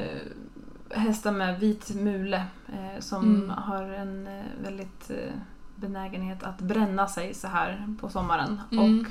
hästar 0.99 1.31
med 1.31 1.59
vit 1.59 1.95
mule 1.95 2.45
eh, 2.73 2.99
som 2.99 3.35
Mm. 3.35 3.49
har 3.49 3.83
en 3.83 4.27
eh, 4.27 4.43
väldigt 4.63 5.09
eh, 5.09 5.33
benägenhet 5.75 6.43
att 6.43 6.57
bränna 6.61 7.07
sig 7.07 7.33
så 7.33 7.47
här 7.47 7.95
på 8.01 8.09
sommaren. 8.09 8.61
Mm. 8.71 8.99
Och 9.01 9.07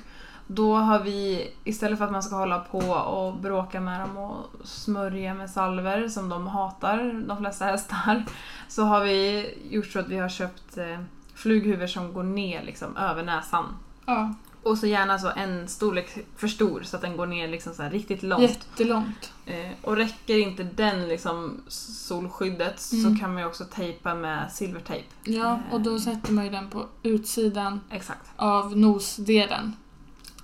då 0.52 0.74
har 0.76 0.98
vi, 1.00 1.50
istället 1.64 1.98
för 1.98 2.04
att 2.04 2.12
man 2.12 2.22
ska 2.22 2.36
hålla 2.36 2.58
på 2.58 2.78
och 2.92 3.34
bråka 3.36 3.80
med 3.80 4.00
dem 4.00 4.16
och 4.16 4.46
smörja 4.64 5.34
med 5.34 5.50
salver 5.50 6.08
som 6.08 6.28
de 6.28 6.46
hatar, 6.46 7.24
de 7.28 7.36
flesta 7.38 7.64
hästar, 7.64 8.24
så 8.68 8.82
har 8.82 9.00
vi 9.04 9.46
gjort 9.70 9.86
så 9.86 9.98
att 9.98 10.08
vi 10.08 10.16
har 10.18 10.28
köpt 10.28 10.78
eh, 10.78 11.00
flughuvud 11.34 11.90
som 11.90 12.12
går 12.12 12.22
ner 12.22 12.62
liksom 12.64 12.96
över 12.96 13.22
näsan. 13.22 13.64
Ja, 14.06 14.34
Och 14.62 14.78
så 14.78 14.86
gärna 14.86 15.18
så 15.18 15.28
en 15.36 15.68
storlek 15.68 16.18
för 16.36 16.48
stor 16.48 16.82
så 16.84 16.96
att 16.96 17.02
den 17.02 17.16
går 17.16 17.26
ner 17.26 17.48
liksom 17.48 17.74
så 17.74 17.82
riktigt 17.82 18.22
långt. 18.22 18.42
jättelångt. 18.42 19.32
Eh, 19.46 19.70
och 19.82 19.96
räcker 19.96 20.38
inte 20.38 20.62
den 20.62 21.08
liksom 21.08 21.60
solskyddet 21.68 22.92
Mm. 22.92 23.14
så 23.14 23.20
kan 23.20 23.34
man 23.34 23.42
ju 23.42 23.48
också 23.48 23.64
tejpa 23.64 24.14
med 24.14 24.52
silvertejp. 24.52 25.06
Ja, 25.24 25.58
och 25.70 25.80
då 25.80 25.90
Eh. 25.94 25.98
sätter 25.98 26.32
man 26.32 26.44
ju 26.44 26.50
den 26.50 26.70
på 26.70 26.86
utsidan 27.02 27.80
Exakt, 27.90 28.30
av 28.36 28.76
nosdelen. 28.78 29.76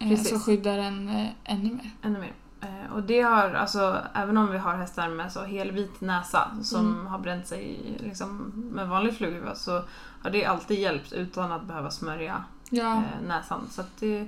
Eh, 0.00 0.08
Precis. 0.08 0.30
Så 0.30 0.38
skyddar 0.38 0.76
den 0.76 1.08
eh, 1.08 1.28
ännu 1.44 1.74
mer. 1.74 1.90
ännu 2.02 2.20
mer. 2.20 2.32
Eh, 2.60 2.92
och 2.92 3.02
det 3.02 3.20
har, 3.20 3.50
alltså, 3.54 3.98
även 4.14 4.36
om 4.38 4.52
vi 4.52 4.58
har 4.58 4.74
hästar 4.76 5.08
med 5.08 5.32
så 5.32 5.44
helvit 5.44 6.00
näsa 6.00 6.50
som 6.62 6.86
Mm. 6.92 7.06
har 7.06 7.18
bränt 7.18 7.46
sig 7.46 7.96
liksom, 8.04 8.52
med 8.72 8.88
vanlig 8.88 9.16
flughuvud 9.16 9.56
så 9.56 9.82
har 10.22 10.30
det 10.30 10.44
alltid 10.44 10.78
hjälpt 10.78 11.12
utan 11.12 11.52
att 11.52 11.64
behöva 11.64 11.90
smörja 11.90 12.44
Ja, 12.70 12.92
eh, 12.96 13.26
näsan. 13.26 13.68
Så 13.70 13.82
det, 13.98 14.26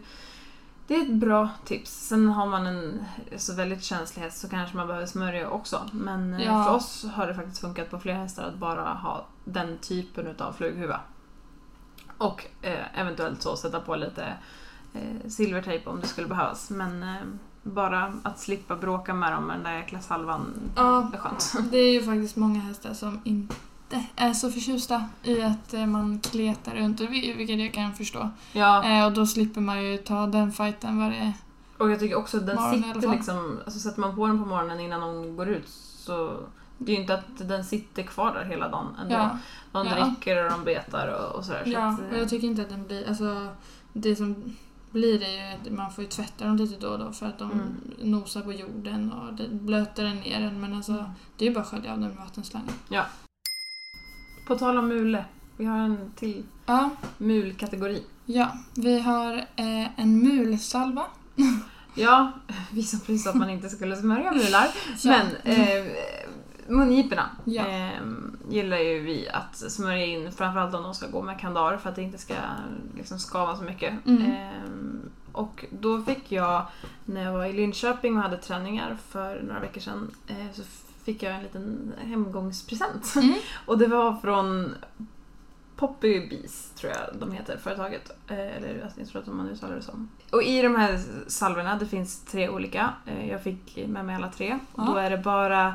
det 0.86 0.94
är 0.96 1.02
ett 1.02 1.12
bra 1.14 1.48
tips. 1.64 1.90
Sen 2.08 2.28
har 2.28 2.46
man 2.46 2.66
en 2.66 3.04
så 3.36 3.54
väldigt 3.54 3.84
känslig 3.84 4.22
häst 4.22 4.38
så 4.40 4.48
kanske 4.48 4.76
man 4.76 4.86
behöver 4.86 5.06
smörja 5.06 5.48
också. 5.50 5.80
Men 5.92 6.40
Ja. 6.40 6.64
för 6.64 6.74
oss 6.74 7.06
har 7.14 7.26
det 7.26 7.34
faktiskt 7.34 7.60
funkat 7.60 7.90
på 7.90 7.98
fler 7.98 8.14
hästar 8.14 8.44
att 8.48 8.54
bara 8.58 8.82
ha 8.94 9.26
den 9.44 9.78
typen 9.78 10.34
av 10.38 10.52
flughuva. 10.52 11.00
Och 12.18 12.44
eventuellt 12.94 13.42
så 13.42 13.56
sätta 13.56 13.80
på 13.80 13.96
lite 13.96 14.32
silvertejp 15.28 15.90
om 15.90 16.00
det 16.00 16.06
skulle 16.06 16.26
behövas. 16.28 16.70
Men 16.70 17.02
eh, 17.02 17.08
bara 17.62 18.12
att 18.22 18.38
slippa 18.38 18.76
bråka 18.76 19.14
med 19.14 19.32
dem 19.32 19.44
med 19.46 19.56
den 19.56 19.64
där 19.64 19.72
jäkla 19.76 20.00
salvan 20.00 20.54
Ja. 20.76 21.10
är 21.12 21.18
skönt. 21.18 21.52
det 21.70 21.78
är 21.78 21.92
ju 21.92 22.02
faktiskt 22.02 22.36
många 22.36 22.60
hästar 22.60 22.94
som 22.94 23.20
inte 23.24 23.54
är 24.16 24.32
så 24.32 24.50
förtjusta 24.50 25.04
i 25.22 25.42
att 25.42 25.74
eh, 25.74 25.86
man 25.86 26.20
kletar 26.20 26.74
runt, 26.74 27.00
vil- 27.00 27.36
vilket 27.36 27.58
jag 27.60 27.74
kan 27.74 27.94
förstå. 27.94 28.30
Ja, 28.52 28.84
Eh, 28.84 29.06
och 29.06 29.12
då 29.12 29.26
slipper 29.26 29.60
man 29.60 29.84
ju 29.84 29.96
ta 29.96 30.26
den 30.26 30.52
fighten 30.52 30.98
varje... 30.98 31.32
och 31.78 31.90
jag 31.90 31.98
tycker 31.98 32.16
också 32.16 32.36
att 32.36 32.46
den 32.46 32.56
Morgon 32.56 32.82
sitter 32.82 33.08
liksom, 33.10 33.58
alltså 33.64 33.80
sätter 33.80 34.00
man 34.00 34.16
på 34.16 34.26
den 34.26 34.42
på 34.42 34.48
morgonen 34.48 34.80
innan 34.80 35.00
de 35.00 35.36
går 35.36 35.48
ut 35.48 35.68
så 35.68 36.36
det 36.78 36.92
är 36.92 36.96
ju 36.96 37.00
inte 37.00 37.14
att 37.14 37.48
den 37.48 37.64
sitter 37.64 38.02
kvar 38.02 38.34
där 38.34 38.44
hela 38.44 38.68
dagen 38.68 38.86
ändå. 39.02 39.14
Ja, 39.14 39.38
De 39.72 39.86
Ja. 39.86 39.94
dricker 40.04 40.44
och 40.44 40.50
de 40.50 40.64
betar 40.64 41.08
och, 41.08 41.36
och 41.36 41.44
sådär. 41.44 41.62
Så 41.64 41.70
ja 41.70 41.88
att, 41.88 42.00
eh, 42.00 42.06
och 42.12 42.18
jag 42.18 42.28
tycker 42.28 42.46
inte 42.46 42.62
att 42.62 42.68
den 42.68 42.86
blir... 42.86 43.08
Alltså, 43.08 43.48
det 43.92 44.16
som 44.16 44.56
blir 44.98 45.18
det 45.18 45.32
ju 45.64 45.70
man 45.76 45.92
får 45.92 46.04
ju 46.04 46.10
tvätta 46.10 46.44
dem 46.44 46.56
lite 46.56 46.76
då 46.80 46.88
och 46.88 46.98
då 46.98 47.12
för 47.12 47.26
att 47.26 47.38
de 47.38 47.50
Mm. 47.52 47.66
nosar 48.10 48.42
på 48.42 48.52
jorden 48.52 49.12
och 49.12 49.34
det 49.34 49.48
blöter 49.48 50.04
den 50.04 50.16
ner 50.16 50.40
den. 50.40 50.60
Men 50.60 50.74
alltså, 50.74 50.92
Mm. 50.92 51.04
det 51.36 51.44
är 51.44 51.48
ju 51.48 51.54
bara 51.54 51.60
att 51.60 51.66
skölja 51.70 51.92
av 51.92 52.00
den 52.00 52.08
med 52.08 52.18
vattenslangen. 52.18 52.72
På 54.46 54.58
tal 54.58 54.78
om 54.78 54.88
mule, 54.88 55.24
vi 55.56 55.64
har 55.64 55.78
en 55.78 56.12
till 56.16 56.42
Ja, 56.66 56.90
mulkategori. 57.18 58.02
ja, 58.24 58.52
vi 58.74 59.00
har 59.00 59.32
eh, 59.56 60.00
en 60.00 60.18
mulsalva. 60.22 61.04
Ja, 61.94 62.32
vi 62.72 62.82
som 62.82 63.00
precis 63.00 63.26
att 63.26 63.34
man 63.34 63.50
inte 63.50 63.68
skulle 63.68 63.96
smörja 63.96 64.32
mular. 64.32 64.68
Ja. 65.02 65.10
Men 65.10 65.26
eh, 65.56 65.86
mungiporna 66.68 67.30
Ja. 67.44 67.66
eh, 67.66 68.02
gillar 68.48 68.78
ju 68.78 69.00
vi 69.00 69.28
att 69.28 69.56
smörja 69.56 70.04
in, 70.06 70.32
framförallt 70.32 70.74
om 70.74 70.82
de 70.82 70.94
ska 70.94 71.06
gå 71.06 71.22
med 71.22 71.40
kandar 71.40 71.76
för 71.76 71.88
att 71.90 71.96
det 71.96 72.02
inte 72.02 72.18
ska 72.18 72.34
liksom, 72.96 73.18
skava 73.18 73.56
så 73.56 73.62
mycket. 73.64 74.06
Mm. 74.06 74.22
Eh, 74.32 74.60
och 75.32 75.64
då 75.70 76.02
fick 76.02 76.32
jag, 76.32 76.66
när 77.04 77.22
jag 77.24 77.32
var 77.32 77.44
i 77.44 77.52
Linköping 77.52 78.16
och 78.16 78.22
hade 78.22 78.36
träningar 78.36 78.96
för 79.08 79.42
några 79.42 79.60
veckor 79.60 79.80
sedan, 79.80 80.10
eh, 80.26 80.46
så 80.52 80.62
fick 81.04 81.22
jag 81.22 81.34
en 81.34 81.42
liten 81.42 81.92
hemgångspresent. 82.04 83.14
Mm. 83.16 83.34
och 83.66 83.78
det 83.78 83.86
var 83.86 84.16
från 84.16 84.74
Poppy 85.76 86.28
Bees, 86.28 86.70
tror 86.70 86.92
jag 86.92 87.20
de 87.20 87.32
heter, 87.32 87.56
företaget. 87.62 88.10
Eh, 88.28 88.56
eller 88.56 88.90
jag 88.98 89.08
tror 89.08 89.22
att 89.22 89.26
man 89.28 89.48
uttalar 89.48 89.76
det 89.76 89.82
som. 89.82 90.08
Och 90.32 90.42
i 90.42 90.62
de 90.62 90.74
här 90.76 91.00
salvorna, 91.26 91.76
det 91.76 91.86
finns 91.86 92.20
tre 92.24 92.48
olika. 92.48 92.90
Eh, 93.06 93.28
jag 93.30 93.42
fick 93.42 93.78
med 93.88 94.04
mig 94.04 94.16
alla 94.16 94.28
tre. 94.28 94.58
Och 94.72 94.82
Ja. 94.82 94.92
då 94.92 94.96
är 94.96 95.10
det 95.10 95.18
bara 95.18 95.74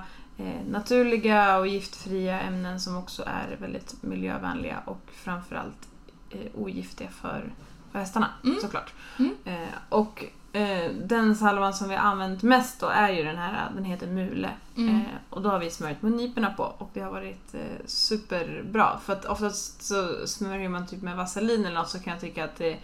naturliga 0.67 1.57
och 1.57 1.67
giftfria 1.67 2.39
ämnen 2.41 2.79
som 2.79 2.97
också 2.97 3.23
är 3.25 3.57
väldigt 3.61 4.03
miljövänliga 4.03 4.81
och 4.85 5.01
framförallt 5.11 5.87
eh, 6.29 6.39
ogiftiga 6.55 7.09
för, 7.09 7.53
för 7.91 7.99
hästarna 7.99 8.29
Mm. 8.43 8.57
såklart. 8.61 8.93
Mm. 9.19 9.35
Eh, 9.45 9.69
och 9.89 10.25
eh, 10.53 10.91
den 10.91 11.35
salvan 11.35 11.73
som 11.73 11.89
vi 11.89 11.95
har 11.95 12.03
använt 12.03 12.43
mest 12.43 12.79
då 12.79 12.87
är 12.87 13.09
ju 13.09 13.23
den 13.23 13.37
här, 13.37 13.71
den 13.75 13.83
heter 13.83 14.07
Mule. 14.07 14.49
Mm. 14.77 14.95
Eh, 14.95 15.01
och 15.29 15.41
då 15.41 15.49
har 15.49 15.59
vi 15.59 15.69
smörjt 15.69 16.01
mungiporna 16.01 16.53
på 16.53 16.63
och 16.63 16.89
det 16.93 17.01
har 17.01 17.11
varit 17.11 17.53
eh, 17.53 17.85
superbra. 17.85 18.99
För 19.05 19.13
att 19.13 19.25
oftast 19.25 19.81
så 19.83 20.27
smörjer 20.27 20.69
man 20.69 20.87
typ 20.87 21.01
med 21.01 21.17
vaselin 21.17 21.65
eller 21.65 21.75
något 21.75 21.89
så 21.89 21.99
kan 21.99 22.13
jag 22.13 22.21
tycka 22.21 22.43
att 22.43 22.55
det 22.55 22.77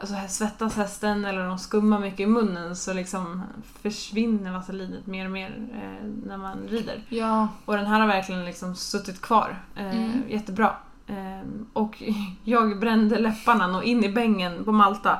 Alltså 0.00 0.14
svettas 0.28 0.76
hästen 0.76 1.24
eller 1.24 1.44
de 1.44 1.58
skummar 1.58 1.98
mycket 1.98 2.20
i 2.20 2.26
munnen 2.26 2.76
så 2.76 2.92
liksom 2.92 3.42
försvinner 3.82 4.52
vaselinet 4.52 5.06
mer 5.06 5.24
och 5.24 5.30
mer 5.30 5.68
eh, 5.74 6.06
när 6.26 6.36
man 6.36 6.58
rider. 6.68 7.02
Ja, 7.08 7.48
Och 7.64 7.76
den 7.76 7.86
här 7.86 8.00
har 8.00 8.06
verkligen 8.06 8.44
liksom 8.44 8.74
suttit 8.74 9.20
kvar. 9.20 9.58
Eh, 9.76 9.90
Mm. 9.90 10.22
Jättebra. 10.28 10.76
Eh, 11.06 11.48
och 11.72 12.02
jag 12.44 12.80
brände 12.80 13.18
läpparna 13.18 13.76
och 13.76 13.84
in 13.84 14.04
i 14.04 14.08
bängen 14.08 14.64
på 14.64 14.72
Malta. 14.72 15.18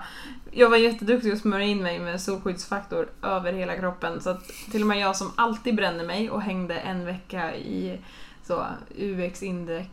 Jag 0.51 0.71
var 0.71 0.77
jätteduktig 0.77 1.33
att 1.33 1.39
smörja 1.39 1.67
in 1.67 1.83
mig 1.83 1.99
med 1.99 2.21
solskyddsfaktor 2.21 3.09
över 3.23 3.53
hela 3.53 3.77
kroppen. 3.77 4.21
Så 4.21 4.31
att 4.31 4.47
till 4.71 4.81
och 4.83 4.89
med 4.89 4.99
jag 4.99 5.17
som 5.17 5.33
alltid 5.37 5.75
bränner 5.77 6.05
mig 6.05 6.31
och 6.31 6.43
hängde 6.43 6.79
en 6.79 7.05
vecka 7.07 7.55
i 7.57 8.01
så 8.47 8.67
UX-index. 8.99 9.89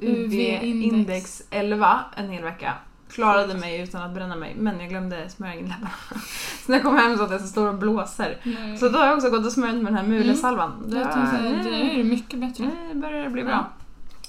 UV-index 0.00 1.42
11 1.50 2.00
en 2.16 2.30
hel 2.30 2.42
vecka. 2.42 2.74
Klarade 3.08 3.54
mig 3.54 3.80
utan 3.80 4.02
att 4.02 4.14
bränna 4.14 4.36
mig, 4.36 4.56
men 4.58 4.80
jag 4.80 4.88
glömde 4.88 5.28
smörja 5.28 5.54
in 5.54 5.68
läpparna. 5.68 5.90
Så 6.66 6.72
när 6.72 6.78
jag 6.78 6.82
kom 6.84 6.96
hem 6.96 7.16
så 7.16 7.24
att 7.24 7.30
jag 7.30 7.40
så 7.40 7.46
står 7.46 7.68
och 7.68 7.74
blåser. 7.74 8.40
nej. 8.44 8.78
Så 8.78 8.88
då 8.88 8.98
har 8.98 9.06
jag 9.06 9.16
också 9.16 9.30
gått 9.30 9.46
och 9.46 9.52
smörjt 9.52 9.74
med 9.74 9.84
den 9.84 9.94
här 9.94 10.02
mulesalvan. 10.06 10.72
Mm. 10.86 10.98
jag 10.98 11.12
tänkte 11.12 11.70
det 11.70 11.92
är 11.92 11.96
ju 11.96 12.04
mycket 12.04 12.40
bättre. 12.40 12.64
Nu 12.64 12.94
börjar 12.94 13.24
det 13.24 13.30
bli 13.30 13.44
bra. 13.44 13.70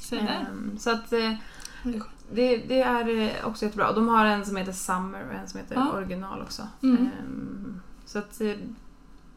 Där. 0.10 0.18
Ehm, 0.18 0.78
så 0.80 0.92
att 0.92 1.14
eh, 1.14 1.34
Det 1.84 2.02
det, 2.32 2.58
det 2.58 2.82
är 2.82 3.20
eh, 3.20 3.48
också 3.48 3.66
jättebra. 3.66 3.92
De 3.92 4.08
har 4.08 4.26
en 4.26 4.46
som 4.46 4.56
heter 4.56 4.72
Summer 4.72 5.26
och 5.30 5.34
en 5.34 5.48
som 5.48 5.60
heter 5.60 5.76
Ja. 5.76 5.92
Original 5.92 6.42
också. 6.42 6.68
Mm. 6.84 6.98
Ehm, 7.20 7.82
så 8.06 8.20
att 8.20 8.42
eh, 8.42 8.56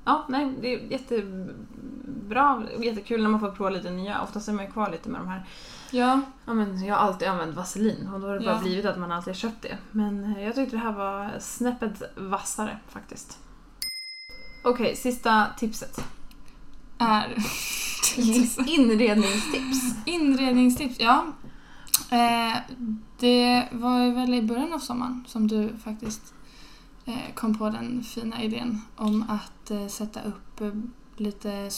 ja, 0.04 0.24
nej, 0.28 0.54
det 0.60 0.74
är 0.74 0.78
jättebra 0.78 2.62
och 2.76 2.84
jättekul 2.84 3.22
när 3.22 3.30
man 3.30 3.40
får 3.40 3.50
prova 3.50 3.70
lite 3.70 3.90
nya. 3.90 4.22
Oftast 4.22 4.48
är 4.48 4.52
man 4.52 4.64
ju 4.64 4.70
kvar 4.70 4.90
lite 4.90 5.08
med 5.08 5.20
de 5.20 5.28
här. 5.28 5.44
Ja, 5.92 6.20
Ja, 6.44 6.54
men 6.54 6.84
jag 6.84 6.94
har 6.94 7.00
alltid 7.06 7.28
använt 7.28 7.56
vaselin 7.56 8.08
och 8.14 8.20
då 8.20 8.26
har 8.26 8.34
det 8.34 8.44
bara 8.44 8.54
Ja. 8.54 8.60
blivit 8.60 8.84
att 8.84 8.98
man 8.98 9.12
alltid 9.12 9.28
har 9.34 9.38
köpt 9.38 9.62
det. 9.62 9.78
Men 9.90 10.24
eh, 10.36 10.44
jag 10.44 10.54
tyckte 10.54 10.76
det 10.76 10.82
här 10.82 10.92
var 10.92 11.38
snäppet 11.40 12.02
vassare 12.16 12.78
faktiskt. 12.88 13.38
Okej, 14.64 14.96
sista 14.96 15.46
tipset. 15.58 16.04
är... 16.98 17.36
Inredningstips. 18.68 19.94
Inredningstips, 20.06 20.96
ja. 21.00 21.24
Eh, 22.10 22.56
det 23.18 23.68
var 23.72 24.04
ju 24.04 24.12
väl 24.12 24.34
i 24.34 24.42
början 24.42 24.72
av 24.72 24.78
sommaren 24.78 25.24
som 25.28 25.48
du 25.48 25.72
faktiskt 25.84 26.34
eh, 27.04 27.34
kom 27.34 27.58
på 27.58 27.70
den 27.70 28.02
fina 28.04 28.42
idén 28.42 28.80
om 28.96 29.24
att 29.28 29.70
eh, 29.70 29.86
sätta 29.86 30.20
upp 30.22 30.60
eh, 30.60 30.70
lite 31.16 31.70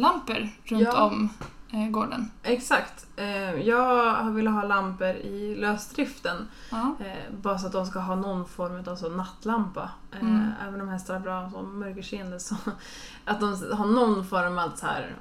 solcellslampor 0.00 0.48
runt 0.64 0.82
Ja. 0.82 1.04
om 1.04 1.28
eh, 1.72 1.88
gården. 1.90 2.30
Exakt. 2.42 3.06
Eh, 3.16 3.54
Jag 3.54 4.14
har 4.14 4.30
velat 4.30 4.54
ha 4.54 4.62
lampor 4.62 5.08
i 5.08 5.56
lösdriften. 5.56 6.48
Ja. 6.70 6.94
Eh, 7.00 7.34
bara 7.42 7.58
så 7.58 7.66
att 7.66 7.72
de 7.72 7.86
ska 7.86 7.98
ha 7.98 8.14
någon 8.14 8.48
form 8.48 8.84
av 8.88 8.96
så 8.96 9.08
nattlampa. 9.08 9.90
Mm. 10.20 10.48
Även 10.68 10.80
om 10.80 10.88
hästar 10.88 11.14
har 11.14 11.20
bra 11.20 11.62
mörkerseende 11.62 12.40
så 12.40 12.54
att 13.24 13.40
de 13.40 13.46
har 13.72 13.86
någon 13.86 14.26
form 14.26 14.58
av 14.58 14.70
så 14.76 14.86
här 14.86 15.14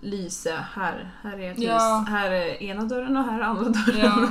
lyse. 0.00 0.64
Här, 0.74 1.10
här 1.22 1.38
är 1.38 1.52
ett 1.52 1.58
Ja. 1.58 1.98
ljus. 2.00 2.08
Här 2.08 2.30
är 2.30 2.62
ena 2.62 2.84
dörren 2.84 3.16
och 3.16 3.24
här 3.24 3.38
är 3.40 3.44
andra 3.44 3.64
dörren. 3.70 3.98
Ja. 4.04 4.28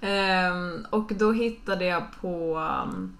Ehm, 0.08 0.86
och 0.90 1.12
då 1.18 1.32
hittade 1.32 1.84
jag 1.84 2.02
på 2.20 2.58
um, 2.84 3.16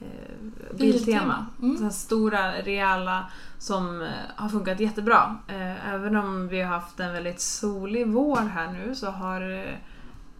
eh, 0.00 0.76
Biltema. 0.76 1.46
Mm. 1.62 1.76
Så 1.78 1.90
stora, 1.90 2.52
rejäla 2.62 3.26
som 3.58 4.02
eh, 4.02 4.08
har 4.36 4.48
funkat 4.48 4.80
jättebra. 4.80 5.36
Eh, 5.48 5.94
även 5.94 6.16
om 6.16 6.48
vi 6.48 6.60
har 6.60 6.68
haft 6.74 7.00
en 7.00 7.12
väldigt 7.12 7.40
solig 7.40 8.06
vår 8.08 8.36
här 8.40 8.72
nu 8.72 8.94
så 8.94 9.10
har 9.10 9.40
eh, 9.50 9.72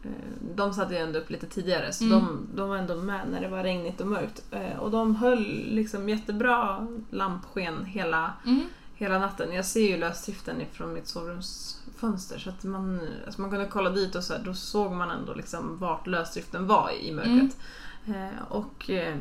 eh, 0.03 0.11
de 0.57 0.75
satte 0.75 0.95
ju 0.95 1.01
ändå 1.01 1.19
upp 1.19 1.31
lite 1.31 1.47
tidigare 1.47 1.93
så 1.93 2.05
Mm. 2.05 2.19
de, 2.21 2.47
de 2.57 2.69
var 2.69 2.77
ändå 2.77 2.95
med 2.97 3.21
när 3.31 3.41
det 3.41 3.49
var 3.49 3.63
regnigt 3.63 4.01
och 4.01 4.07
mörkt. 4.07 4.43
Eh, 4.51 4.79
och 4.79 4.91
de 4.91 5.17
höll 5.17 5.65
liksom 5.67 6.09
jättebra 6.09 6.87
lampsken 7.11 7.85
hela, 7.85 8.33
Mm. 8.47 8.61
hela 8.95 9.19
natten. 9.19 9.53
Jag 9.53 9.65
ser 9.65 9.89
ju 9.91 9.97
lösdriften 9.97 10.61
ifrån 10.61 10.93
mitt 10.93 11.07
sovrumsfönster 11.09 12.39
så 12.39 12.51
att 12.51 12.65
man, 12.65 13.01
alltså 13.27 13.41
man 13.41 13.51
kunde 13.51 13.67
kolla 13.67 13.91
dit 13.91 14.15
och 14.15 14.25
så 14.25 14.33
här, 14.33 14.43
då 14.45 14.55
såg 14.55 14.93
man 14.93 15.11
ändå 15.11 15.35
liksom 15.35 15.77
vart 15.79 16.07
lösdriften 16.07 16.67
var 16.67 16.91
i 17.01 17.13
mörkret. 17.13 17.57
Eh, 18.07 18.43
och 18.49 18.91
eh, 18.91 19.17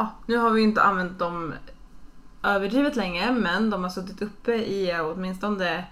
ja, 0.00 0.10
nu 0.26 0.36
har 0.36 0.50
vi 0.50 0.62
inte 0.62 0.82
använt 0.82 1.18
dem 1.18 1.54
överdrivet 2.42 2.96
länge 2.96 3.32
men 3.32 3.70
de 3.70 3.82
har 3.82 3.90
suttit 3.90 4.22
uppe 4.22 4.52
i 4.54 5.00
åtminstone 5.00 5.84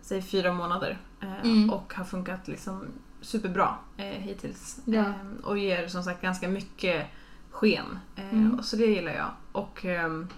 säg 0.00 0.22
fyra 0.22 0.52
månader. 0.52 0.98
Eh, 1.20 1.44
Mm. 1.44 1.70
Och 1.70 1.94
har 1.94 2.04
funkat 2.04 2.48
liksom 2.48 2.86
superbra 3.20 3.74
eh, 3.96 4.04
hittills. 4.06 4.80
Ja. 4.84 5.00
Eh, 5.00 5.14
och 5.44 5.58
ger 5.58 5.88
som 5.88 6.02
sagt 6.02 6.22
ganska 6.22 6.48
mycket 6.48 7.06
sken. 7.50 7.98
Eh, 8.16 8.32
Mm. 8.34 8.58
och 8.58 8.64
så 8.64 8.76
det 8.76 8.86
gillar 8.86 9.12
jag. 9.12 9.30
Och 9.52 9.84
ehm, 9.84 10.28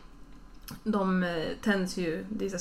de 0.85 1.23
eh, 1.23 1.47
tänds 1.63 1.97
ju, 1.97 2.27
det 2.29 2.47
är 2.47 2.53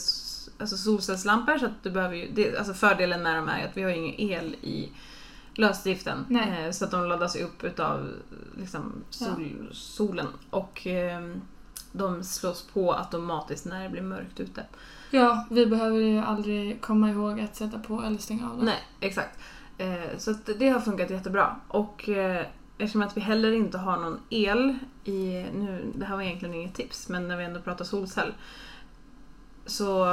alltså 0.60 0.78
solcellslampor 0.78 1.58
så 1.58 1.66
att 1.66 1.84
du 1.84 1.92
behöver 1.92 2.16
ju, 2.16 2.32
det, 2.34 2.58
alltså 2.58 2.74
fördelen 2.74 3.24
med 3.24 3.36
dem 3.36 3.50
är 3.50 3.66
att 3.68 3.78
vi 3.78 3.84
har 3.84 3.90
ju 3.90 3.96
ingen 3.96 4.20
el 4.32 4.56
i 4.62 4.92
lösdriften. 5.56 6.26
Nej. 6.30 6.66
Eh, 6.66 6.72
så 6.72 6.86
att 6.86 6.92
de 6.92 7.06
laddas 7.06 7.36
upp 7.36 7.64
utav 7.64 8.10
liksom, 8.58 8.94
sol, 9.10 9.70
solen. 9.72 10.28
Och 10.50 10.88
ehm, 10.88 11.42
de 11.92 12.24
slås 12.24 12.68
på 12.74 12.94
automatiskt 12.94 13.66
när 13.66 13.84
det 13.84 13.90
blir 13.90 14.02
mörkt 14.02 14.40
ute. 14.40 14.66
Ja, 15.12 15.48
vi 15.50 15.66
behöver 15.66 16.00
ju 16.00 16.20
aldrig 16.20 16.82
komma 16.82 17.10
ihåg 17.10 17.40
att 17.40 17.56
sätta 17.56 17.80
på 17.80 18.04
eller 18.04 18.18
stänga 18.18 18.50
av 18.50 18.58
dem. 18.58 18.66
Nej, 18.66 18.80
exakt. 19.00 19.40
Eh, 19.78 20.18
så 20.18 20.36
det 20.60 20.70
har 20.70 20.80
funkat 20.80 21.10
jättebra. 21.10 21.56
Och 21.68 22.10
eh, 22.10 22.46
eftersom 22.78 23.02
att 23.02 23.18
vi 23.18 23.22
heller 23.22 23.52
inte 23.52 23.78
har 23.78 23.98
någon 23.98 24.20
el 24.30 24.78
i, 25.04 25.46
nu, 25.54 25.92
det 25.96 26.06
här 26.06 26.16
var 26.16 26.24
egentligen 26.24 26.56
inget 26.56 26.76
tips, 26.76 27.10
men 27.10 27.28
när 27.28 27.38
vi 27.38 27.44
ändå 27.44 27.62
pratar 27.62 27.86
solcell 27.86 28.34
så 29.66 30.06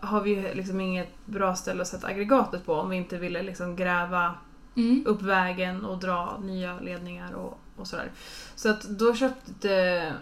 har 0.00 0.20
vi 0.20 0.30
ju 0.30 0.54
liksom 0.54 0.80
inget 0.80 1.26
bra 1.26 1.54
ställe 1.54 1.82
att 1.82 1.88
sätta 1.88 2.06
aggregatet 2.06 2.66
på 2.66 2.74
om 2.74 2.90
vi 2.90 2.96
inte 2.96 3.18
ville 3.18 3.42
liksom 3.42 3.76
gräva 3.76 4.34
Mm. 4.80 5.02
upp 5.06 5.22
vägen 5.22 5.84
och 5.84 5.98
dra 6.00 6.40
nya 6.44 6.80
ledningar 6.80 7.32
och, 7.32 7.60
och 7.76 7.86
sådär. 7.86 8.10
Så 8.54 8.70
att 8.70 8.82
då 8.82 9.14
köpte, 9.14 9.72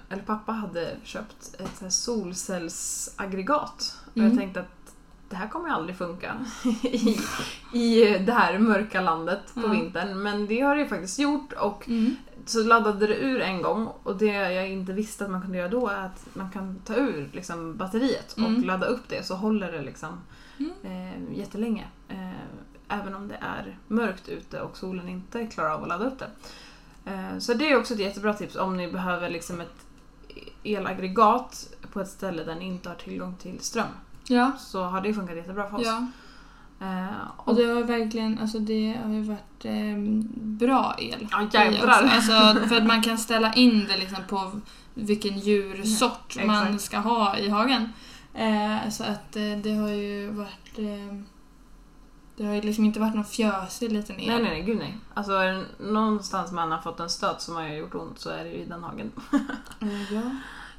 eller 0.09 0.23
pappa 0.23 0.53
hade 0.53 0.97
köpt 1.05 1.55
ett 1.59 1.93
solcellsaggregat. 1.93 3.97
Och 4.05 4.11
jag 4.19 4.25
Mm. 4.27 4.39
tänkte 4.39 4.61
att 4.61 4.67
det 5.29 5.37
här 5.37 5.49
kommer 5.49 5.69
ju 5.69 5.75
aldrig 5.75 5.97
funka 5.99 6.35
i, 6.83 7.19
i 7.73 8.19
det 8.19 8.33
här 8.33 8.59
mörka 8.59 9.01
landet 9.01 9.41
på 9.55 9.61
Ja. 9.61 9.67
vintern. 9.69 10.23
Men 10.23 10.47
det 10.47 10.61
har 10.61 10.75
det 10.77 10.83
ju 10.83 10.89
faktiskt 10.89 11.19
gjort 11.19 11.53
och 11.53 11.89
Mm. 11.89 12.17
så 12.47 12.63
laddade 12.63 13.07
det 13.07 13.15
ur 13.17 13.41
en 13.41 13.63
gång 13.63 13.89
och 14.03 14.17
det 14.17 14.27
jag 14.53 14.71
inte 14.71 14.93
visste 14.93 15.25
att 15.25 15.31
man 15.31 15.43
kunde 15.43 15.59
göra 15.59 15.69
då 15.69 15.89
är 15.89 16.05
att 16.05 16.27
man 16.35 16.51
kan 16.51 16.79
ta 16.85 16.95
ur 16.95 17.31
liksom, 17.33 17.77
batteriet 17.77 18.33
och 18.33 18.39
Mm. 18.39 18.65
ladda 18.65 18.87
upp 18.87 19.09
det 19.09 19.27
så 19.27 19.35
håller 19.35 19.73
det 19.73 19.83
liksom 19.83 20.21
Mm. 20.59 20.73
eh, 20.83 21.39
jättelänge. 21.39 21.85
Eh, 22.09 22.31
även 22.89 23.15
om 23.15 23.29
det 23.29 23.39
är 23.41 23.77
mörkt 23.89 24.29
ute 24.29 24.61
och 24.61 24.77
solen 24.77 25.09
inte 25.09 25.47
klarar 25.47 25.71
av 25.71 25.83
att 25.83 25.89
ladda 25.89 26.05
upp 26.05 26.19
det. 26.19 26.31
Eh, 27.11 27.39
så 27.39 27.55
det 27.55 27.71
är 27.71 27.77
också 27.79 27.95
ett 27.95 28.01
jättebra 28.01 28.35
tips 28.35 28.57
om 28.57 28.77
ni 28.77 28.93
behöver 28.93 29.31
liksom 29.31 29.61
ett 29.61 29.87
elaggregat 30.63 31.69
på 31.93 32.01
ett 32.01 32.09
ställe 32.09 32.45
där 32.45 32.55
ni 32.55 32.65
inte 32.65 32.89
har 32.89 32.97
tillgång 32.97 33.35
till 33.35 33.61
ström. 33.61 33.87
Ja. 34.29 34.53
Så 34.59 34.83
har 34.83 35.01
det 35.01 35.15
funkat 35.15 35.37
jättebra 35.37 35.69
för 35.71 35.77
oss. 35.77 35.87
ja. 35.87 36.07
Eh, 36.81 37.07
Och 37.37 37.55
det 37.55 37.65
har 37.65 37.83
verkligen, 37.83 38.39
alltså 38.39 38.59
det 38.59 38.99
har 39.05 39.13
ju 39.13 39.23
varit 39.23 39.65
eh, 39.65 39.97
bra 40.43 40.95
el. 40.99 41.29
Ja, 41.31 41.49
jävlar. 41.53 42.03
Alltså, 42.13 42.67
för 42.69 42.77
att 42.77 42.87
man 42.87 43.03
kan 43.03 43.19
ställa 43.19 43.55
in 43.55 43.87
det 43.89 43.97
liksom 43.97 44.19
på 44.29 44.61
vilken 44.95 45.39
djursort 45.39 46.37
Ja, 46.37 46.47
man 46.47 46.79
ska 46.79 46.99
ha 46.99 47.37
i 47.39 47.49
hagen. 47.49 47.93
Eh, 48.35 48.91
så 48.91 49.05
att 49.05 49.37
eh, 49.37 49.43
det 49.63 49.75
har 49.75 49.89
ju 49.89 50.31
varit... 50.31 50.79
Eh, 52.39 52.43
det 52.43 52.47
har 52.47 52.55
ju 52.55 52.61
liksom 52.61 52.85
inte 52.85 53.01
varit 53.01 53.15
någon 53.15 53.25
fjösig 53.25 53.93
liten 53.93 54.21
el. 54.21 54.27
Nej, 54.27 54.43
nej, 54.43 54.51
nej, 54.51 54.63
gud 54.63 54.79
nej. 54.79 54.97
Alltså 55.15 55.33
är 55.33 55.53
det 55.53 55.65
någonstans 55.79 56.53
man 56.53 56.73
har 56.73 56.79
fått 56.79 57.01
en 57.01 57.11
stöt 57.11 57.41
som 57.41 57.57
har 57.57 57.69
gjort 57.69 57.95
ont 57.95 58.19
så 58.19 58.31
är 58.31 58.45
det 58.45 58.51
ju 58.51 58.57
i 58.57 58.65
den 58.65 58.83
hagen. 58.83 59.13
Eh, 59.81 60.13
ja. 60.15 60.23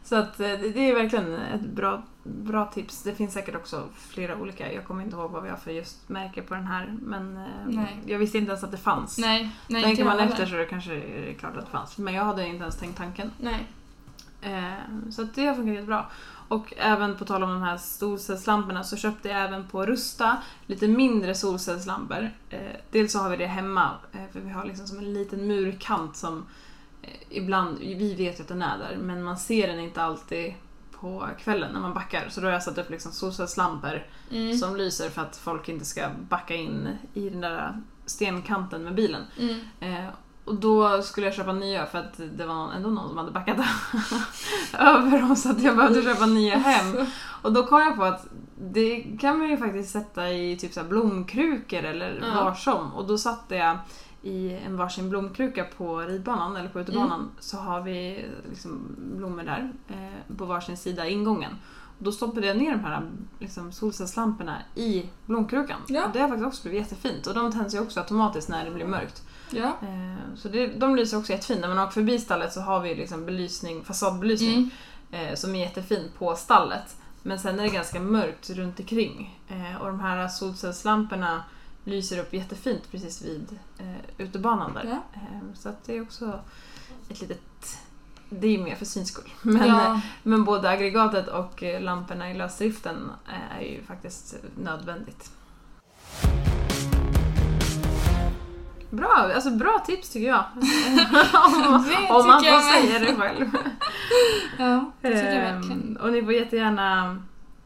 Så 0.04 0.16
att 0.16 0.40
eh, 0.40 0.48
det 0.48 0.90
är 0.90 0.96
verkligen 0.96 1.34
ett 1.34 1.62
bra, 1.62 2.04
bra 2.24 2.66
tips. 2.66 3.04
Det 3.04 3.16
finns 3.16 3.34
säkert 3.34 3.56
också 3.56 3.84
flera 3.96 4.38
olika. 4.38 4.74
Jag 4.74 4.86
kommer 4.86 5.04
inte 5.04 5.16
ihåg 5.16 5.32
vad 5.32 5.44
vi 5.44 5.50
har 5.50 5.58
för 5.58 5.72
just 5.72 6.10
märke 6.10 6.42
på 6.42 6.54
den 6.54 6.68
här. 6.68 6.98
Men 7.02 7.38
eh, 7.38 7.44
Nej. 7.68 8.00
jag 8.06 8.20
visste 8.20 8.38
inte 8.38 8.50
ens 8.50 8.64
att 8.64 8.72
det 8.72 8.78
fanns. 8.78 9.18
Nej, 9.18 9.50
nej 9.68 9.84
Tänker 9.84 10.06
man 10.06 10.20
efter 10.20 10.46
så 10.46 10.56
är 10.56 10.60
det 10.60 10.66
kanske 10.66 10.94
är 10.94 11.26
det 11.26 11.34
klart 11.34 11.58
att 11.58 11.66
det 11.66 11.72
fanns. 11.72 11.98
Men 11.98 12.14
jag 12.14 12.26
hade 12.26 12.48
inte 12.48 12.62
ens 12.62 12.78
tänkt 12.78 12.98
tanken. 12.98 13.32
Nej. 13.38 13.68
Eh, 14.42 15.10
så 15.12 15.24
det 15.36 15.46
har 15.46 15.56
funkat 15.56 15.74
jättebra. 15.74 16.06
Och 16.48 16.74
även 16.78 17.16
på 17.16 17.26
tal 17.26 17.44
om 17.44 17.50
de 17.50 17.62
här 17.62 17.78
solcellslamporna 17.78 18.84
så 18.84 18.98
köpte 18.98 19.30
jag 19.30 19.42
även 19.42 19.68
på 19.68 19.86
Rusta 19.86 20.38
lite 20.66 20.88
mindre 20.88 21.36
solcellslampor. 21.36 22.30
Eh, 22.50 22.60
dels 22.92 23.12
så 23.12 23.20
har 23.20 23.30
vi 23.30 23.38
det 23.38 23.46
hemma, 23.48 23.92
eh, 24.12 24.20
för 24.34 24.40
vi 24.40 24.50
har 24.50 24.66
liksom 24.66 24.88
som 24.88 24.98
en 24.98 25.14
liten 25.14 25.48
murkant 25.48 26.16
som 26.18 26.46
eh, 27.02 27.10
ibland, 27.30 27.78
vi 27.80 28.16
vet 28.16 28.40
ju 28.40 28.42
att 28.42 28.48
den 28.48 28.62
är 28.62 28.78
där, 28.78 28.98
men 28.98 29.24
man 29.24 29.38
ser 29.38 29.68
den 29.68 29.80
inte 29.80 30.02
alltid 30.04 30.54
på 31.00 31.28
kvällen 31.40 31.74
när 31.74 31.80
man 31.80 31.94
backar. 31.94 32.26
Så 32.30 32.42
då 32.42 32.48
har 32.48 32.52
jag 32.52 32.64
satt 32.64 32.78
upp 32.78 32.90
liksom 32.90 33.12
solcellslampor 33.12 34.06
Mm. 34.32 34.58
som 34.58 34.76
lyser 34.76 35.10
för 35.10 35.22
att 35.22 35.38
folk 35.38 35.70
inte 35.70 35.86
ska 35.86 36.10
backa 36.30 36.56
in 36.56 36.98
i 37.14 37.30
den 37.30 37.42
där 37.42 37.82
stenkanten 38.06 38.84
med 38.84 38.96
bilen. 38.96 39.22
Mm. 39.40 39.60
Eh, 39.80 40.10
och 40.50 40.56
då 40.56 41.02
skulle 41.02 41.28
jag 41.28 41.36
köpa 41.36 41.54
nya 41.54 41.86
för 41.86 41.98
att 42.00 42.20
det 42.38 42.46
var 42.46 42.72
ändå 42.74 42.90
någon 42.90 43.08
som 43.10 43.18
hade 43.18 43.32
backat 43.32 43.58
över 44.80 45.20
dem 45.22 45.36
så 45.36 45.52
att 45.52 45.62
jag 45.64 45.76
behövde 45.78 46.02
köpa 46.02 46.26
nya 46.26 46.58
hem. 46.58 47.06
Och 47.42 47.54
då 47.54 47.66
kom 47.66 47.80
jag 47.80 47.96
på 47.96 48.04
att 48.04 48.28
det 48.62 49.02
kan 49.20 49.38
man 49.40 49.50
ju 49.50 49.58
faktiskt 49.58 49.92
sätta 49.92 50.32
i 50.32 50.58
typ 50.58 50.74
så 50.74 50.84
blomkrukor 50.84 51.84
eller 51.84 52.24
Ja. 52.36 52.44
var 52.44 52.54
som. 52.54 52.94
Och 52.94 53.08
då 53.08 53.18
satte 53.18 53.56
jag 53.56 53.78
i 54.22 54.54
en 54.66 54.78
varsin 54.78 55.10
blomkruka 55.10 55.64
på 55.78 56.00
ridbanan 56.00 56.56
eller 56.56 56.70
på 56.70 56.80
utebanan 56.80 57.20
Mm. 57.20 57.32
så 57.40 57.58
har 57.58 57.82
vi 57.82 58.26
liksom 58.50 58.96
blommor 59.18 59.44
där 59.44 59.72
eh, 59.88 60.36
på 60.38 60.46
varsin 60.46 60.78
sida 60.78 61.08
ingången. 61.08 61.52
Och 61.98 62.04
då 62.06 62.12
stoppade 62.12 62.48
jag 62.48 62.58
ner 62.58 62.72
de 62.72 62.80
här 62.80 63.10
liksom, 63.40 63.72
solcellslamporna 63.72 64.56
i 64.76 65.06
blomkrukan. 65.26 65.80
Ja. 65.88 66.06
Och 66.06 66.12
det 66.14 66.20
har 66.20 66.28
faktiskt 66.28 66.48
också 66.48 66.62
blivit 66.70 66.82
jättefint. 66.92 67.28
Och 67.28 67.34
de 67.36 67.52
tänds 67.52 67.76
ju 67.76 67.80
också 67.80 68.00
automatiskt 68.00 68.50
när 68.50 68.66
det 68.66 68.72
blir 68.72 68.86
mörkt. 68.86 69.24
Ja. 69.52 69.78
Eh, 69.82 70.36
Så 70.36 70.48
det, 70.50 70.68
de 70.68 70.96
lyser 70.96 71.18
också 71.18 71.32
jättefint. 71.32 71.62
När 71.62 71.68
man 71.68 71.80
åker 71.80 71.92
förbi 71.94 72.20
stallet 72.20 72.54
så 72.54 72.62
har 72.62 72.80
vi 72.80 72.96
liksom 72.96 73.26
belysning, 73.26 73.84
fasadbelysning 73.86 74.72
Mm. 75.12 75.28
eh, 75.28 75.36
som 75.36 75.56
är 75.56 75.60
jättefin 75.60 76.12
på 76.18 76.36
stallet. 76.36 76.96
Men 77.24 77.40
sen 77.40 77.60
är 77.60 77.64
det 77.64 77.70
ganska 77.70 78.00
mörkt 78.00 78.50
runt 78.50 78.80
omkring. 78.80 79.40
Eh, 79.48 79.82
och 79.82 79.88
de 79.88 80.00
här 80.00 80.28
solcellslamporna 80.28 81.44
lyser 81.84 82.20
upp 82.20 82.34
jättefint 82.34 82.92
precis 82.92 83.22
vid 83.22 83.60
eh, 83.78 83.96
utebanan 84.26 84.74
där. 84.74 84.86
Ja. 84.86 85.20
Så 85.56 85.72
det 85.86 85.98
är 85.98 86.02
också 86.02 86.40
ett 87.10 87.22
litet... 87.22 87.78
Det 88.30 88.48
är 88.48 88.58
mer 88.64 88.76
för 88.76 88.86
syns 88.86 89.08
skull. 89.10 89.30
Men, 89.42 89.68
ja. 89.68 90.02
men 90.24 90.44
både 90.44 90.70
aggregatet 90.70 91.28
och 91.28 91.64
lamporna 91.80 92.32
i 92.32 92.34
lösdriften 92.34 93.12
är 93.58 93.62
ju 93.62 93.84
faktiskt 93.84 94.36
nödvändigt. 94.64 95.32
Bra, 98.90 99.32
alltså 99.36 99.52
bra 99.52 99.84
tips 99.86 100.10
tycker 100.10 100.28
jag. 100.28 100.44
om, 100.56 101.86
Det 101.88 102.14
om 102.14 102.28
man 102.28 102.44
får 102.44 102.72
säga 102.82 103.00
det 103.00 103.16
själv. 103.16 103.48
ja, 104.58 104.92
det 105.02 105.10
tycker 105.10 105.34
jag 105.34 105.46
Ehm, 105.50 105.56
verkligen. 105.56 105.98
och 105.98 106.12
ni 106.12 106.24
får 106.24 106.34
jättegärna 106.34 107.22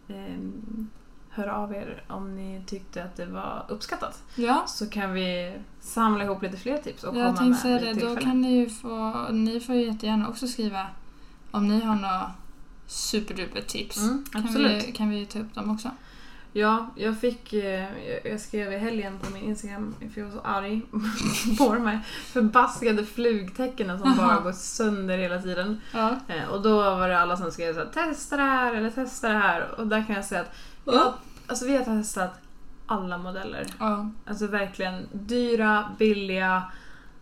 ehm, 0.07 0.89
höra 1.29 1.55
av 1.55 1.73
er 1.73 2.03
om 2.07 2.35
ni 2.35 2.61
tyckte 2.65 3.03
att 3.03 3.15
det 3.15 3.25
var 3.25 3.65
uppskattat. 3.69 4.23
Ja. 4.35 4.63
Så 4.67 4.89
kan 4.89 5.13
vi 5.13 5.53
samla 5.79 6.23
ihop 6.23 6.41
lite 6.41 6.57
fler 6.57 6.77
tips 6.77 7.03
och 7.03 7.17
Jag 7.17 7.35
komma 7.37 7.49
med 7.49 7.57
säga 7.57 7.79
det, 7.79 7.93
då 7.93 8.15
kan 8.15 8.41
ni 8.41 8.57
ju 8.57 8.69
få, 8.69 9.27
ni 9.31 9.59
får 9.59 9.75
jättegärna 9.75 10.29
också 10.29 10.47
skriva 10.47 10.87
om 11.51 11.67
ni 11.67 11.81
har 11.81 11.95
några 11.95 12.31
superduper 12.87 13.61
tips. 13.61 13.97
Mm, 13.97 14.25
kan, 14.31 14.53
vi, 14.53 14.91
kan 14.95 15.09
vi 15.09 15.25
ta 15.25 15.39
upp 15.39 15.53
dem 15.55 15.71
också? 15.71 15.89
Ja, 16.55 16.87
jag 16.95 17.17
fick... 17.19 17.53
eh, 17.53 17.63
jag- 18.09 18.31
Jag 18.33 18.39
skrev 18.39 18.73
i 18.73 18.77
helgen 18.77 19.19
på 19.21 19.33
min 19.33 19.43
Instagram, 19.43 19.95
för 20.13 20.21
jag 20.21 20.27
var 20.27 20.33
så 20.33 20.41
arg 20.47 20.81
på 21.57 21.73
de 21.73 21.85
här 21.87 21.99
förbaskade 22.05 23.05
flugtecknen 23.05 23.99
som 23.99 24.17
bara 24.17 24.39
går 24.39 24.51
sönder 24.51 25.17
hela 25.17 25.41
tiden. 25.41 25.81
Ja. 25.93 26.15
Eh, 26.27 26.49
Och 26.49 26.61
då 26.61 26.75
var 26.77 27.09
det 27.09 27.19
alla 27.19 27.37
som 27.37 27.51
skrev 27.51 27.73
så 27.73 27.79
här, 27.79 27.85
testa 28.09 28.37
det 28.37 28.43
här 28.43 28.73
eller 28.73 28.89
testa 28.89 29.27
det 29.29 29.37
här. 29.37 29.79
Och 29.79 29.87
där 29.87 30.03
kan 30.07 30.15
jag 30.15 30.25
säga 30.25 30.41
att 30.41 30.55
ja, 30.85 31.15
alltså 31.47 31.65
vi 31.65 31.77
har 31.77 31.83
testat 31.85 32.33
alla 32.85 33.17
modeller. 33.17 33.65
Ja. 33.79 34.09
Alltså 34.25 34.47
verkligen 34.47 35.07
dyra, 35.11 35.85
billiga, 35.99 36.63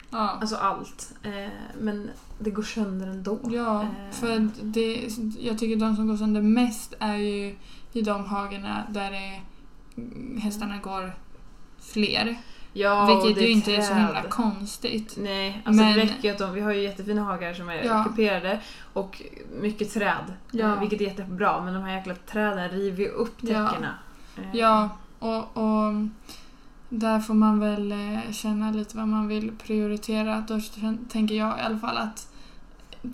Ja. 0.10 0.38
alltså 0.42 0.56
allt. 0.56 1.14
Eh, 1.24 1.52
men 1.80 2.10
det 2.40 2.52
går 2.52 2.64
sönder 2.64 3.08
ändå. 3.08 3.40
Ja, 3.44 3.88
för 4.12 4.50
det, 4.62 5.10
jag 5.40 5.58
tycker 5.60 5.76
de 5.76 5.96
som 5.96 6.08
går 6.08 6.18
sönder 6.18 6.42
mest 6.42 6.94
är 7.00 7.16
ju 7.16 7.56
i 7.94 8.02
de 8.02 8.26
hagarna 8.26 8.84
där 8.89 9.12
det, 9.12 9.42
hästarna 10.42 10.78
går 10.78 11.14
fler. 11.94 12.38
ja, 12.74 13.06
vilket 13.06 13.36
det 13.36 13.42
ju 13.48 13.52
inte 13.52 13.76
är 13.76 13.82
så 13.82 13.94
himla 13.94 14.22
konstigt. 14.22 15.16
Nej, 15.20 15.62
alltså 15.66 15.84
Men- 15.84 15.94
det 15.94 16.02
räcker 16.04 16.24
ju 16.28 16.30
att 16.32 16.38
de, 16.38 16.54
vi 16.54 16.62
har 16.62 16.72
ju 16.74 16.82
jättefina 16.82 17.24
hagar 17.24 17.54
som 17.54 17.70
är 17.70 17.84
Ja. 17.84 18.04
kuperade 18.04 18.60
och 18.94 19.22
mycket 19.62 19.94
träd. 19.94 20.34
Ja. 20.52 20.66
Eh, 20.74 20.80
vilket 20.80 21.02
är 21.02 21.06
jättebra, 21.06 21.62
men 21.64 21.74
de 21.74 21.84
här 21.84 21.96
jäkla 21.98 22.16
träden 22.16 22.70
river 22.70 23.04
ju 23.04 23.10
upp 23.10 23.36
Ja. 23.42 23.68
täckena. 23.68 23.94
Eh, 24.38 24.44
Ja, 24.60 24.89
och, 25.20 25.58
och 25.58 25.94
där 26.89 27.20
får 27.20 27.34
man 27.34 27.60
väl 27.60 27.92
eh, 27.92 28.32
känna 28.32 28.72
lite 28.72 28.98
vad 28.98 29.08
man 29.08 29.28
vill 29.28 29.52
prioritera. 29.66 30.44
Då 30.48 30.60
tänker 31.10 31.36
jag 31.36 31.58
i 31.60 31.62
alla 31.62 31.80
fall 31.80 31.98
att 31.98 32.28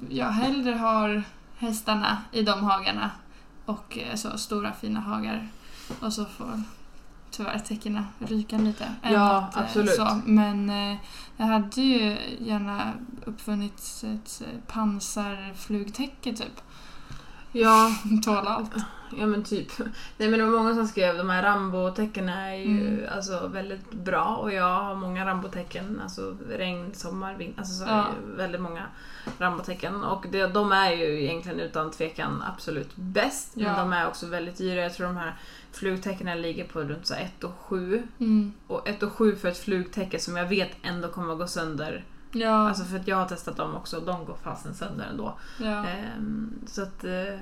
jag 0.09 0.25
hellre 0.30 0.71
har 0.75 1.23
hästarna 1.57 2.17
i 2.32 2.41
de 2.41 2.63
hagarna 2.63 3.11
och 3.68 3.97
eh, 3.97 4.15
så 4.15 4.38
stora 4.38 4.74
fina 4.74 4.99
hagar. 4.99 5.49
Och 5.99 6.13
så 6.13 6.26
får 6.26 6.61
tyvärr 7.32 7.59
täckena 7.59 8.05
ryka 8.20 8.57
lite. 8.57 8.95
Ja, 9.01 9.38
att, 9.38 9.55
eh, 9.55 9.61
absolut. 9.61 9.95
Så. 9.95 10.22
Men 10.26 10.70
eh, 10.70 10.97
jag 11.38 11.45
hade 11.45 11.82
ju 11.82 12.18
gärna 12.39 12.93
uppfunnit 13.26 14.03
ett 14.03 14.41
eh, 14.41 14.59
pansarflugtäcke 14.68 16.34
typ. 16.34 16.61
Ja, 17.51 17.91
Tåla 18.26 18.49
allt. 18.49 18.72
Ja 19.17 19.25
men 19.25 19.43
typ. 19.43 19.71
Nej 20.17 20.29
men 20.29 20.39
det 20.39 20.45
var 20.45 20.51
många 20.57 20.75
som 20.75 20.87
skrev 20.87 21.17
de 21.17 21.29
här 21.29 21.43
Rambo-tecknen 21.43 22.29
är 22.29 22.53
ju 22.55 22.87
Mm. 22.87 23.05
alltså 23.15 23.47
väldigt 23.47 23.91
bra 23.91 24.25
och 24.35 24.53
jag 24.53 24.79
har 24.79 24.95
många 24.95 25.25
Rambo-tecken. 25.25 25.99
Alltså 26.03 26.37
regn, 26.49 26.93
sommar, 26.93 27.33
vind, 27.37 27.53
alltså 27.57 27.73
så 27.73 27.89
Ja. 27.89 28.05
väldigt 28.35 28.61
många 28.61 28.83
Rambo-tecken. 29.39 30.03
Och 30.03 30.25
det, 30.31 30.47
de 30.47 30.71
är 30.71 30.91
ju 30.91 31.23
egentligen 31.23 31.59
utan 31.59 31.91
tvekan 31.91 32.43
absolut 32.53 32.95
bäst. 32.95 33.55
Men 33.55 33.65
Ja. 33.65 33.77
de 33.77 33.93
är 33.93 34.07
också 34.07 34.25
väldigt 34.27 34.57
dyra. 34.57 34.81
Jag 34.81 34.93
tror 34.93 35.07
de 35.07 35.17
här 35.17 35.35
flugtecknen 35.71 36.41
ligger 36.41 36.63
på 36.67 36.79
runt 36.79 37.11
1 37.11 37.43
och 37.43 37.55
7. 37.59 38.03
Mm. 38.19 38.53
Och 38.67 38.87
1 38.87 39.03
och 39.03 39.11
7 39.13 39.35
för 39.35 39.47
ett 39.49 39.57
flugtäcke 39.57 40.19
som 40.19 40.35
jag 40.37 40.45
vet 40.45 40.71
ändå 40.83 41.07
kommer 41.07 41.33
att 41.33 41.39
gå 41.39 41.47
sönder. 41.47 42.05
Ja, 42.31 42.67
Alltså 42.69 42.83
för 42.83 42.95
att 42.95 43.07
jag 43.07 43.15
har 43.17 43.25
testat 43.25 43.57
dem 43.57 43.75
också, 43.75 43.99
de 43.99 44.25
går 44.25 44.37
fasen 44.43 44.73
sönder 44.73 45.05
ändå. 45.11 45.37
ja. 45.59 45.85
Ehm, 45.85 46.53
så 46.67 46.81
att, 46.81 47.03
eh, 47.03 47.39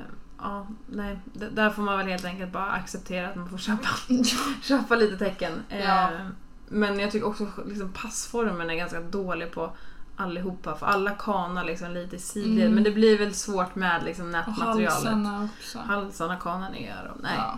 ja, 0.49 0.67
nej. 0.89 1.19
D- 1.33 1.49
där 1.51 1.69
får 1.69 1.81
man 1.81 1.97
väl 1.97 2.07
helt 2.07 2.25
enkelt 2.25 2.51
bara 2.51 2.71
acceptera 2.71 3.29
att 3.29 3.35
man 3.35 3.49
får 3.49 3.57
köpa, 3.57 3.87
köpa 4.61 4.95
lite 4.95 5.17
tecken. 5.17 5.63
Ja. 5.69 5.75
Ehm, 6.11 6.35
men 6.69 6.99
jag 6.99 7.11
tycker 7.11 7.27
också 7.27 7.47
liksom 7.67 7.91
passformen 7.93 8.69
är 8.69 8.75
ganska 8.75 9.01
dålig 9.01 9.51
på 9.51 9.71
allihopa. 10.15 10.75
För 10.75 10.85
alla 10.85 11.11
kanar 11.11 11.63
liksom 11.63 11.91
lite 11.91 12.15
i 12.15 12.19
sidled. 12.19 12.61
Mm. 12.65 12.75
Men 12.75 12.83
det 12.83 12.91
blir 12.91 13.17
väl 13.17 13.33
svårt 13.33 13.75
med 13.75 14.03
liksom 14.03 14.25
Och 14.25 14.31
nätmaterialet. 14.31 14.93
halsarna 14.93 15.49
också. 15.59 15.79
Halsarna 15.79 16.35
kanar 16.35 16.69
ner. 16.71 17.11
Och, 17.15 17.21
nej. 17.23 17.33
Ja. 17.37 17.57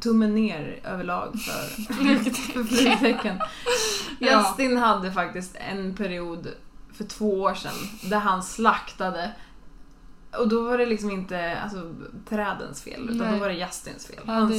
Tummen 0.00 0.34
ner 0.34 0.80
överlag 0.84 1.32
för 1.46 2.64
flygtecken. 2.64 3.38
Ja. 4.18 4.38
Justin 4.48 4.76
hade 4.76 5.12
faktiskt 5.12 5.56
en 5.56 5.94
period 5.94 6.48
för 6.92 7.04
två 7.04 7.40
år 7.42 7.54
sedan 7.54 7.72
där 8.10 8.18
han 8.18 8.42
slaktade 8.42 9.30
och 10.38 10.48
då 10.48 10.62
var 10.62 10.78
det 10.78 10.86
liksom 10.86 11.10
inte 11.10 11.58
alltså, 11.62 11.94
trädens 12.28 12.82
fel 12.82 13.02
utan 13.04 13.16
Nej. 13.18 13.32
då 13.32 13.38
var 13.38 13.48
det 13.48 13.54
Justins 13.54 14.06
fel. 14.06 14.20
Ja, 14.26 14.32
Han, 14.32 14.52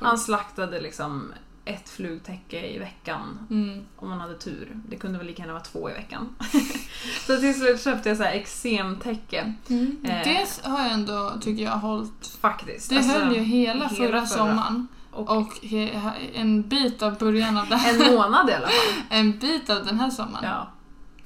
han 0.00 0.18
slaktade 0.18 0.80
liksom 0.80 1.32
ett 1.64 1.88
flugtäcke 1.88 2.66
i 2.74 2.78
veckan 2.78 3.38
Mm. 3.50 3.84
om 3.96 4.08
man 4.08 4.20
hade 4.20 4.38
tur. 4.38 4.80
Det 4.88 4.96
kunde 4.96 5.18
väl 5.18 5.26
lika 5.26 5.42
gärna 5.42 5.52
vara 5.52 5.62
två 5.62 5.90
i 5.90 5.92
veckan. 5.92 6.28
så 7.26 7.36
till 7.36 7.54
slut 7.54 7.82
köpte 7.84 8.08
jag 8.08 8.18
så 8.18 8.24
här 8.24 8.32
eksemtäcke 8.32 9.54
Mm. 9.68 9.96
Eh. 10.04 10.24
Det 10.24 10.60
har 10.68 10.82
jag 10.82 10.92
ändå, 10.92 11.32
tycker 11.40 11.64
jag, 11.64 11.70
hållit. 11.72 12.26
faktiskt. 12.40 12.90
Det 12.90 12.96
Alltså, 12.96 13.18
höll 13.18 13.34
ju 13.34 13.40
hela, 13.42 13.72
hela 13.72 13.88
förra, 13.88 14.08
förra. 14.08 14.26
sommaren. 14.26 14.88
och, 15.10 15.36
Och 15.36 15.52
he, 15.62 15.90
en 16.34 16.62
bit 16.68 17.02
av 17.02 17.18
början 17.18 17.56
av 17.58 17.68
det 17.68 17.76
här. 17.76 18.06
en 18.08 18.14
månad 18.14 18.50
i 18.50 18.52
alla 18.52 18.66
fall. 18.66 19.02
En 19.10 19.38
bit 19.38 19.70
av 19.70 19.84
den 19.86 20.00
här 20.00 20.10
sommaren. 20.10 20.44
Ja, 20.44 20.68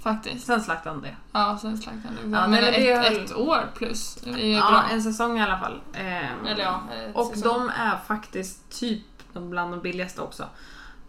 Faktiskt. 0.02 0.46
sen 0.46 0.60
slaktade 0.60 0.94
han 0.94 1.02
det. 1.02 1.16
Ja, 1.32 1.58
sen 1.62 1.78
slaktade 1.78 2.14
han 2.22 2.30
det. 2.30 2.36
Ja, 2.38 2.46
men 2.48 2.64
ett, 2.64 3.04
höll- 3.04 3.24
ett 3.24 3.36
år 3.36 3.70
plus. 3.74 4.18
Är 4.26 4.36
Ja, 4.56 4.70
bra. 4.70 4.82
en 4.92 5.02
säsong 5.02 5.38
i 5.38 5.42
alla 5.42 5.58
fall. 5.58 5.80
Ehm, 5.94 6.46
Eller 6.46 6.62
ja, 6.64 6.80
och 7.14 7.26
säsong. 7.34 7.52
de 7.52 7.68
är 7.68 7.96
faktiskt 8.06 8.80
typ 8.80 9.02
de 9.32 9.50
bland 9.50 9.72
de 9.72 9.80
billigaste 9.80 10.20
också. 10.20 10.44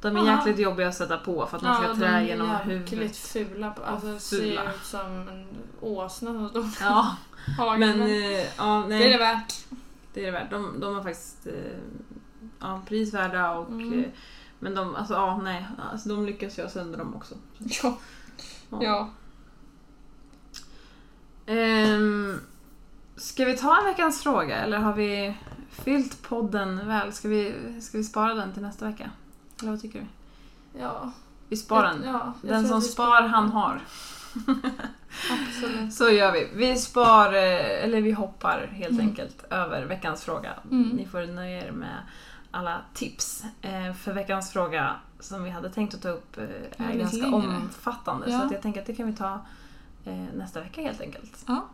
De 0.01 0.15
är 0.17 0.19
Aha. 0.21 0.37
jäkligt 0.37 0.59
jobbiga 0.59 0.87
att 0.87 0.95
sätta 0.95 1.17
på 1.17 1.45
för 1.45 1.57
att 1.57 1.63
man 1.63 1.75
ska 1.75 1.87
ja, 1.87 1.95
trä 1.95 1.99
de 2.07 2.13
är 2.13 2.21
genom 2.21 2.49
huvudet. 2.63 3.17
fula. 3.17 3.71
På, 3.71 3.83
alltså, 3.83 4.07
Och 4.07 4.13
det 4.13 4.19
ser 4.19 4.37
fula. 4.37 4.63
ut 4.73 4.83
som 4.85 5.27
en 5.27 5.47
åsna 5.81 6.49
som 6.49 6.49
står 6.71 6.87
Ja, 7.57 7.77
men 7.77 8.01
eh, 8.01 8.45
ja, 8.57 8.85
nej, 8.87 8.99
det 8.99 9.05
är 9.05 9.11
det 9.11 9.17
värt. 9.17 9.53
det 10.13 10.21
är 10.21 10.25
det 10.25 10.31
värt. 10.31 10.49
De, 10.51 10.79
de 10.79 10.97
är 10.97 11.03
faktiskt 11.03 11.47
eh, 11.47 11.53
ja, 12.59 12.81
prisvärda 12.87 13.51
och 13.51 13.69
Mm. 13.69 13.99
eh, 13.99 14.05
men 14.59 14.75
de, 14.75 14.95
alltså 14.95 15.13
ja, 15.13 15.37
nej, 15.43 15.65
alltså, 15.91 16.09
de 16.09 16.25
lyckas 16.25 16.57
göra 16.57 16.69
sönder 16.69 16.97
dem 16.97 17.15
också. 17.15 17.35
Ja. 17.83 17.97
Ja. 18.81 19.09
Ehm, 21.45 22.39
ska 23.15 23.45
vi 23.45 23.57
ta 23.57 23.77
en 23.79 23.85
veckans 23.85 24.23
fråga 24.23 24.55
eller 24.57 24.77
har 24.77 24.93
vi 24.93 25.37
fyllt 25.71 26.21
podden 26.23 26.87
väl? 26.87 27.13
Ska 27.13 27.27
vi, 27.27 27.55
ska 27.81 27.97
vi 27.97 28.03
spara 28.03 28.33
den 28.33 28.53
till 28.53 28.61
nästa 28.61 28.85
vecka? 28.85 29.11
Eller 29.61 29.71
vad 29.71 29.81
tycker 29.81 29.99
du? 29.99 30.05
Ja. 30.79 31.11
Vi 31.49 31.57
sparar 31.57 31.87
den. 31.93 32.03
Ja, 32.03 32.33
Den 32.41 32.67
som 32.67 32.81
spar, 32.81 33.21
han 33.21 33.49
har. 33.51 33.81
Absolut. 35.31 35.93
Så 35.97 36.09
gör 36.09 36.31
vi. 36.31 36.49
Vi 36.53 36.75
spar, 36.77 37.33
eh, 37.33 37.83
eller 37.83 38.01
vi 38.01 38.11
hoppar 38.11 38.67
helt 38.73 38.91
Mm. 38.91 39.07
enkelt 39.07 39.43
över 39.49 39.85
veckans 39.85 40.23
fråga. 40.23 40.53
Mm. 40.71 40.89
Ni 40.89 41.05
får 41.07 41.25
nöja 41.27 41.67
er 41.67 41.71
med 41.71 41.97
alla 42.51 42.81
tips. 42.93 43.43
Eh, 43.61 43.93
För 43.93 44.13
veckans 44.13 44.51
fråga 44.51 44.95
som 45.19 45.43
vi 45.43 45.49
hade 45.49 45.69
tänkt 45.69 45.93
att 45.95 46.01
ta 46.01 46.09
upp 46.09 46.37
eh, 46.37 46.43
är 46.87 46.97
ganska 46.97 47.17
längre. 47.17 47.35
omfattande. 47.35 48.31
Ja. 48.31 48.39
Så 48.39 48.45
att 48.45 48.51
jag 48.51 48.61
tänker 48.61 48.81
att 48.81 48.87
det 48.87 48.95
kan 48.95 49.07
vi 49.07 49.13
ta 49.13 49.39
eh, 50.05 50.23
nästa 50.35 50.59
vecka 50.61 50.81
helt 50.81 51.01
enkelt. 51.01 51.43
Ja. 51.47 51.65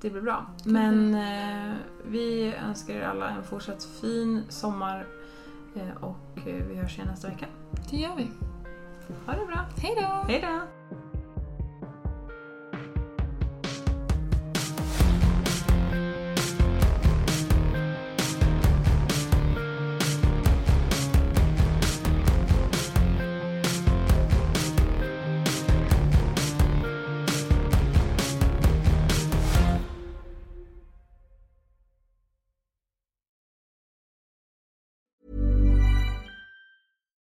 Det 0.00 0.10
blir 0.10 0.22
bra. 0.22 0.46
Men 0.64 1.16
vi 2.08 2.54
önskar 2.54 2.94
er 2.94 3.02
alla 3.02 3.30
en 3.30 3.44
fortsatt 3.44 3.84
fin 4.00 4.42
sommar 4.48 5.06
och 6.00 6.38
vi 6.44 6.74
hörs 6.74 6.94
igen 6.94 7.08
nästa 7.08 7.28
vecka. 7.28 7.46
Det 7.90 7.96
gör 7.96 8.16
vi. 8.16 8.30
Ha 9.26 9.32
det 9.32 9.46
bra. 9.46 9.64
Hej 9.76 9.94
då! 10.00 10.32
Hej 10.32 10.40
då! 10.40 10.60